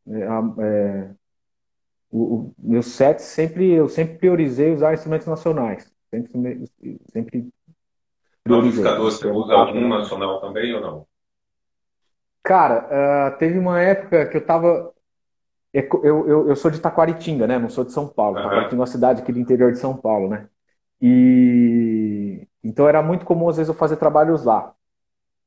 é, 0.07 0.19
é, 0.19 1.09
o, 2.09 2.35
o, 2.35 2.53
meu 2.57 2.81
set 2.81 3.21
sempre, 3.21 3.71
eu 3.71 3.87
sempre 3.87 4.17
priorizei 4.17 4.73
usar 4.73 4.93
instrumentos 4.93 5.27
nacionais. 5.27 5.91
Sempre, 6.09 6.65
sempre 7.11 7.49
priorizei. 8.43 8.83
No 8.83 8.97
você 8.97 9.27
usa 9.27 9.53
algum 9.53 9.87
nacional 9.87 10.41
também 10.41 10.73
ou 10.73 10.81
não? 10.81 11.07
Cara, 12.43 12.87
uh, 12.87 13.37
teve 13.37 13.59
uma 13.59 13.81
época 13.81 14.25
que 14.27 14.37
eu 14.37 14.45
tava. 14.45 14.93
É, 15.73 15.85
eu, 15.85 16.27
eu, 16.27 16.49
eu 16.49 16.55
sou 16.55 16.71
de 16.71 16.79
Taquaritinga, 16.79 17.45
né? 17.45 17.59
Não 17.59 17.69
sou 17.69 17.83
de 17.83 17.91
São 17.91 18.07
Paulo. 18.07 18.37
Uhum. 18.37 18.43
Taquaritinga 18.43 18.75
é 18.75 18.79
uma 18.79 18.87
cidade 18.87 19.21
aqui 19.21 19.33
do 19.33 19.39
interior 19.39 19.71
de 19.71 19.77
São 19.77 19.95
Paulo, 19.95 20.29
né? 20.29 20.47
E 21.01 22.47
então 22.63 22.87
era 22.87 23.01
muito 23.01 23.25
comum 23.25 23.49
às 23.49 23.57
vezes 23.57 23.69
eu 23.69 23.75
fazer 23.75 23.97
trabalhos 23.97 24.43
lá. 24.43 24.73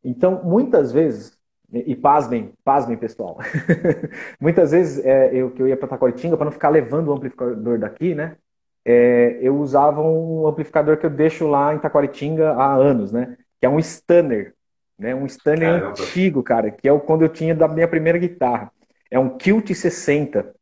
Então, 0.03 0.43
muitas 0.43 0.93
vezes 0.93 1.39
e 1.73 1.95
pasmem, 1.95 2.53
pasmem, 2.65 2.97
pessoal. 2.97 3.39
Muitas 4.41 4.73
vezes 4.73 5.05
é, 5.05 5.33
eu 5.33 5.53
que 5.53 5.63
eu 5.63 5.69
ia 5.69 5.77
para 5.77 5.89
Taquaritinga, 5.89 6.37
para 6.37 6.47
não 6.47 6.53
ficar 6.53 6.69
levando 6.69 7.09
o 7.09 7.13
amplificador 7.13 7.79
daqui, 7.79 8.15
né? 8.15 8.37
É, 8.85 9.39
eu 9.41 9.57
usava 9.57 10.03
um 10.03 10.47
amplificador 10.47 10.97
que 10.97 11.07
eu 11.07 11.11
deixo 11.11 11.47
lá 11.47 11.73
em 11.73 11.79
Taquaritinga 11.79 12.53
há 12.53 12.75
anos, 12.75 13.13
né? 13.13 13.37
Que 13.61 13.67
é 13.67 13.69
um 13.69 13.79
Stunner, 13.79 14.55
né? 14.99 15.15
Um 15.15 15.27
Stunner 15.29 15.81
Caramba. 15.81 15.91
antigo, 15.91 16.43
cara, 16.43 16.71
que 16.73 16.89
é 16.89 16.93
o 16.93 16.99
quando 16.99 17.23
eu 17.23 17.29
tinha 17.29 17.55
da 17.55 17.69
minha 17.69 17.87
primeira 17.87 18.19
guitarra. 18.19 18.73
É 19.09 19.19
um 19.19 19.37
Kilt 19.37 19.73
60. 19.73 20.53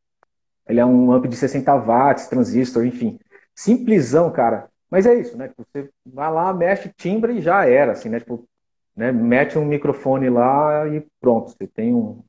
Ele 0.69 0.81
é 0.81 0.85
um 0.85 1.11
amp 1.11 1.27
de 1.27 1.37
60 1.37 1.75
watts, 1.75 2.27
transistor, 2.27 2.85
enfim. 2.85 3.19
Simplesão, 3.55 4.31
cara. 4.31 4.69
Mas 4.91 5.07
é 5.07 5.15
isso, 5.15 5.37
né? 5.37 5.51
Você 5.57 5.91
vai 6.05 6.33
lá, 6.33 6.53
mexe, 6.53 6.91
timbre 6.97 7.35
e 7.35 7.41
já 7.41 7.67
era, 7.67 7.93
assim, 7.93 8.09
né? 8.09 8.21
Tipo, 8.21 8.49
né? 8.97 9.13
Mete 9.13 9.59
um 9.59 9.65
microfone 9.65 10.29
lá 10.29 10.89
e 10.89 11.07
pronto, 11.21 11.51
você 11.51 11.67
tem 11.67 11.95
um, 11.95 12.23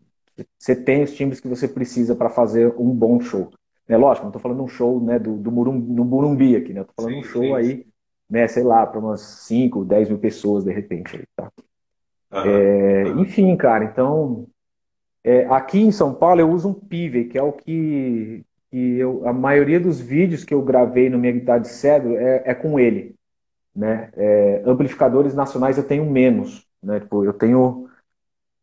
você 0.58 0.76
tem 0.76 1.04
os 1.04 1.14
timbres 1.14 1.40
que 1.40 1.48
você 1.48 1.68
precisa 1.68 2.16
para 2.16 2.30
fazer 2.30 2.74
um 2.78 2.94
bom 2.94 3.20
show. 3.20 3.52
É 3.88 3.98
lógico, 3.98 4.26
não 4.26 4.30
estou 4.30 4.42
falando 4.42 4.64
um 4.64 4.68
show 4.68 5.02
né, 5.02 5.18
do, 5.18 5.36
do 5.36 5.50
no 5.50 6.06
Burumbi 6.06 6.56
aqui, 6.56 6.74
né? 6.74 6.82
Estou 6.82 6.94
falando 6.96 7.14
sim, 7.14 7.20
um 7.20 7.24
show 7.24 7.42
sim. 7.42 7.54
aí, 7.56 7.88
né, 8.30 8.48
sei 8.48 8.64
lá, 8.64 8.86
para 8.86 9.00
umas 9.00 9.22
5, 9.22 9.84
10 9.84 10.10
mil 10.10 10.20
pessoas 10.20 10.64
de 10.64 10.72
repente. 10.72 11.18
Aí, 11.18 11.24
tá? 11.36 11.52
É. 12.46 13.08
Enfim, 13.18 13.56
cara, 13.58 13.84
então 13.84 14.46
é, 15.24 15.46
aqui 15.46 15.80
em 15.80 15.92
São 15.92 16.14
Paulo 16.14 16.40
eu 16.40 16.52
uso 16.52 16.70
um 16.70 16.74
Pive, 16.74 17.26
que 17.26 17.38
é 17.38 17.42
o 17.42 17.52
que, 17.52 18.46
que 18.70 18.98
eu, 18.98 19.28
a 19.28 19.34
maioria 19.34 19.80
dos 19.80 20.00
vídeos 20.00 20.44
que 20.44 20.54
eu 20.54 20.62
gravei 20.62 21.10
no 21.10 21.18
minha 21.18 21.34
guitarra 21.34 21.60
de 21.60 21.70
cedro 21.70 22.16
é, 22.18 22.44
é 22.46 22.54
com 22.54 22.80
ele. 22.80 23.16
Né? 23.76 24.12
É, 24.16 24.64
amplificadores 24.66 25.34
nacionais 25.34 25.78
eu 25.78 25.88
tenho 25.88 26.10
menos. 26.10 26.68
Né? 26.82 27.00
Tipo, 27.00 27.24
eu 27.24 27.34
tenho. 27.34 27.90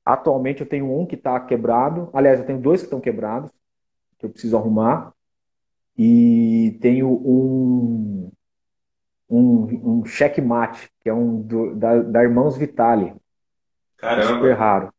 Atualmente 0.04 0.60
eu 0.60 0.68
tenho 0.68 0.96
um 0.96 1.04
que 1.04 1.16
está 1.16 1.38
quebrado. 1.40 2.08
Aliás, 2.12 2.38
eu 2.38 2.46
tenho 2.46 2.60
dois 2.60 2.80
que 2.80 2.86
estão 2.86 3.00
quebrados, 3.00 3.50
que 4.18 4.26
eu 4.26 4.30
preciso 4.30 4.56
arrumar. 4.56 5.12
E 5.98 6.78
tenho 6.80 7.08
um. 7.08 8.30
Um, 9.28 9.98
um 10.00 10.04
checkmate, 10.04 10.88
que 11.00 11.08
é 11.08 11.14
um 11.14 11.42
do, 11.42 11.74
da, 11.74 12.00
da 12.00 12.22
Irmãos 12.22 12.56
Vitali. 12.56 13.12
Caramba! 13.96 14.34
super 14.34 14.52
raro. 14.52 14.92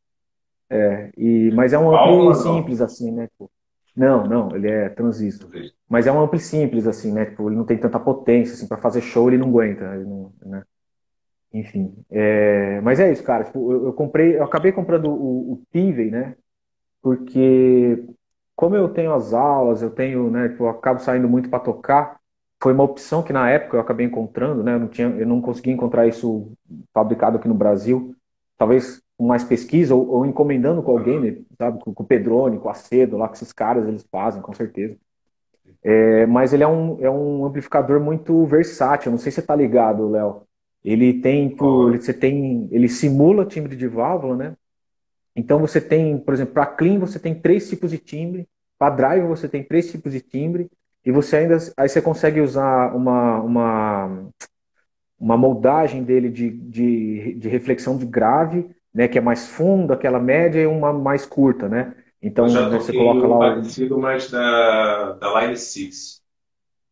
É, 0.70 1.12
e, 1.16 1.50
mas 1.54 1.72
é 1.72 1.80
um 1.80 1.96
ampli 1.96 2.36
simples, 2.44 2.82
assim, 2.82 3.10
né? 3.10 3.28
Tipo, 3.28 3.50
não, 3.98 4.28
não, 4.28 4.56
ele 4.56 4.70
é 4.70 4.90
transistor. 4.90 5.50
Mas 5.90 6.06
é 6.06 6.12
um 6.12 6.22
ampli 6.22 6.40
simples, 6.40 6.86
assim, 6.86 7.12
né? 7.12 7.26
Tipo, 7.26 7.50
ele 7.50 7.56
não 7.58 7.66
tem 7.66 7.80
tanta 7.80 8.00
potência, 8.00 8.54
assim, 8.54 8.68
para 8.68 8.78
fazer 8.78 9.02
show 9.02 9.28
ele 9.28 9.40
não 9.40 9.50
aguenta, 9.50 9.84
ele 9.96 10.06
não, 10.06 10.32
né? 10.46 10.64
Enfim. 11.52 11.96
É... 12.12 12.80
Mas 12.82 13.00
é 13.00 13.12
isso, 13.12 13.24
cara. 13.24 13.46
Tipo, 13.46 13.72
eu, 13.72 13.86
eu, 13.88 13.94
comprei, 13.94 14.38
eu 14.38 14.44
acabei 14.44 14.72
comprando 14.72 15.10
o, 15.10 15.54
o 15.54 15.64
Tivey, 15.72 16.12
né? 16.12 16.36
Porque 17.02 18.06
como 18.56 18.76
eu 18.76 18.90
tenho 18.90 19.14
as 19.14 19.34
aulas, 19.34 19.82
eu 19.82 19.90
tenho, 19.90 20.30
né? 20.30 20.50
Tipo, 20.50 20.66
eu 20.66 20.70
acabo 20.70 21.00
saindo 21.00 21.28
muito 21.28 21.50
para 21.50 21.60
tocar. 21.60 22.20
Foi 22.62 22.74
uma 22.74 22.84
opção 22.84 23.24
que 23.24 23.34
na 23.34 23.50
época 23.50 23.78
eu 23.78 23.82
acabei 23.82 24.06
encontrando, 24.06 24.64
né? 24.64 24.76
Eu 24.76 24.80
não 24.80 24.88
tinha, 24.90 25.08
eu 25.08 25.26
não 25.28 25.42
consegui 25.42 25.72
encontrar 25.72 26.06
isso 26.08 26.52
fabricado 26.94 27.38
aqui 27.38 27.48
no 27.48 27.56
Brasil. 27.56 28.16
Talvez 28.58 29.02
com 29.18 29.26
mais 29.26 29.44
pesquisa 29.44 29.96
ou, 29.96 30.08
ou 30.08 30.26
encomendando 30.26 30.84
com 30.84 30.92
alguém, 30.92 31.20
né, 31.20 31.38
sabe? 31.58 31.80
Com, 31.80 31.94
com, 31.94 32.04
o 32.04 32.06
Pedrone, 32.06 32.60
com 32.60 32.68
o 32.68 32.72
Acedo, 32.72 33.18
lá 33.18 33.28
com 33.28 33.34
esses 33.34 33.52
caras, 33.52 33.88
eles 33.88 34.06
fazem, 34.12 34.42
com 34.42 34.54
certeza. 34.54 34.96
É, 35.84 36.26
mas 36.28 36.54
ele 36.54 36.64
é 36.64 36.68
um, 36.68 36.98
é 37.02 37.10
um 37.10 37.46
amplificador 37.46 38.00
muito 38.00 38.46
versátil. 38.46 39.12
Não 39.12 39.18
sei 39.18 39.32
se 39.32 39.42
você 39.42 39.48
tá 39.48 39.56
ligado, 39.56 40.10
Léo. 40.10 40.44
Ele 40.84 41.20
tem, 41.20 41.50
por, 41.50 41.98
você 41.98 42.14
tem, 42.14 42.68
ele 42.72 42.88
simula 42.88 43.46
timbre 43.46 43.76
de 43.76 43.88
válvula, 43.88 44.36
né? 44.36 44.56
Então 45.36 45.60
você 45.60 45.82
tem, 45.82 46.18
por 46.18 46.34
exemplo, 46.34 46.54
para 46.54 46.66
clean 46.66 47.00
você 47.00 47.20
tem 47.20 47.36
três 47.36 47.70
tipos 47.70 47.92
de 47.92 47.98
timbre, 47.98 48.48
para 48.78 48.96
drive 48.96 49.28
você 49.28 49.48
tem 49.48 49.64
três 49.64 49.92
tipos 49.92 50.12
de 50.12 50.22
timbre 50.22 50.70
e 51.06 51.12
você 51.12 51.38
ainda 51.38 51.58
aí 51.78 51.88
você 51.88 52.02
consegue 52.02 52.42
usar 52.42 52.96
uma 52.96 53.40
uma, 53.42 54.30
uma 55.20 55.38
moldagem 55.38 56.04
dele 56.04 56.30
de, 56.30 56.50
de, 56.50 57.36
de 57.36 57.50
reflexão 57.50 57.98
de 57.98 58.06
grave 58.06 58.70
né, 58.98 59.08
que 59.08 59.20
é 59.20 59.22
mais 59.22 59.48
fundo, 59.48 59.94
aquela 59.94 60.20
média 60.20 60.60
e 60.60 60.66
uma 60.66 60.92
mais 60.92 61.24
curta, 61.24 61.70
né? 61.70 61.94
Então 62.20 62.48
você 62.72 62.92
coloca 62.92 63.28
lá 63.28 63.36
o 63.36 63.40
parecido 63.40 64.00
mais 64.00 64.32
da, 64.32 65.12
da 65.14 65.40
Line 65.40 65.56
6. 65.56 66.24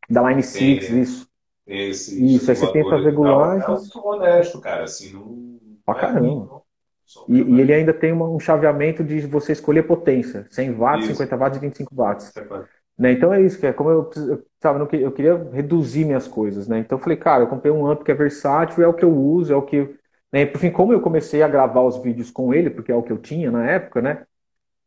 Da 0.08 0.30
Line 0.30 0.44
6, 0.44 0.90
isso. 0.92 1.28
Esse 1.66 2.24
isso, 2.24 2.52
aí 2.52 2.56
você 2.56 2.72
tenta. 2.72 2.96
Eu 2.96 3.78
sou 3.78 4.06
honesto, 4.06 4.62
cara, 4.62 4.84
assim, 4.84 5.14
não. 5.14 5.60
Pra 5.84 5.96
caramba. 5.96 6.62
E, 7.28 7.42
e, 7.42 7.62
ele 7.62 7.74
ainda 7.74 7.92
tem 7.92 8.12
uma, 8.12 8.30
um 8.30 8.40
chaveamento 8.40 9.04
de 9.04 9.22
você 9.22 9.54
escolher 9.54 9.82
potência: 9.88 10.46
100 10.52 10.74
watts, 10.74 11.06
isso. 11.06 11.14
50 11.16 11.36
watts 11.38 11.58
e 11.58 11.62
25 11.62 11.96
watts. 11.96 12.32
Né? 12.96 13.14
Então 13.14 13.34
é 13.34 13.42
isso, 13.42 13.60
que 13.60 13.66
é 13.66 13.74
como 13.74 13.90
eu, 13.90 14.12
eu, 14.16 14.46
sabe, 14.62 14.80
eu 15.02 15.12
queria 15.12 15.50
reduzir 15.52 16.06
minhas 16.06 16.28
coisas, 16.28 16.68
né? 16.68 16.78
Então 16.78 17.00
eu 17.00 17.02
falei, 17.02 17.18
cara, 17.18 17.42
eu 17.42 17.48
comprei 17.48 17.72
um 17.72 17.88
amp 17.88 18.04
que 18.04 18.12
é 18.12 18.16
versátil, 18.16 18.84
é 18.84 18.88
o 18.88 18.94
que 18.94 19.04
eu 19.04 19.12
uso, 19.12 19.52
é 19.52 19.56
o 19.56 19.64
que 19.64 19.82
Né? 19.82 20.05
E 20.42 20.46
por 20.46 20.60
fim, 20.60 20.72
como 20.72 20.94
eu 20.94 21.02
comecei 21.02 21.42
a 21.42 21.48
gravar 21.48 21.82
os 21.82 21.98
vídeos 21.98 22.32
com 22.32 22.54
ele, 22.54 22.70
porque 22.70 22.92
é 22.92 22.96
o 22.96 23.04
que 23.04 23.12
eu 23.12 23.18
tinha 23.18 23.52
na 23.52 23.70
época, 23.70 24.02
né? 24.02 24.24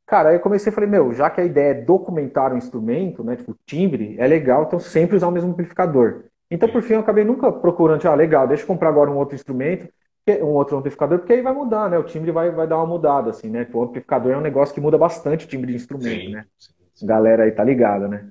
Cara, 0.07 0.31
aí 0.31 0.37
eu 0.37 0.41
comecei 0.41 0.73
e 0.73 0.75
falei, 0.75 0.89
meu, 0.89 1.13
já 1.13 1.29
que 1.29 1.41
a 1.41 1.45
ideia 1.45 1.71
é 1.73 1.83
documentar 1.83 2.53
o 2.53 2.57
instrumento, 2.57 3.23
né? 3.23 3.37
Tipo, 3.37 3.55
timbre, 3.67 4.17
é 4.19 4.27
legal, 4.27 4.65
então 4.65 4.79
sempre 4.79 5.17
usar 5.17 5.29
o 5.29 5.31
mesmo 5.31 5.51
amplificador. 5.51 6.25
Então, 6.51 6.69
por 6.69 6.83
fim, 6.83 6.95
eu 6.95 7.01
acabei 7.01 7.25
nunca 7.25 7.53
procurando, 7.53 8.07
ah, 8.07 8.15
legal, 8.15 8.49
deixa 8.49 8.63
eu 8.63 8.67
comprar 8.67 8.89
agora 8.89 9.11
um 9.11 9.17
outro 9.17 9.35
instrumento, 9.35 9.87
um 10.43 10.47
outro 10.47 10.77
amplificador, 10.77 11.19
porque 11.19 11.33
aí 11.33 11.43
vai 11.43 11.53
mudar, 11.53 11.91
né? 11.91 11.99
O 11.99 12.05
timbre 12.05 12.31
vai, 12.31 12.51
vai 12.51 12.67
dar 12.67 12.77
uma 12.77 12.87
mudada, 12.87 13.31
assim, 13.31 13.51
né? 13.51 13.67
O 13.73 13.83
amplificador 13.83 14.33
é 14.33 14.37
um 14.37 14.43
negócio 14.43 14.75
que 14.75 14.81
muda 14.81 14.97
bastante 14.97 15.47
o 15.47 15.49
timbre 15.49 15.73
de 15.73 15.77
instrumento, 15.77 16.25
sim, 16.25 16.33
né? 16.33 16.45
Sim, 16.59 16.73
sim. 16.95 17.07
Galera 17.07 17.45
aí 17.45 17.53
tá 17.53 17.65
ligada, 17.65 18.09
né? 18.09 18.29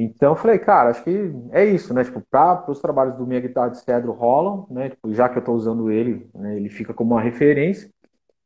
Então 0.00 0.30
eu 0.30 0.36
falei, 0.36 0.60
cara, 0.60 0.90
acho 0.90 1.02
que 1.02 1.10
é 1.50 1.64
isso, 1.64 1.92
né? 1.92 2.04
Tipo, 2.04 2.22
para 2.30 2.70
os 2.70 2.78
trabalhos 2.78 3.16
do 3.16 3.26
Minha 3.26 3.40
Guitarra 3.40 3.70
de 3.70 3.80
Cedro 3.80 4.12
rolam, 4.12 4.64
né? 4.70 4.90
Tipo, 4.90 5.12
já 5.12 5.28
que 5.28 5.38
eu 5.38 5.40
estou 5.40 5.56
usando 5.56 5.90
ele, 5.90 6.30
né? 6.32 6.56
ele 6.56 6.68
fica 6.68 6.94
como 6.94 7.16
uma 7.16 7.20
referência, 7.20 7.90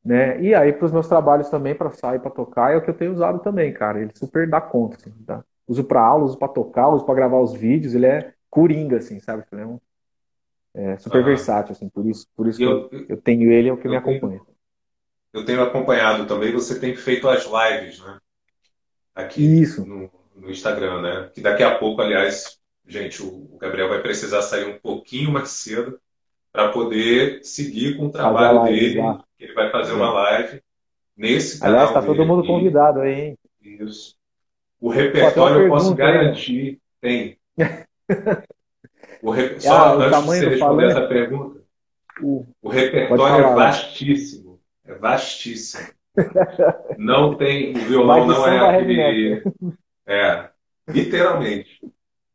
né? 0.03 0.41
E 0.41 0.55
aí 0.55 0.73
para 0.73 0.87
os 0.87 0.93
meus 0.93 1.07
trabalhos 1.07 1.51
também, 1.51 1.75
para 1.75 1.91
sair, 1.91 2.21
para 2.21 2.31
tocar, 2.31 2.73
é 2.73 2.79
o 2.79 2.83
que 2.83 2.89
eu 2.89 2.97
tenho 2.97 3.13
usado 3.13 3.39
também, 3.41 3.71
cara. 3.71 4.01
Ele 4.01 4.11
super 4.15 4.49
dá 4.49 4.63
conta, 4.63 4.97
assim, 4.97 5.13
tá? 5.27 5.45
Uso 5.69 5.85
para 5.85 6.01
aula, 6.01 6.25
uso 6.25 6.39
para 6.39 6.49
tocar, 6.49 6.89
uso 6.89 7.05
para 7.05 7.15
gravar 7.15 7.41
os 7.41 7.53
vídeos, 7.53 7.95
ele 7.95 8.07
é 8.07 8.33
coringa, 8.49 8.97
assim, 8.97 9.21
sabe? 9.21 9.45
Ele 9.53 9.61
é, 9.61 9.67
um, 9.67 9.79
é 10.73 10.97
super 10.97 11.23
versátil, 11.23 11.73
assim, 11.73 11.91
por 11.91 12.07
isso, 12.07 12.27
por 12.35 12.49
isso 12.49 12.63
eu, 12.63 12.89
que 12.89 13.13
eu, 13.13 13.21
tenho 13.21 13.53
ele, 13.53 13.69
é 13.69 13.73
o 13.75 13.77
que 13.77 13.89
me 13.89 13.97
acompanha. 13.97 14.41
Tenho, 14.41 14.57
eu 15.35 15.45
tenho 15.45 15.63
acompanhado 15.63 16.27
também, 16.27 16.51
você 16.51 16.81
tem 16.81 16.97
feito 16.97 17.29
as 17.29 17.45
lives, 17.45 18.01
né? 18.01 18.19
Aqui 19.15 19.61
isso. 19.61 19.85
no 19.85 20.22
no 20.43 20.51
Instagram, 20.51 21.01
né? 21.01 21.31
Que 21.33 21.41
daqui 21.41 21.63
a 21.63 21.79
pouco, 21.79 22.03
aliás, 22.03 22.59
gente, 22.87 23.23
o 23.23 23.57
Gabriel 23.61 23.89
vai 23.89 24.03
precisar 24.03 24.43
sair 24.43 24.65
um 24.65 24.79
pouquinho 24.79 25.31
mais 25.31 25.51
cedo 25.51 25.99
para 26.53 26.71
poder 26.71 27.43
seguir 27.45 27.97
com 27.97 28.07
o 28.07 28.11
trabalho 28.11 28.59
live, 28.59 28.81
dele. 28.81 28.95
Já. 28.95 29.25
Ele 29.39 29.55
vai 29.55 29.71
fazer 29.71 29.93
uma 29.93 30.13
live 30.13 30.61
nesse 31.17 31.61
canal. 31.61 31.75
Aliás, 31.75 31.91
está 31.91 32.03
todo 32.03 32.27
mundo 32.27 32.45
convidado 32.45 33.01
aí, 33.01 33.21
hein? 33.21 33.39
Isso. 33.63 34.17
O 34.81 34.91
repertório 34.91 35.63
eu 35.63 35.69
posso 35.69 35.95
garantir. 35.95 36.81
Tem. 37.01 37.39
O 39.23 39.31
re... 39.31 39.61
Só 39.61 39.73
ah, 39.73 39.93
antes 39.93 40.19
de 40.19 40.27
você 40.27 40.49
responder 40.49 40.87
essa 40.87 41.07
pergunta, 41.07 41.61
o, 42.21 42.45
o 42.61 42.69
repertório 42.69 43.45
é 43.45 43.55
vastíssimo. 43.55 44.59
É 44.85 44.95
vastíssimo. 44.95 45.87
Não 46.99 47.37
tem. 47.37 47.71
O 47.71 47.79
violão 47.87 48.27
não 48.27 48.49
é 48.49 48.81
aquele. 48.81 49.43
É, 50.07 50.49
literalmente. 50.89 51.81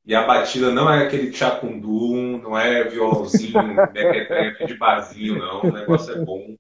E 0.06 0.16
a 0.16 0.26
batida 0.26 0.72
não 0.72 0.90
é 0.90 1.06
aquele 1.06 1.34
chacundum, 1.34 2.40
não 2.42 2.58
é 2.58 2.84
violãozinho, 2.86 3.76
mequetrefe 3.94 4.66
de 4.66 4.78
barzinho, 4.78 5.38
não. 5.38 5.64
O 5.64 5.72
negócio 5.74 6.14
é 6.14 6.24
bom, 6.24 6.56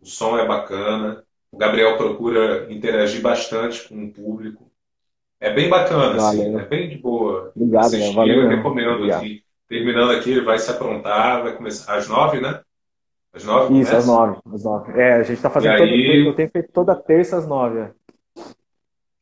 o 0.00 0.06
som 0.06 0.38
é 0.38 0.46
bacana. 0.46 1.22
O 1.52 1.58
Gabriel 1.58 1.96
procura 1.98 2.72
interagir 2.72 3.20
bastante 3.20 3.86
com 3.86 4.04
o 4.04 4.12
público. 4.12 4.70
É 5.38 5.52
bem 5.52 5.68
bacana, 5.68 6.16
assim, 6.16 6.58
é 6.58 6.64
bem 6.64 6.88
de 6.88 6.96
boa. 6.96 7.52
Obrigado, 7.54 7.84
Assistir, 7.86 8.14
valeu, 8.14 8.42
eu 8.42 8.48
recomendo, 8.48 8.92
Obrigado. 8.92 9.18
assim. 9.18 9.40
Terminando 9.68 10.12
aqui, 10.12 10.30
ele 10.30 10.40
vai 10.40 10.58
se 10.58 10.70
aprontar, 10.70 11.42
vai 11.42 11.54
começar 11.54 11.96
às 11.96 12.08
nove, 12.08 12.40
né? 12.40 12.60
Às 13.34 13.44
nove? 13.44 13.78
Isso, 13.78 13.90
começa? 13.90 13.96
às 13.98 14.06
nove, 14.06 14.38
às 14.54 14.64
nove. 14.64 15.00
É, 15.00 15.12
a 15.14 15.22
gente 15.22 15.36
está 15.36 15.50
fazendo 15.50 15.76
todo 15.76 15.90
aí... 15.90 16.26
eu 16.26 16.34
tenho 16.34 16.50
feito 16.50 16.72
toda 16.72 16.94
terça 16.94 17.36
às 17.36 17.46
nove. 17.46 17.90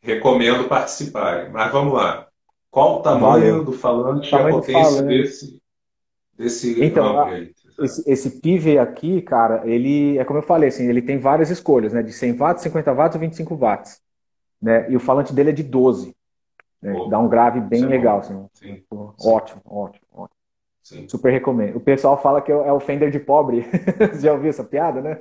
É 0.04 0.14
recomendo 0.14 0.68
participarem. 0.68 1.50
Mas 1.50 1.72
vamos 1.72 1.94
lá. 1.94 2.28
Qual 2.70 2.98
o 2.98 3.02
tamanho 3.02 3.30
Valeu. 3.30 3.64
do 3.64 3.72
falante 3.72 4.32
e 4.32 4.34
a 4.34 4.48
potência 4.48 5.02
desse, 5.02 5.62
desse 6.36 6.84
então, 6.84 7.20
aí? 7.22 7.52
Esse, 7.78 8.10
esse 8.10 8.40
PIV 8.40 8.78
aqui, 8.78 9.22
cara, 9.22 9.62
ele 9.64 10.18
é 10.18 10.24
como 10.24 10.38
eu 10.38 10.42
falei, 10.42 10.68
assim, 10.68 10.88
ele 10.88 11.02
tem 11.02 11.18
várias 11.18 11.50
escolhas, 11.50 11.92
né? 11.92 12.02
De 12.02 12.12
100 12.12 12.36
watts, 12.36 12.62
50 12.62 12.92
watts 12.92 13.14
ou 13.16 13.20
25 13.20 13.56
watts. 13.56 14.00
Né? 14.60 14.90
E 14.90 14.96
o 14.96 15.00
falante 15.00 15.32
dele 15.32 15.50
é 15.50 15.52
de 15.52 15.62
12. 15.62 16.14
Né? 16.80 16.94
Dá 17.08 17.18
um 17.18 17.28
grave 17.28 17.60
bem 17.60 17.80
Sim. 17.80 17.86
legal. 17.86 18.18
Assim. 18.18 18.46
Sim. 18.54 18.82
Ótimo, 18.90 19.62
ótimo, 19.64 20.06
ótimo. 20.12 20.38
Sim. 20.82 21.08
Super 21.08 21.32
recomendo. 21.32 21.76
O 21.76 21.80
pessoal 21.80 22.20
fala 22.20 22.42
que 22.42 22.52
é 22.52 22.72
o 22.72 22.80
Fender 22.80 23.10
de 23.10 23.18
pobre. 23.18 23.64
Já 24.20 24.32
ouviu 24.32 24.50
essa 24.50 24.62
piada, 24.62 25.00
né? 25.00 25.18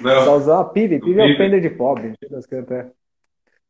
Não. 0.00 0.24
Só 0.24 0.36
usar 0.36 0.64
PIV. 0.64 1.00
PIV 1.00 1.20
é 1.20 1.34
o 1.34 1.36
Fender 1.36 1.60
de 1.60 1.70
pobre. 1.70 2.14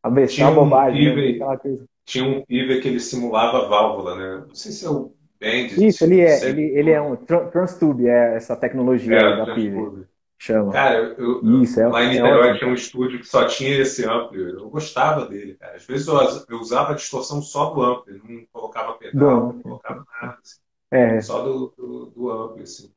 A 0.02 0.26
tinha 0.26 0.48
um 0.48 0.54
bobagem. 0.54 1.14
Pive, 1.14 1.38
né? 1.38 1.58
Tinha 2.04 2.24
um 2.24 2.44
pive 2.44 2.80
que 2.80 2.88
ele 2.88 2.98
simulava 2.98 3.68
válvula, 3.68 4.16
né? 4.16 4.44
Não 4.48 4.54
sei 4.54 4.72
se 4.72 4.84
é 4.84 4.90
o 4.90 5.14
Bendit. 5.38 5.86
Isso, 5.86 6.04
ele 6.04 6.20
é, 6.20 6.44
ele, 6.44 6.62
ele 6.62 6.90
é 6.90 7.00
um 7.00 7.16
Transtube, 7.16 8.08
é 8.08 8.36
essa 8.36 8.56
tecnologia 8.56 9.16
é, 9.16 9.36
da 9.36 9.54
Pive. 9.54 10.06
Chama. 10.38 10.72
Cara, 10.72 11.14
eu, 11.18 11.40
Isso, 11.62 11.80
é, 11.80 11.86
lá 11.86 12.02
em 12.02 12.08
é 12.08 12.10
Niterói 12.14 12.50
é 12.50 12.54
tinha 12.58 12.68
um 12.68 12.74
estúdio 12.74 13.20
que 13.20 13.28
só 13.28 13.44
tinha 13.44 13.78
esse 13.78 14.04
amplo. 14.04 14.36
Eu 14.36 14.68
gostava 14.70 15.24
dele, 15.26 15.54
cara. 15.54 15.76
Às 15.76 15.86
vezes 15.86 16.08
eu, 16.08 16.16
eu 16.48 16.58
usava 16.58 16.90
a 16.90 16.94
distorção 16.96 17.40
só 17.40 17.70
do 17.70 17.80
amplo, 17.80 18.12
não 18.28 18.44
colocava 18.52 18.94
pedal, 18.94 19.52
não 19.52 19.62
colocava 19.62 20.04
nada. 20.20 20.38
Assim. 20.42 20.60
É. 20.90 21.20
Só 21.20 21.42
do, 21.42 21.72
do, 21.78 22.06
do 22.06 22.30
amplo, 22.30 22.60
assim. 22.60 22.90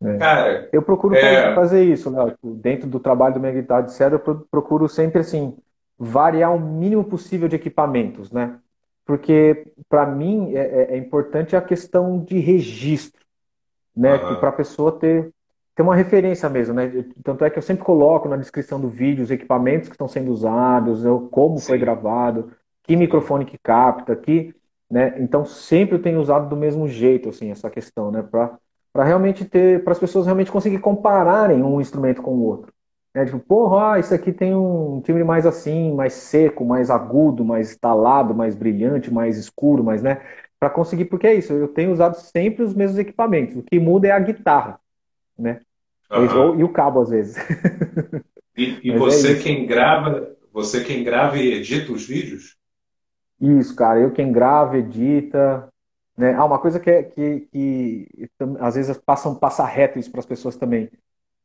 É. 0.00 0.16
Cara, 0.16 0.68
eu 0.72 0.80
procuro 0.80 1.16
é... 1.16 1.52
fazer 1.56 1.82
isso, 1.82 2.08
né? 2.08 2.32
Dentro 2.40 2.88
do 2.88 3.00
trabalho 3.00 3.34
do 3.34 3.40
minha 3.40 3.52
guitarra 3.52 3.82
de 3.82 3.92
seda, 3.92 4.14
eu 4.14 4.46
procuro 4.48 4.88
sempre 4.88 5.20
assim 5.20 5.56
variar 5.98 6.54
o 6.54 6.60
mínimo 6.60 7.02
possível 7.02 7.48
de 7.48 7.56
equipamentos, 7.56 8.30
né? 8.30 8.58
Porque 9.04 9.72
para 9.88 10.06
mim 10.06 10.54
é, 10.54 10.60
é, 10.60 10.94
é, 10.94 10.96
importante 10.96 11.56
a 11.56 11.62
questão 11.62 12.22
de 12.22 12.38
registro, 12.38 13.24
né? 13.96 14.14
Uhum. 14.14 14.36
Para 14.36 14.50
a 14.50 14.52
pessoa 14.52 14.92
ter, 14.92 15.32
ter 15.74 15.82
uma 15.82 15.96
referência 15.96 16.48
mesmo, 16.48 16.74
né? 16.74 17.04
Tanto 17.24 17.44
é 17.44 17.50
que 17.50 17.58
eu 17.58 17.62
sempre 17.62 17.84
coloco 17.84 18.28
na 18.28 18.36
descrição 18.36 18.80
do 18.80 18.88
vídeo 18.88 19.24
os 19.24 19.30
equipamentos 19.30 19.88
que 19.88 19.94
estão 19.94 20.06
sendo 20.06 20.30
usados, 20.30 21.02
como 21.30 21.58
Sim. 21.58 21.66
foi 21.66 21.78
gravado, 21.78 22.52
que 22.84 22.94
microfone 22.94 23.44
que 23.44 23.58
capta, 23.58 24.14
que, 24.14 24.54
né? 24.88 25.16
Então 25.18 25.44
sempre 25.44 25.96
eu 25.96 26.02
tenho 26.02 26.20
usado 26.20 26.48
do 26.48 26.56
mesmo 26.56 26.86
jeito, 26.86 27.30
assim, 27.30 27.50
essa 27.50 27.68
questão, 27.68 28.12
né? 28.12 28.22
Para 28.22 29.04
realmente 29.04 29.44
ter, 29.44 29.82
para 29.82 29.92
as 29.92 29.98
pessoas 29.98 30.26
realmente 30.26 30.52
conseguirem 30.52 30.82
compararem 30.82 31.62
um 31.62 31.80
instrumento 31.80 32.22
com 32.22 32.32
o 32.32 32.44
outro. 32.44 32.72
É 33.14 33.24
tipo, 33.24 33.38
porra, 33.38 33.98
isso 33.98 34.14
aqui 34.14 34.32
tem 34.32 34.54
um 34.54 35.00
timbre 35.00 35.24
mais 35.24 35.46
assim, 35.46 35.94
mais 35.94 36.12
seco, 36.12 36.64
mais 36.64 36.90
agudo, 36.90 37.44
mais 37.44 37.70
estalado, 37.70 38.34
mais 38.34 38.54
brilhante, 38.54 39.12
mais 39.12 39.38
escuro, 39.38 39.82
mais, 39.82 40.02
né? 40.02 40.20
Para 40.60 40.70
conseguir, 40.70 41.06
porque 41.06 41.26
é 41.26 41.34
isso, 41.34 41.52
eu 41.52 41.68
tenho 41.68 41.92
usado 41.92 42.14
sempre 42.14 42.62
os 42.62 42.74
mesmos 42.74 42.98
equipamentos. 42.98 43.56
O 43.56 43.62
que 43.62 43.78
muda 43.78 44.08
é 44.08 44.10
a 44.10 44.18
guitarra, 44.18 44.78
né? 45.38 45.60
Uhum. 46.10 46.60
E 46.60 46.64
o 46.64 46.68
cabo, 46.68 47.00
às 47.00 47.10
vezes. 47.10 47.36
E, 48.56 48.80
e 48.88 48.90
é 48.92 48.98
você 48.98 49.32
é 49.32 49.38
quem 49.40 49.66
grava, 49.66 50.36
você 50.52 50.84
quem 50.84 51.02
grava 51.02 51.38
e 51.38 51.54
edita 51.54 51.92
os 51.92 52.06
vídeos? 52.06 52.56
Isso, 53.40 53.74
cara, 53.74 54.00
eu 54.00 54.10
quem 54.10 54.32
grava, 54.32 54.78
edita. 54.78 55.68
Né? 56.16 56.34
Ah, 56.34 56.44
uma 56.44 56.58
coisa 56.58 56.80
que, 56.80 56.90
é, 56.90 57.02
que, 57.04 57.48
que 57.52 58.08
às 58.58 58.74
vezes 58.74 58.98
passam, 58.98 59.34
passa 59.34 59.64
reto 59.64 59.98
isso 59.98 60.10
para 60.10 60.20
as 60.20 60.26
pessoas 60.26 60.56
também 60.56 60.90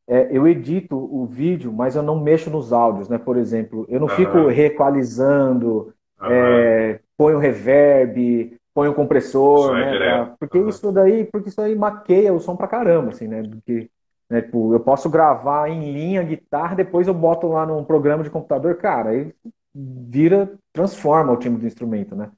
é, 0.06 0.28
eu 0.30 0.46
edito 0.46 0.96
o 0.96 1.24
vídeo, 1.26 1.72
mas 1.72 1.96
eu 1.96 2.02
não 2.02 2.20
mexo 2.20 2.50
nos 2.50 2.72
áudios, 2.72 3.08
né? 3.08 3.18
Por 3.18 3.36
exemplo, 3.36 3.86
eu 3.88 3.98
não 3.98 4.08
uhum. 4.08 4.14
fico 4.14 4.46
reequalizando, 4.48 5.94
uhum. 6.20 6.30
é, 6.30 7.00
ponho 7.16 7.38
reverb, 7.38 8.56
ponho 8.74 8.92
compressor, 8.92 9.72
né? 9.74 9.96
Pra, 9.96 10.26
porque 10.38 10.58
uhum. 10.58 10.68
isso 10.68 10.92
daí, 10.92 11.24
porque 11.24 11.48
isso 11.48 11.60
aí 11.60 11.74
maqueia 11.74 12.34
o 12.34 12.40
som 12.40 12.56
pra 12.56 12.68
caramba, 12.68 13.10
assim, 13.10 13.26
né? 13.26 13.42
Porque, 13.42 13.88
né, 14.28 14.42
tipo, 14.42 14.74
eu 14.74 14.80
posso 14.80 15.08
gravar 15.08 15.70
em 15.70 15.92
linha 15.92 16.22
guitarra, 16.22 16.74
depois 16.74 17.06
eu 17.06 17.14
boto 17.14 17.46
lá 17.48 17.64
num 17.64 17.84
programa 17.84 18.22
de 18.22 18.30
computador, 18.30 18.76
cara, 18.76 19.10
aí 19.10 19.32
vira, 19.74 20.52
transforma 20.72 21.32
o 21.32 21.36
timbre 21.36 21.62
do 21.62 21.66
instrumento, 21.66 22.14
né? 22.14 22.30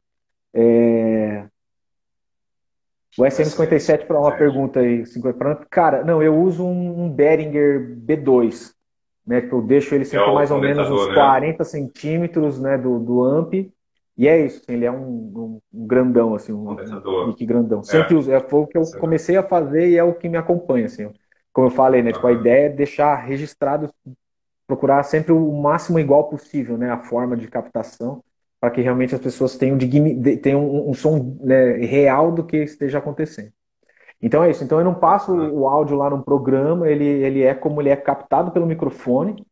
É... 0.55 1.47
O 3.19 3.23
SM57 3.23 4.07
para 4.07 4.21
uma 4.21 4.33
pergunta 4.33 4.81
aí, 4.81 5.07
50, 5.07 5.67
cara, 5.71 6.05
não, 6.05 6.23
eu 6.23 6.39
uso 6.39 6.65
um 6.65 7.09
Behringer 7.09 7.97
B2, 7.99 8.73
né? 9.27 9.41
Que 9.41 9.53
eu 9.53 9.63
deixo 9.63 9.95
ele 9.95 10.05
sempre 10.05 10.29
é 10.29 10.35
mais 10.35 10.51
ou 10.51 10.61
menos 10.61 10.91
uns 10.91 11.15
40 11.15 11.59
né? 11.59 11.65
centímetros, 11.65 12.61
né, 12.61 12.77
do, 12.77 12.99
do 12.99 13.25
amp. 13.25 13.55
E 14.19 14.29
é 14.29 14.47
isso, 14.47 14.63
assim, 14.63 14.73
ele 14.73 14.85
é 14.87 14.91
um, 14.91 14.97
um, 14.97 15.61
um, 15.75 15.87
grandão, 15.87 16.35
assim, 16.35 16.53
um, 16.53 16.71
um 16.71 17.27
mic 17.27 17.45
grandão. 17.45 17.83
Sempre 17.83 18.15
é. 18.15 18.19
uso, 18.19 18.33
é, 18.33 18.41
foi 18.41 18.61
o 18.61 18.67
que 18.67 18.79
eu 18.79 18.83
comecei 18.99 19.37
a 19.37 19.43
fazer 19.43 19.91
e 19.91 19.97
é 19.97 20.03
o 20.03 20.15
que 20.15 20.29
me 20.29 20.39
acompanha, 20.39 20.87
assim. 20.87 21.11
Como 21.53 21.67
eu 21.67 21.71
falei, 21.71 22.03
né? 22.03 22.13
Tipo, 22.13 22.27
a 22.27 22.33
ideia 22.33 22.67
é 22.67 22.71
deixar 22.71 23.15
registrado, 23.17 23.91
procurar 24.67 25.03
sempre 25.03 25.33
o 25.33 25.53
máximo 25.53 25.99
igual 25.99 26.29
possível, 26.29 26.79
né? 26.79 26.91
A 26.91 26.99
forma 26.99 27.37
de 27.37 27.47
captação 27.49 28.23
para 28.61 28.71
que 28.71 28.81
realmente 28.81 29.15
as 29.15 29.21
pessoas 29.21 29.57
tenham, 29.57 29.79
tenham 30.43 30.65
um, 30.65 30.91
um 30.91 30.95
som 30.95 31.37
né, 31.41 31.73
real 31.77 32.33
do 32.33 32.45
que 32.45 32.57
esteja 32.59 32.99
acontecendo. 32.99 33.53
Então 34.21 34.43
é 34.43 34.51
isso. 34.51 34.65
Então 34.65 34.79
eu 34.79 34.85
não 34.85 34.95
passo 34.95 35.33
o 35.33 35.69
áudio 35.69 35.97
lá 35.97 36.09
no 36.09 36.23
programa, 36.23 36.89
ele, 36.89 37.05
ele 37.05 37.43
é 37.43 37.55
como 37.55 37.81
ele 37.81 37.91
é 37.91 37.97
captado 37.97 38.51
pelo 38.51 38.67
microfone, 38.67 39.45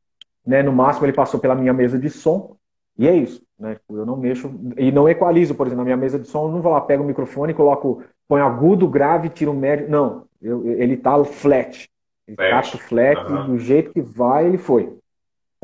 né? 0.47 0.63
No 0.63 0.73
máximo 0.73 1.07
ele 1.07 1.13
passou 1.13 1.39
pela 1.39 1.55
minha 1.55 1.73
mesa 1.73 1.99
de 1.99 2.09
som 2.09 2.57
e 2.97 3.09
é 3.09 3.15
isso, 3.15 3.43
né? 3.59 3.77
Eu 3.91 4.07
não 4.07 4.17
mexo 4.17 4.51
e 4.77 4.91
não 4.91 5.09
equalizo, 5.09 5.55
por 5.55 5.67
exemplo, 5.67 5.83
na 5.83 5.85
minha 5.85 5.97
mesa 5.97 6.19
de 6.19 6.27
som, 6.27 6.47
eu 6.47 6.53
não 6.53 6.63
vou 6.63 6.73
lá 6.73 6.81
pego 6.81 7.03
o 7.03 7.07
microfone, 7.07 7.53
coloco, 7.53 8.03
põe 8.27 8.41
agudo, 8.41 8.89
grave, 8.89 9.29
tiro 9.29 9.53
médio, 9.53 9.89
não. 9.89 10.25
Eu, 10.41 10.67
ele 10.67 10.97
tá 10.97 11.23
flat, 11.25 11.89
Ele 12.27 12.37
o 12.37 12.79
flat 12.79 13.21
uhum. 13.31 13.47
do 13.47 13.59
jeito 13.59 13.93
que 13.93 14.01
vai, 14.01 14.47
ele 14.47 14.59
foi. 14.59 14.97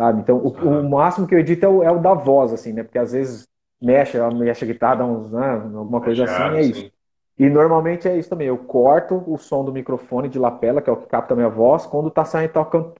Sabe? 0.01 0.23
Então, 0.23 0.39
o, 0.39 0.49
o 0.49 0.89
máximo 0.89 1.27
que 1.27 1.35
eu 1.35 1.39
edito 1.39 1.67
é 1.67 1.69
o, 1.69 1.83
é 1.83 1.91
o, 1.93 1.99
da 2.01 2.15
voz, 2.15 2.53
assim, 2.55 2.73
né? 2.73 2.83
Porque 2.83 2.99
às 2.99 3.13
vezes 3.13 3.47
mexe, 3.81 4.19
mexe 4.33 4.65
a 4.65 4.67
guitarra, 4.67 4.97
dá 4.97 5.05
uns, 5.05 5.31
né, 5.31 5.53
alguma 5.53 6.01
coisa 6.01 6.25
assim, 6.25 6.55
é 6.57 6.65
isso. 6.65 6.91
E 7.39 7.49
normalmente 7.51 8.09
é 8.09 8.17
isso 8.19 8.29
também. 8.31 8.49
Eu 8.49 8.57
corto 8.59 9.23
o 9.27 9.37
som 9.37 9.63
do 9.65 9.73
microfone 9.73 10.29
de 10.29 10.39
lapela, 10.39 10.81
que 10.81 10.89
é 10.89 10.93
o 10.93 10.97
que 10.97 11.07
capta 11.07 11.35
a 11.35 11.37
minha 11.37 11.51
voz, 11.51 11.85
quando 11.87 12.11
tá 12.11 12.25
saindo, 12.25 12.53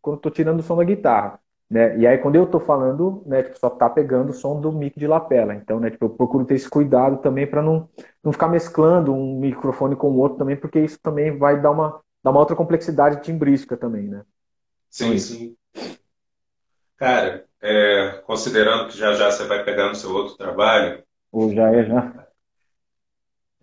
quando 0.03 0.19
tô 0.21 0.31
tirando 0.31 0.61
o 0.61 0.63
som 0.63 0.77
da 0.77 0.85
guitarra. 0.85 1.39
Né? 1.71 1.99
E 1.99 2.07
aí, 2.07 2.19
quando 2.19 2.37
eu 2.37 2.47
tô 2.47 2.59
falando, 2.61 3.23
né, 3.27 3.43
tipo, 3.45 3.59
só 3.59 3.71
tá 3.71 3.89
pegando 3.89 4.31
o 4.31 4.33
som 4.35 4.61
do 4.61 4.73
mic 4.73 4.99
de 4.99 5.07
lapela. 5.07 5.55
Então, 5.55 5.81
né, 5.81 5.91
tipo, 5.91 6.05
eu 6.07 6.11
procuro 6.11 6.45
ter 6.45 6.55
esse 6.55 6.69
cuidado 6.69 7.19
também 7.19 7.47
para 7.47 7.63
não, 7.63 7.89
não 8.25 8.33
ficar 8.33 8.49
mesclando 8.49 9.15
um 9.15 9.39
microfone 9.39 9.95
com 9.97 10.11
o 10.11 10.19
outro 10.19 10.39
também, 10.39 10.57
porque 10.57 10.81
isso 10.81 10.99
também 11.01 11.37
vai 11.39 11.61
dar 11.61 11.71
uma, 11.71 12.01
dar 12.25 12.31
uma 12.31 12.41
outra 12.41 12.57
complexidade 12.57 13.23
timbrística 13.23 13.77
também, 13.77 14.09
né? 14.09 14.25
Sim, 14.91 15.17
então, 15.17 15.19
sim. 15.19 15.57
Cara, 17.01 17.47
é, 17.63 18.21
considerando 18.27 18.91
que 18.91 18.99
já 18.99 19.15
já 19.15 19.31
você 19.31 19.45
vai 19.47 19.65
pegar 19.65 19.89
no 19.89 19.95
seu 19.95 20.13
outro 20.13 20.37
trabalho. 20.37 21.03
Ou 21.33 21.51
já 21.51 21.75
é, 21.75 21.87
já. 21.87 22.27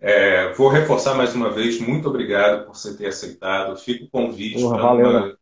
É, 0.00 0.52
vou 0.54 0.68
reforçar 0.68 1.14
mais 1.14 1.36
uma 1.36 1.48
vez, 1.48 1.80
muito 1.80 2.08
obrigado 2.08 2.66
por 2.66 2.74
você 2.74 2.96
ter 2.96 3.06
aceitado. 3.06 3.76
Fica 3.76 4.04
o 4.04 4.10
convite 4.10 4.60
para 4.68 4.94
né? 4.94 5.36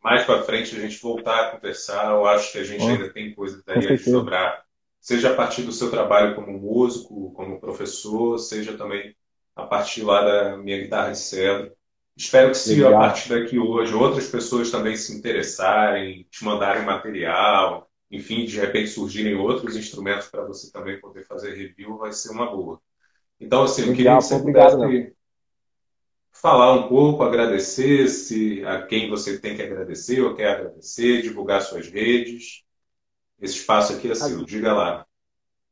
mais 0.00 0.24
para 0.24 0.44
frente 0.44 0.76
a 0.76 0.80
gente 0.80 1.02
voltar 1.02 1.40
a 1.40 1.50
conversar. 1.50 2.12
Eu 2.12 2.24
acho 2.24 2.52
que 2.52 2.58
a 2.58 2.64
gente 2.64 2.84
ainda 2.84 3.12
tem 3.12 3.34
coisas 3.34 3.60
aí 3.66 3.94
a 3.94 3.98
sobrar, 3.98 4.64
seja 5.00 5.32
a 5.32 5.34
partir 5.34 5.62
do 5.62 5.72
seu 5.72 5.90
trabalho 5.90 6.36
como 6.36 6.56
músico, 6.56 7.32
como 7.32 7.58
professor, 7.58 8.38
seja 8.38 8.78
também 8.78 9.12
a 9.56 9.64
partir 9.64 10.02
lá 10.04 10.22
da 10.22 10.56
minha 10.56 10.78
guitarra 10.78 11.10
de 11.10 11.18
cedro. 11.18 11.72
Espero 12.20 12.50
que 12.50 12.58
se 12.58 12.84
a 12.84 12.90
partir 12.90 13.30
daqui 13.30 13.58
hoje 13.58 13.94
outras 13.94 14.28
pessoas 14.28 14.70
também 14.70 14.94
se 14.94 15.16
interessarem, 15.16 16.26
te 16.30 16.44
mandarem 16.44 16.84
material, 16.84 17.90
enfim, 18.10 18.44
de 18.44 18.60
repente 18.60 18.90
surgirem 18.90 19.36
outros 19.36 19.74
instrumentos 19.74 20.28
para 20.28 20.44
você 20.44 20.70
também 20.70 21.00
poder 21.00 21.24
fazer 21.24 21.54
review, 21.54 21.96
vai 21.96 22.12
ser 22.12 22.30
uma 22.32 22.44
boa. 22.44 22.78
Então, 23.40 23.62
assim, 23.62 23.88
eu 23.88 23.94
queria 23.94 24.18
que 24.18 24.22
você 24.22 24.34
obrigado, 24.34 24.82
pudesse 24.82 25.16
falar 26.30 26.74
um 26.74 26.88
pouco, 26.88 27.22
agradecer 27.22 28.06
se 28.08 28.62
a 28.66 28.82
quem 28.82 29.08
você 29.08 29.38
tem 29.38 29.56
que 29.56 29.62
agradecer 29.62 30.20
ou 30.20 30.34
quer 30.34 30.56
agradecer, 30.56 31.22
divulgar 31.22 31.62
suas 31.62 31.88
redes. 31.88 32.64
Esse 33.40 33.54
espaço 33.54 33.94
aqui 33.94 34.10
é 34.10 34.14
seu, 34.14 34.44
diga 34.44 34.74
lá. 34.74 35.06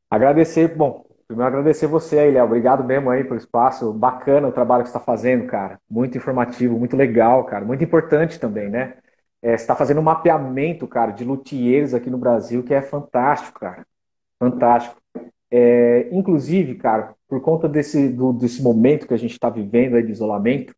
Agradecer, 0.09 0.75
bom, 0.75 1.05
primeiro 1.29 1.47
agradecer 1.47 1.85
você 1.85 2.17
aí, 2.19 2.31
Léo. 2.31 2.45
Obrigado 2.45 2.83
mesmo 2.83 3.09
aí 3.09 3.23
pelo 3.23 3.37
espaço. 3.37 3.93
Bacana 3.93 4.47
o 4.47 4.51
trabalho 4.51 4.83
que 4.83 4.89
você 4.89 4.97
está 4.97 5.05
fazendo, 5.05 5.45
cara. 5.45 5.79
Muito 5.89 6.17
informativo, 6.17 6.77
muito 6.77 6.97
legal, 6.97 7.45
cara. 7.45 7.63
Muito 7.63 7.83
importante 7.83 8.39
também, 8.39 8.67
né? 8.67 8.95
É, 9.41 9.49
você 9.55 9.63
está 9.63 9.75
fazendo 9.75 9.99
um 9.99 10.03
mapeamento, 10.03 10.87
cara, 10.87 11.11
de 11.11 11.23
luthiers 11.23 11.93
aqui 11.93 12.09
no 12.09 12.17
Brasil, 12.17 12.63
que 12.63 12.73
é 12.73 12.81
fantástico, 12.81 13.59
cara. 13.59 13.85
Fantástico. 14.39 14.99
É, 15.51 16.09
inclusive, 16.11 16.75
cara, 16.75 17.15
por 17.27 17.41
conta 17.41 17.69
desse, 17.69 18.09
do, 18.09 18.33
desse 18.33 18.63
momento 18.63 19.07
que 19.07 19.13
a 19.13 19.17
gente 19.17 19.33
está 19.33 19.49
vivendo 19.49 19.95
aí 19.95 20.03
de 20.03 20.11
isolamento, 20.11 20.73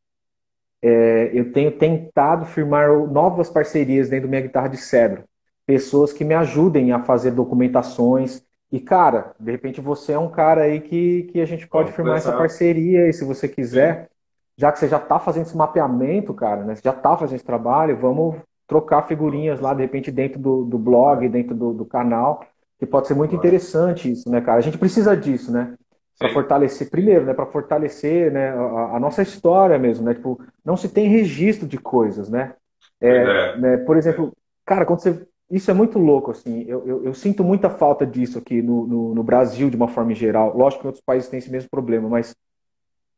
é, 0.82 1.32
eu 1.34 1.52
tenho 1.54 1.72
tentado 1.72 2.46
firmar 2.46 2.90
novas 3.10 3.50
parcerias 3.50 4.10
dentro 4.10 4.28
da 4.28 4.32
minha 4.32 4.42
guitarra 4.42 4.68
de 4.68 4.78
cedro. 4.78 5.24
Pessoas 5.66 6.12
que 6.12 6.26
me 6.26 6.34
ajudem 6.34 6.92
a 6.92 7.00
fazer 7.04 7.32
documentações. 7.32 8.44
E, 8.72 8.80
cara, 8.80 9.34
de 9.40 9.52
repente 9.52 9.82
você 9.82 10.14
é 10.14 10.20
um 10.20 10.30
cara 10.30 10.62
aí 10.62 10.80
que, 10.80 11.24
que 11.24 11.42
a 11.42 11.46
gente 11.46 11.68
pode 11.68 11.92
Vamos 11.92 11.96
firmar 11.96 12.18
essa 12.18 12.32
parceria 12.32 13.10
e 13.10 13.14
se 13.14 13.26
você 13.26 13.48
quiser, 13.48 14.04
Sim. 14.04 14.10
já 14.58 14.72
que 14.72 14.80
você 14.80 14.88
já 14.88 14.98
está 14.98 15.20
fazendo 15.20 15.46
esse 15.46 15.58
mapeamento, 15.58 16.34
cara, 16.34 16.64
né? 16.64 16.76
Você 16.76 16.82
já 16.84 16.92
está 16.92 17.18
fazendo 17.18 17.36
esse 17.36 17.46
trabalho, 17.46 17.98
vamos 17.98 18.38
trocar 18.68 19.08
figurinhas 19.08 19.60
lá, 19.60 19.74
de 19.74 19.82
repente, 19.82 20.10
dentro 20.10 20.40
do, 20.40 20.64
do 20.64 20.78
blog, 20.78 21.28
dentro 21.28 21.54
do, 21.54 21.74
do 21.74 21.86
canal 21.86 22.42
que 22.82 22.86
pode 22.88 23.08
ser 23.08 23.14
muito 23.14 23.36
interessante 23.36 24.12
isso, 24.12 24.28
né, 24.28 24.42
cara? 24.42 24.58
A 24.58 24.62
gente 24.62 24.80
precisa 24.80 25.16
disso, 25.16 25.52
né? 25.52 25.76
Para 26.18 26.30
fortalecer, 26.30 26.90
primeiro, 26.90 27.26
né? 27.26 27.34
Para 27.34 27.46
fortalecer 27.46 28.32
né, 28.32 28.50
a, 28.50 28.96
a, 28.96 29.00
nossa 29.00 29.22
história 29.22 29.78
mesmo, 29.78 30.04
né? 30.04 30.16
Tipo, 30.16 30.44
não 30.66 30.76
se 30.76 30.90
tem 30.90 31.08
registro 31.08 31.68
de 31.68 31.78
coisas, 31.78 32.28
né? 32.28 32.56
É, 33.00 33.10
é. 33.10 33.58
Né, 33.58 33.78
por 33.78 33.98
exemplo, 33.98 34.36
cara, 34.66 34.84
quando 34.84 35.00
você. 35.00 35.28
Isso 35.52 35.70
é 35.70 35.74
muito 35.74 36.00
louco, 36.00 36.32
assim. 36.32 36.64
Eu, 36.68 36.88
eu, 36.88 37.06
eu 37.06 37.14
sinto 37.14 37.44
muita 37.44 37.70
falta 37.70 38.06
disso 38.06 38.40
aqui 38.40 38.62
no, 38.62 38.88
no, 38.88 39.16
no, 39.16 39.24
Brasil, 39.24 39.70
de 39.70 39.76
uma 39.76 39.88
forma 39.88 40.14
geral. 40.14 40.56
Lógico 40.56 40.82
que 40.82 40.88
outros 40.88 41.04
países 41.04 41.30
têm 41.30 41.40
esse 41.40 41.52
mesmo 41.52 41.70
problema, 41.70 42.08
mas 42.08 42.36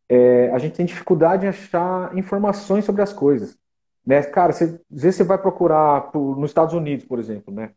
é, 0.09 0.49
a 0.51 0.57
gente 0.57 0.75
tem 0.75 0.85
dificuldade 0.85 1.45
em 1.45 1.49
achar 1.49 2.17
informações 2.17 2.85
sobre 2.85 3.01
as 3.01 3.13
coisas. 3.13 3.57
Né? 4.05 4.21
Cara, 4.23 4.51
você, 4.51 4.63
às 4.65 5.01
vezes 5.01 5.15
você 5.15 5.23
vai 5.23 5.37
procurar 5.37 6.11
por, 6.11 6.37
nos 6.37 6.49
Estados 6.49 6.73
Unidos, 6.73 7.05
por 7.05 7.19
exemplo, 7.19 7.53
né? 7.53 7.71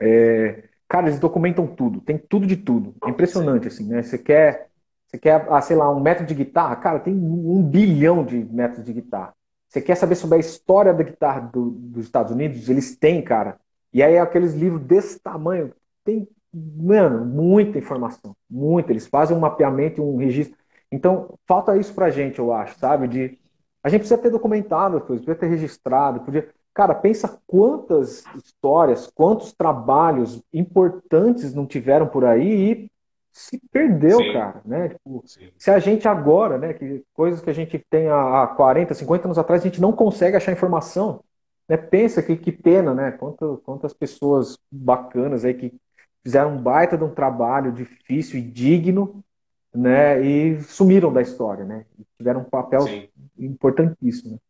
É, 0.00 0.64
Cara, 0.88 1.08
eles 1.08 1.18
documentam 1.18 1.66
tudo, 1.66 2.00
tem 2.00 2.16
tudo 2.16 2.46
de 2.46 2.56
tudo. 2.56 2.94
É 3.04 3.10
impressionante, 3.10 3.68
assim, 3.68 3.84
né? 3.84 4.02
Você 4.02 4.18
quer, 4.18 4.68
você 5.06 5.18
quer, 5.18 5.44
ah, 5.50 5.60
sei 5.60 5.76
lá, 5.76 5.90
um 5.90 6.00
método 6.00 6.28
de 6.28 6.34
guitarra? 6.34 6.76
Cara, 6.76 7.00
tem 7.00 7.12
um 7.12 7.62
bilhão 7.62 8.24
de 8.24 8.44
métodos 8.44 8.84
de 8.84 8.92
guitarra. 8.92 9.34
Você 9.68 9.80
quer 9.80 9.96
saber 9.96 10.14
sobre 10.14 10.36
a 10.36 10.40
história 10.40 10.94
da 10.94 11.02
guitarra 11.02 11.40
do, 11.52 11.70
dos 11.70 12.04
Estados 12.04 12.30
Unidos? 12.30 12.68
Eles 12.68 12.96
têm, 12.96 13.22
cara. 13.22 13.58
E 13.94 14.02
aí 14.02 14.18
aqueles 14.18 14.52
livros 14.52 14.82
desse 14.82 15.18
tamanho, 15.20 15.72
tem, 16.04 16.28
mano, 16.52 17.24
muita 17.24 17.78
informação, 17.78 18.36
muita. 18.50 18.92
Eles 18.92 19.06
fazem 19.06 19.36
um 19.36 19.40
mapeamento, 19.40 20.02
um 20.02 20.18
registro. 20.18 20.58
Então, 20.92 21.38
falta 21.46 21.76
isso 21.76 21.94
pra 21.94 22.10
gente, 22.10 22.38
eu 22.38 22.52
acho, 22.52 22.78
sabe? 22.78 23.08
De 23.08 23.38
a 23.82 23.88
gente 23.88 24.00
precisa 24.00 24.20
ter 24.20 24.30
documentado 24.30 24.96
as 24.96 25.04
coisas, 25.04 25.24
precisa 25.24 25.40
ter 25.40 25.48
registrado, 25.48 26.20
podia 26.20 26.52
Cara, 26.74 26.92
pensa 26.92 27.40
quantas 27.46 28.24
histórias, 28.34 29.06
quantos 29.14 29.52
trabalhos 29.52 30.42
importantes 30.52 31.54
não 31.54 31.66
tiveram 31.66 32.08
por 32.08 32.24
aí 32.24 32.72
e 32.72 32.90
se 33.32 33.60
perdeu, 33.70 34.18
Sim. 34.18 34.32
cara, 34.32 34.60
né? 34.64 34.88
Tipo, 34.88 35.22
se 35.56 35.70
a 35.70 35.78
gente 35.78 36.08
agora, 36.08 36.58
né, 36.58 36.72
que 36.74 37.04
coisas 37.14 37.40
que 37.40 37.48
a 37.48 37.52
gente 37.52 37.78
tem 37.88 38.08
há 38.08 38.48
40, 38.56 38.92
50 38.92 39.28
anos 39.28 39.38
atrás, 39.38 39.62
a 39.62 39.64
gente 39.64 39.80
não 39.80 39.92
consegue 39.92 40.36
achar 40.36 40.50
informação, 40.50 41.22
né? 41.68 41.76
Pensa 41.76 42.22
que, 42.22 42.36
que 42.36 42.52
pena, 42.52 42.94
né? 42.94 43.12
Quanto, 43.12 43.60
quantas 43.64 43.92
pessoas 43.92 44.58
bacanas 44.70 45.44
aí 45.44 45.54
que 45.54 45.72
fizeram 46.22 46.56
um 46.56 46.62
baita 46.62 46.96
de 46.96 47.04
um 47.04 47.14
trabalho 47.14 47.72
difícil 47.72 48.38
e 48.38 48.42
digno, 48.42 49.24
né? 49.74 50.20
E 50.24 50.60
sumiram 50.62 51.12
da 51.12 51.22
história, 51.22 51.64
né? 51.64 51.84
E 51.98 52.04
tiveram 52.16 52.40
um 52.40 52.50
papel 52.50 52.82
Sim. 52.82 53.08
importantíssimo. 53.38 54.40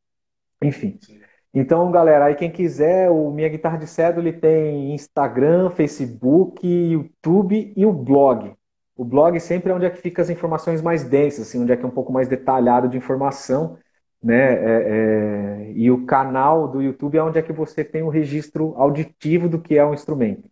Enfim. 0.62 0.98
Sim. 1.00 1.20
Então, 1.52 1.88
galera, 1.92 2.24
aí 2.24 2.34
quem 2.34 2.50
quiser, 2.50 3.08
o 3.10 3.30
Minha 3.30 3.48
Guitarra 3.48 3.78
de 3.78 3.86
Cedro 3.86 4.20
ele 4.20 4.32
tem 4.32 4.92
Instagram, 4.92 5.70
Facebook, 5.70 6.66
YouTube 6.66 7.72
e 7.76 7.86
o 7.86 7.92
blog. 7.92 8.52
O 8.96 9.04
blog 9.04 9.38
sempre 9.38 9.70
é 9.70 9.74
onde 9.74 9.86
é 9.86 9.90
que 9.90 10.00
fica 10.00 10.20
as 10.20 10.30
informações 10.30 10.82
mais 10.82 11.04
densas, 11.04 11.46
assim, 11.46 11.60
onde 11.60 11.72
é 11.72 11.76
que 11.76 11.84
é 11.84 11.86
um 11.86 11.92
pouco 11.92 12.12
mais 12.12 12.26
detalhado 12.26 12.88
de 12.88 12.96
informação, 12.96 13.76
né? 14.24 14.54
É, 14.54 15.68
é... 15.68 15.72
E 15.74 15.90
o 15.90 16.06
canal 16.06 16.68
do 16.68 16.82
YouTube 16.82 17.18
é 17.18 17.22
onde 17.22 17.38
é 17.38 17.42
que 17.42 17.52
você 17.52 17.84
tem 17.84 18.02
o 18.02 18.08
registro 18.08 18.74
auditivo 18.76 19.48
do 19.48 19.60
que 19.60 19.76
é 19.76 19.84
um 19.84 19.94
instrumento, 19.94 20.48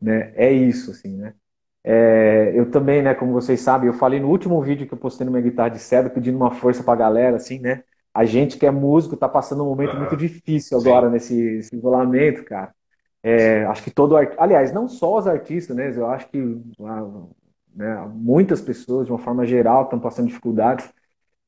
né? 0.00 0.32
É 0.36 0.52
isso, 0.52 0.90
assim, 0.92 1.16
né? 1.16 1.34
É... 1.84 2.52
eu 2.54 2.70
também, 2.70 3.02
né, 3.02 3.14
como 3.14 3.32
vocês 3.32 3.60
sabem, 3.60 3.88
eu 3.88 3.94
falei 3.94 4.20
no 4.20 4.28
último 4.28 4.60
vídeo 4.62 4.86
que 4.86 4.94
eu 4.94 4.98
postei 4.98 5.24
no 5.26 5.32
Minha 5.32 5.44
Guitarra 5.44 5.70
de 5.70 5.78
Cedro, 5.78 6.10
pedindo 6.10 6.36
uma 6.36 6.50
força 6.52 6.82
pra 6.82 6.94
galera, 6.96 7.36
assim, 7.36 7.58
né? 7.60 7.82
a 8.16 8.24
gente 8.24 8.56
que 8.56 8.64
é 8.64 8.70
músico 8.70 9.14
está 9.14 9.28
passando 9.28 9.62
um 9.62 9.68
momento 9.68 9.94
muito 9.94 10.16
difícil 10.16 10.78
agora 10.78 11.10
nesse, 11.10 11.34
nesse, 11.34 11.76
isolamento, 11.76 12.44
cara. 12.44 12.74
É, 13.22 13.64
acho 13.66 13.82
que 13.82 13.90
todo 13.90 14.16
aliás, 14.16 14.72
não 14.72 14.88
só 14.88 15.18
os 15.18 15.26
artistas, 15.26 15.76
né? 15.76 15.92
Eu 15.94 16.06
acho 16.06 16.26
que 16.30 16.38
né, 17.74 18.10
muitas 18.14 18.62
pessoas, 18.62 19.06
de 19.06 19.12
uma 19.12 19.18
forma 19.18 19.44
geral, 19.44 19.82
estão 19.82 20.00
passando 20.00 20.28
dificuldades, 20.28 20.90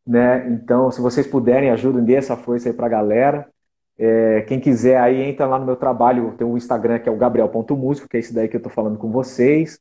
né? 0.09 0.49
Então, 0.49 0.91
se 0.91 1.03
vocês 1.03 1.27
puderem, 1.27 1.71
ajudem, 1.71 2.03
dê 2.03 2.15
essa 2.15 2.35
força 2.35 2.71
aí 2.71 2.75
para 2.75 2.87
a 2.87 2.89
galera. 2.89 3.47
É, 3.99 4.41
quem 4.43 4.59
quiser 4.59 4.99
aí, 4.99 5.21
entra 5.21 5.47
lá 5.47 5.59
no 5.59 5.67
meu 5.67 5.77
trabalho, 5.77 6.35
tem 6.39 6.47
um 6.47 6.57
Instagram 6.57 6.99
que 6.99 7.11
é 7.11 7.13
o 7.13 7.17
gabriel.músico, 7.17 8.09
que 8.09 8.17
é 8.17 8.21
esse 8.21 8.33
daí 8.33 8.49
que 8.49 8.57
eu 8.57 8.59
estou 8.59 8.73
falando 8.73 8.97
com 8.97 9.11
vocês. 9.11 9.79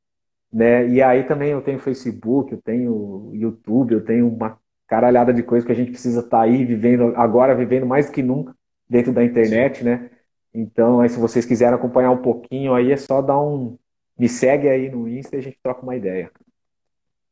Né? 0.51 0.85
E 0.89 1.01
aí 1.01 1.23
também 1.23 1.51
eu 1.51 1.61
tenho 1.61 1.79
Facebook, 1.79 2.51
eu 2.51 2.61
tenho 2.61 3.31
YouTube, 3.33 3.93
eu 3.93 4.03
tenho 4.03 4.27
uma 4.27 4.57
caralhada 4.85 5.33
de 5.33 5.43
coisas 5.43 5.65
que 5.65 5.71
a 5.71 5.75
gente 5.75 5.91
precisa 5.91 6.19
estar 6.19 6.39
tá 6.39 6.43
aí 6.43 6.65
vivendo, 6.65 7.13
agora 7.15 7.55
vivendo 7.55 7.85
mais 7.85 8.09
que 8.09 8.21
nunca 8.21 8.53
dentro 8.89 9.13
da 9.13 9.23
internet, 9.23 9.83
né? 9.83 10.09
Então, 10.53 10.99
aí, 10.99 11.09
se 11.09 11.19
vocês 11.19 11.45
quiserem 11.45 11.75
acompanhar 11.75 12.11
um 12.11 12.21
pouquinho, 12.21 12.73
aí 12.73 12.91
é 12.91 12.97
só 12.97 13.21
dar 13.21 13.39
um. 13.39 13.77
Me 14.17 14.27
segue 14.27 14.67
aí 14.67 14.89
no 14.89 15.07
Insta 15.07 15.35
e 15.35 15.39
a 15.39 15.41
gente 15.41 15.59
troca 15.61 15.83
uma 15.83 15.95
ideia. 15.95 16.31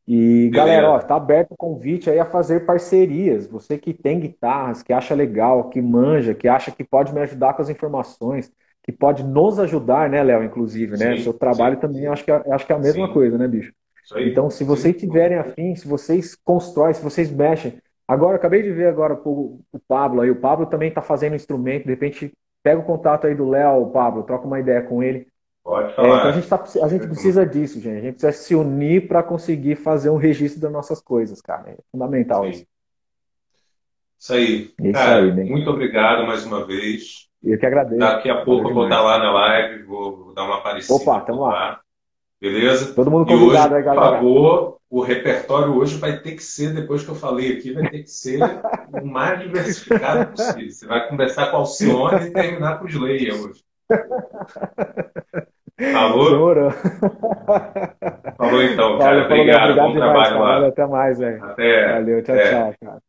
E, 0.08 0.50
galera, 0.50 0.92
ó, 0.92 1.00
tá 1.00 1.16
aberto 1.16 1.52
o 1.52 1.58
convite 1.58 2.10
aí 2.10 2.20
a 2.20 2.26
fazer 2.26 2.66
parcerias. 2.66 3.48
Você 3.48 3.78
que 3.78 3.94
tem 3.94 4.20
guitarras, 4.20 4.84
que 4.84 4.94
acha 4.94 5.16
legal, 5.16 5.70
que 5.70 5.82
manja, 5.82 6.36
que 6.36 6.48
acha 6.48 6.72
que 6.72 6.84
pode 6.84 7.14
me 7.14 7.22
ajudar 7.22 7.54
com 7.54 7.62
as 7.62 7.70
informações, 7.70 8.52
que 8.84 8.92
pode 8.92 9.24
nos 9.24 9.60
ajudar, 9.60 10.10
né, 10.10 10.22
Léo, 10.22 10.44
inclusive, 10.44 10.96
né? 10.98 11.18
Sim, 11.18 11.24
Seu 11.24 11.34
trabalho 11.34 11.76
sim, 11.76 11.82
também 11.82 12.06
acho 12.06 12.24
que, 12.24 12.32
é, 12.32 12.44
acho 12.52 12.66
que 12.68 12.72
é 12.72 12.76
a 12.76 12.80
mesma 12.80 13.08
sim. 13.08 13.14
coisa, 13.14 13.38
né, 13.38 13.48
bicho? 13.48 13.74
Então, 14.18 14.52
se 14.52 14.64
vocês 14.64 14.96
tiverem 14.96 15.40
afim, 15.40 15.76
se 15.76 15.88
vocês 15.88 16.36
constroem, 16.36 16.94
se 16.94 17.04
vocês 17.04 17.32
mexem, 17.32 17.80
Agora, 18.08 18.36
acabei 18.36 18.62
de 18.62 18.72
ver 18.72 18.88
agora 18.88 19.20
o, 19.26 19.62
o 19.72 19.80
Pablo 19.80 20.22
aí. 20.22 20.30
O 20.30 20.40
Pablo 20.40 20.68
também 20.68 20.90
está 20.90 21.02
fazendo 21.02 21.36
instrumento. 21.36 21.86
De 21.86 21.90
repente, 21.90 22.32
pega 22.62 22.80
o 22.80 22.86
contato 22.86 23.26
aí 23.26 23.36
do 23.36 23.50
Léo, 23.50 23.90
Pablo, 23.92 24.24
troca 24.24 24.46
uma 24.46 24.60
ideia 24.60 24.82
com 24.84 25.02
ele. 25.02 25.28
Pode 25.66 25.96
falar. 25.96 26.08
É, 26.08 26.18
então 26.18 26.30
a 26.30 26.32
gente, 26.32 26.48
tá, 26.48 26.64
a 26.84 26.88
gente 26.88 27.08
precisa 27.08 27.44
disso, 27.44 27.82
gente. 27.82 27.98
A 27.98 28.02
gente 28.02 28.14
precisa 28.14 28.32
se 28.32 28.54
unir 28.54 29.08
para 29.08 29.24
conseguir 29.24 29.76
fazer 29.76 30.12
um 30.12 30.16
registro 30.16 30.62
das 30.62 30.72
nossas 30.72 31.02
coisas, 31.02 31.42
cara. 31.42 31.72
É 31.72 31.78
fundamental 31.92 32.44
Sim. 32.44 32.50
isso. 32.52 32.68
Isso 34.20 34.34
aí. 34.34 34.72
É 34.80 34.84
isso 34.84 34.94
cara, 34.94 35.24
aí, 35.24 35.50
muito 35.50 35.68
obrigado 35.68 36.28
mais 36.28 36.46
uma 36.46 36.64
vez. 36.68 37.28
Eu 37.44 37.58
que 37.58 37.66
agradeço. 37.66 37.98
Daqui 37.98 38.30
a 38.30 38.46
pouco 38.46 38.70
eu 38.70 38.76
vou 38.76 38.84
estar 38.84 39.02
lá 39.02 39.18
na 39.18 39.32
live, 39.32 39.84
vou 39.86 40.34
dar 40.36 40.44
uma 40.44 40.58
aparecida. 40.58 40.94
Opa, 40.94 41.22
tamo 41.22 41.42
lá. 41.42 41.82
Beleza? 42.40 42.94
Todo 42.94 43.10
mundo 43.10 43.26
convidado 43.26 43.74
hoje, 43.74 43.78
aí, 43.78 43.84
galera. 43.84 44.12
Por 44.12 44.18
favor, 44.18 44.78
o 44.88 45.02
repertório 45.02 45.76
hoje 45.76 45.98
vai 45.98 46.20
ter 46.20 46.34
que 46.34 46.44
ser, 46.44 46.76
depois 46.76 47.04
que 47.04 47.10
eu 47.10 47.16
falei 47.16 47.58
aqui, 47.58 47.74
vai 47.74 47.90
ter 47.90 48.04
que 48.04 48.12
ser 48.12 48.40
o 49.02 49.04
mais 49.04 49.40
diversificado 49.40 50.30
possível. 50.30 50.70
Você 50.70 50.86
vai 50.86 51.08
começar 51.10 51.48
com 51.48 51.58
Alcione 51.58 52.28
e 52.28 52.32
terminar 52.32 52.78
com 52.78 52.86
Slayer 52.88 53.34
hoje. 53.34 53.66
Falou? 55.78 56.32
Demorou. 56.32 56.72
Falou 58.38 58.64
então, 58.64 58.98
cara. 58.98 59.28
Falou, 59.28 59.40
obrigado. 59.42 59.76
Bom 59.76 59.92
demais, 59.92 60.30
trabalho 60.30 60.40
cara. 60.40 60.60
lá. 60.60 60.68
Até 60.68 60.86
mais, 60.88 61.20
velho. 61.20 61.44
Até. 61.44 61.94
Valeu, 61.94 62.24
tchau, 62.24 62.36
até. 62.36 62.50
tchau, 62.50 62.76
cara. 62.82 63.04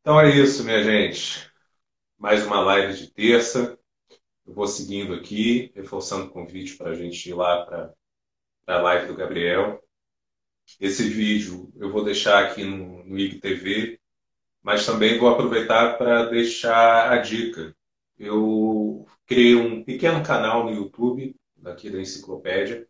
Então 0.00 0.20
é 0.20 0.30
isso, 0.30 0.62
minha 0.62 0.84
gente. 0.84 1.50
Mais 2.16 2.46
uma 2.46 2.60
live 2.60 2.94
de 2.94 3.10
terça. 3.10 3.76
Eu 4.46 4.54
vou 4.54 4.68
seguindo 4.68 5.12
aqui, 5.12 5.72
reforçando 5.74 6.26
o 6.26 6.30
convite 6.30 6.76
para 6.76 6.90
a 6.90 6.94
gente 6.94 7.28
ir 7.28 7.34
lá 7.34 7.66
para 7.66 7.92
a 8.68 8.80
live 8.82 9.08
do 9.08 9.16
Gabriel. 9.16 9.82
Esse 10.80 11.08
vídeo 11.08 11.72
eu 11.74 11.90
vou 11.90 12.04
deixar 12.04 12.44
aqui 12.44 12.62
no, 12.62 13.04
no 13.04 13.18
IGTV, 13.18 13.98
mas 14.66 14.84
também 14.84 15.16
vou 15.16 15.28
aproveitar 15.28 15.96
para 15.96 16.24
deixar 16.24 17.12
a 17.12 17.18
dica. 17.18 17.72
Eu 18.18 19.06
criei 19.24 19.54
um 19.54 19.84
pequeno 19.84 20.24
canal 20.24 20.64
no 20.64 20.72
YouTube, 20.72 21.36
aqui 21.64 21.88
da 21.88 22.00
Enciclopédia, 22.00 22.84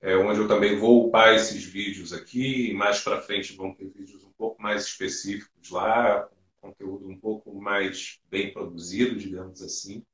é, 0.00 0.16
onde 0.16 0.38
eu 0.38 0.46
também 0.46 0.78
vou 0.78 1.08
upar 1.08 1.34
esses 1.34 1.64
vídeos 1.64 2.12
aqui, 2.12 2.70
e 2.70 2.74
mais 2.74 3.00
para 3.00 3.20
frente 3.20 3.56
vão 3.56 3.74
ter 3.74 3.88
vídeos 3.88 4.22
um 4.22 4.30
pouco 4.38 4.62
mais 4.62 4.84
específicos 4.84 5.70
lá, 5.70 6.28
conteúdo 6.60 7.08
um 7.08 7.18
pouco 7.18 7.52
mais 7.52 8.20
bem 8.30 8.52
produzido, 8.52 9.16
digamos 9.16 9.60
assim. 9.60 10.04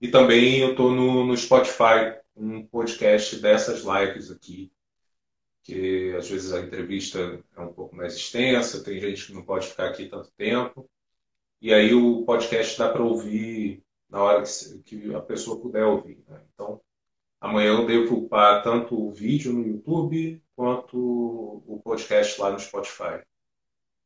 E 0.00 0.08
também 0.08 0.60
eu 0.60 0.70
estou 0.70 0.92
no, 0.92 1.26
no 1.26 1.36
Spotify, 1.36 2.16
um 2.34 2.64
podcast 2.66 3.36
dessas 3.36 3.84
lives 3.84 4.30
aqui, 4.30 4.72
que 5.64 6.14
às 6.14 6.28
vezes 6.28 6.52
a 6.52 6.60
entrevista 6.60 7.42
é 7.56 7.60
um 7.60 7.72
pouco 7.72 7.96
mais 7.96 8.14
extensa, 8.14 8.84
tem 8.84 9.00
gente 9.00 9.26
que 9.26 9.32
não 9.32 9.42
pode 9.42 9.66
ficar 9.66 9.88
aqui 9.88 10.06
tanto 10.06 10.30
tempo. 10.36 10.88
E 11.60 11.72
aí 11.72 11.94
o 11.94 12.24
podcast 12.24 12.78
dá 12.78 12.90
para 12.90 13.02
ouvir 13.02 13.82
na 14.08 14.22
hora 14.22 14.42
que, 14.42 14.98
que, 14.98 15.14
a 15.14 15.20
pessoa 15.20 15.60
puder 15.60 15.84
ouvir. 15.84 16.22
Né? 16.28 16.40
Então, 16.52 16.80
amanhã 17.40 17.70
eu 17.70 17.86
devo 17.86 18.16
upar 18.16 18.62
tanto 18.62 18.94
o 18.94 19.10
vídeo 19.10 19.52
no 19.54 19.66
YouTube 19.66 20.42
quanto 20.54 20.96
o 20.96 21.80
podcast 21.82 22.38
lá 22.40 22.50
no 22.50 22.60
Spotify. 22.60 23.24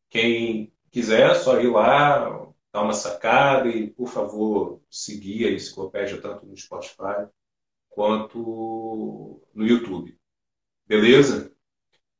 Quem 0.09 0.73
quiser, 0.93 1.31
é 1.31 1.35
só 1.35 1.61
ir 1.61 1.69
lá, 1.71 2.49
dar 2.73 2.83
uma 2.83 2.93
sacada 2.93 3.69
e, 3.69 3.91
por 3.91 4.09
favor, 4.09 4.81
seguir 4.89 5.49
a 5.49 5.53
enciclopédia 5.53 6.21
tanto 6.21 6.47
no 6.47 6.57
Spotify 6.57 7.27
quanto 7.91 9.43
no 9.53 9.67
YouTube. 9.67 10.18
Beleza? 10.89 11.53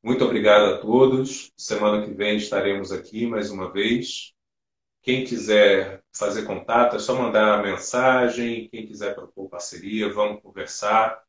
Muito 0.03 0.23
obrigado 0.23 0.75
a 0.75 0.77
todos. 0.77 1.51
Semana 1.57 2.05
que 2.05 2.13
vem 2.13 2.37
estaremos 2.37 2.91
aqui 2.91 3.25
mais 3.25 3.49
uma 3.49 3.73
vez. 3.73 4.31
Quem 5.01 5.25
quiser 5.25 6.03
fazer 6.13 6.45
contato, 6.45 6.95
é 6.95 6.99
só 6.99 7.19
mandar 7.19 7.63
mensagem. 7.63 8.69
Quem 8.69 8.85
quiser 8.85 9.15
propor 9.15 9.49
parceria, 9.49 10.13
vamos 10.13 10.43
conversar. 10.43 11.19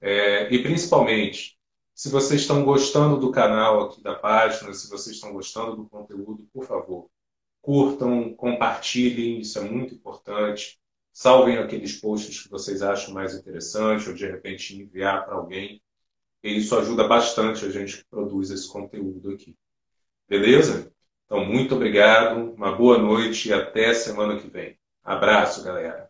É, 0.00 0.50
e 0.50 0.62
principalmente, 0.62 1.58
se 1.94 2.08
vocês 2.08 2.40
estão 2.40 2.64
gostando 2.64 3.18
do 3.20 3.30
canal 3.30 3.82
aqui 3.82 4.02
da 4.02 4.14
página, 4.14 4.72
se 4.72 4.88
vocês 4.88 5.16
estão 5.16 5.34
gostando 5.34 5.76
do 5.76 5.86
conteúdo, 5.86 6.48
por 6.50 6.64
favor, 6.64 7.10
curtam, 7.60 8.32
compartilhem, 8.32 9.40
isso 9.40 9.58
é 9.58 9.62
muito 9.62 9.94
importante. 9.94 10.80
Salvem 11.12 11.58
aqueles 11.58 12.00
posts 12.00 12.42
que 12.42 12.48
vocês 12.48 12.80
acham 12.80 13.12
mais 13.12 13.34
interessantes 13.34 14.08
ou 14.08 14.14
de 14.14 14.26
repente 14.26 14.74
enviar 14.80 15.26
para 15.26 15.34
alguém. 15.34 15.82
E 16.42 16.56
isso 16.56 16.76
ajuda 16.78 17.06
bastante 17.06 17.64
a 17.64 17.70
gente 17.70 17.98
que 17.98 18.04
produz 18.08 18.50
esse 18.50 18.68
conteúdo 18.68 19.30
aqui. 19.30 19.56
Beleza? 20.28 20.92
Então, 21.26 21.44
muito 21.44 21.74
obrigado, 21.74 22.54
uma 22.54 22.74
boa 22.74 22.98
noite 22.98 23.48
e 23.48 23.52
até 23.52 23.94
semana 23.94 24.38
que 24.38 24.48
vem. 24.48 24.78
Abraço, 25.04 25.62
galera. 25.62 26.09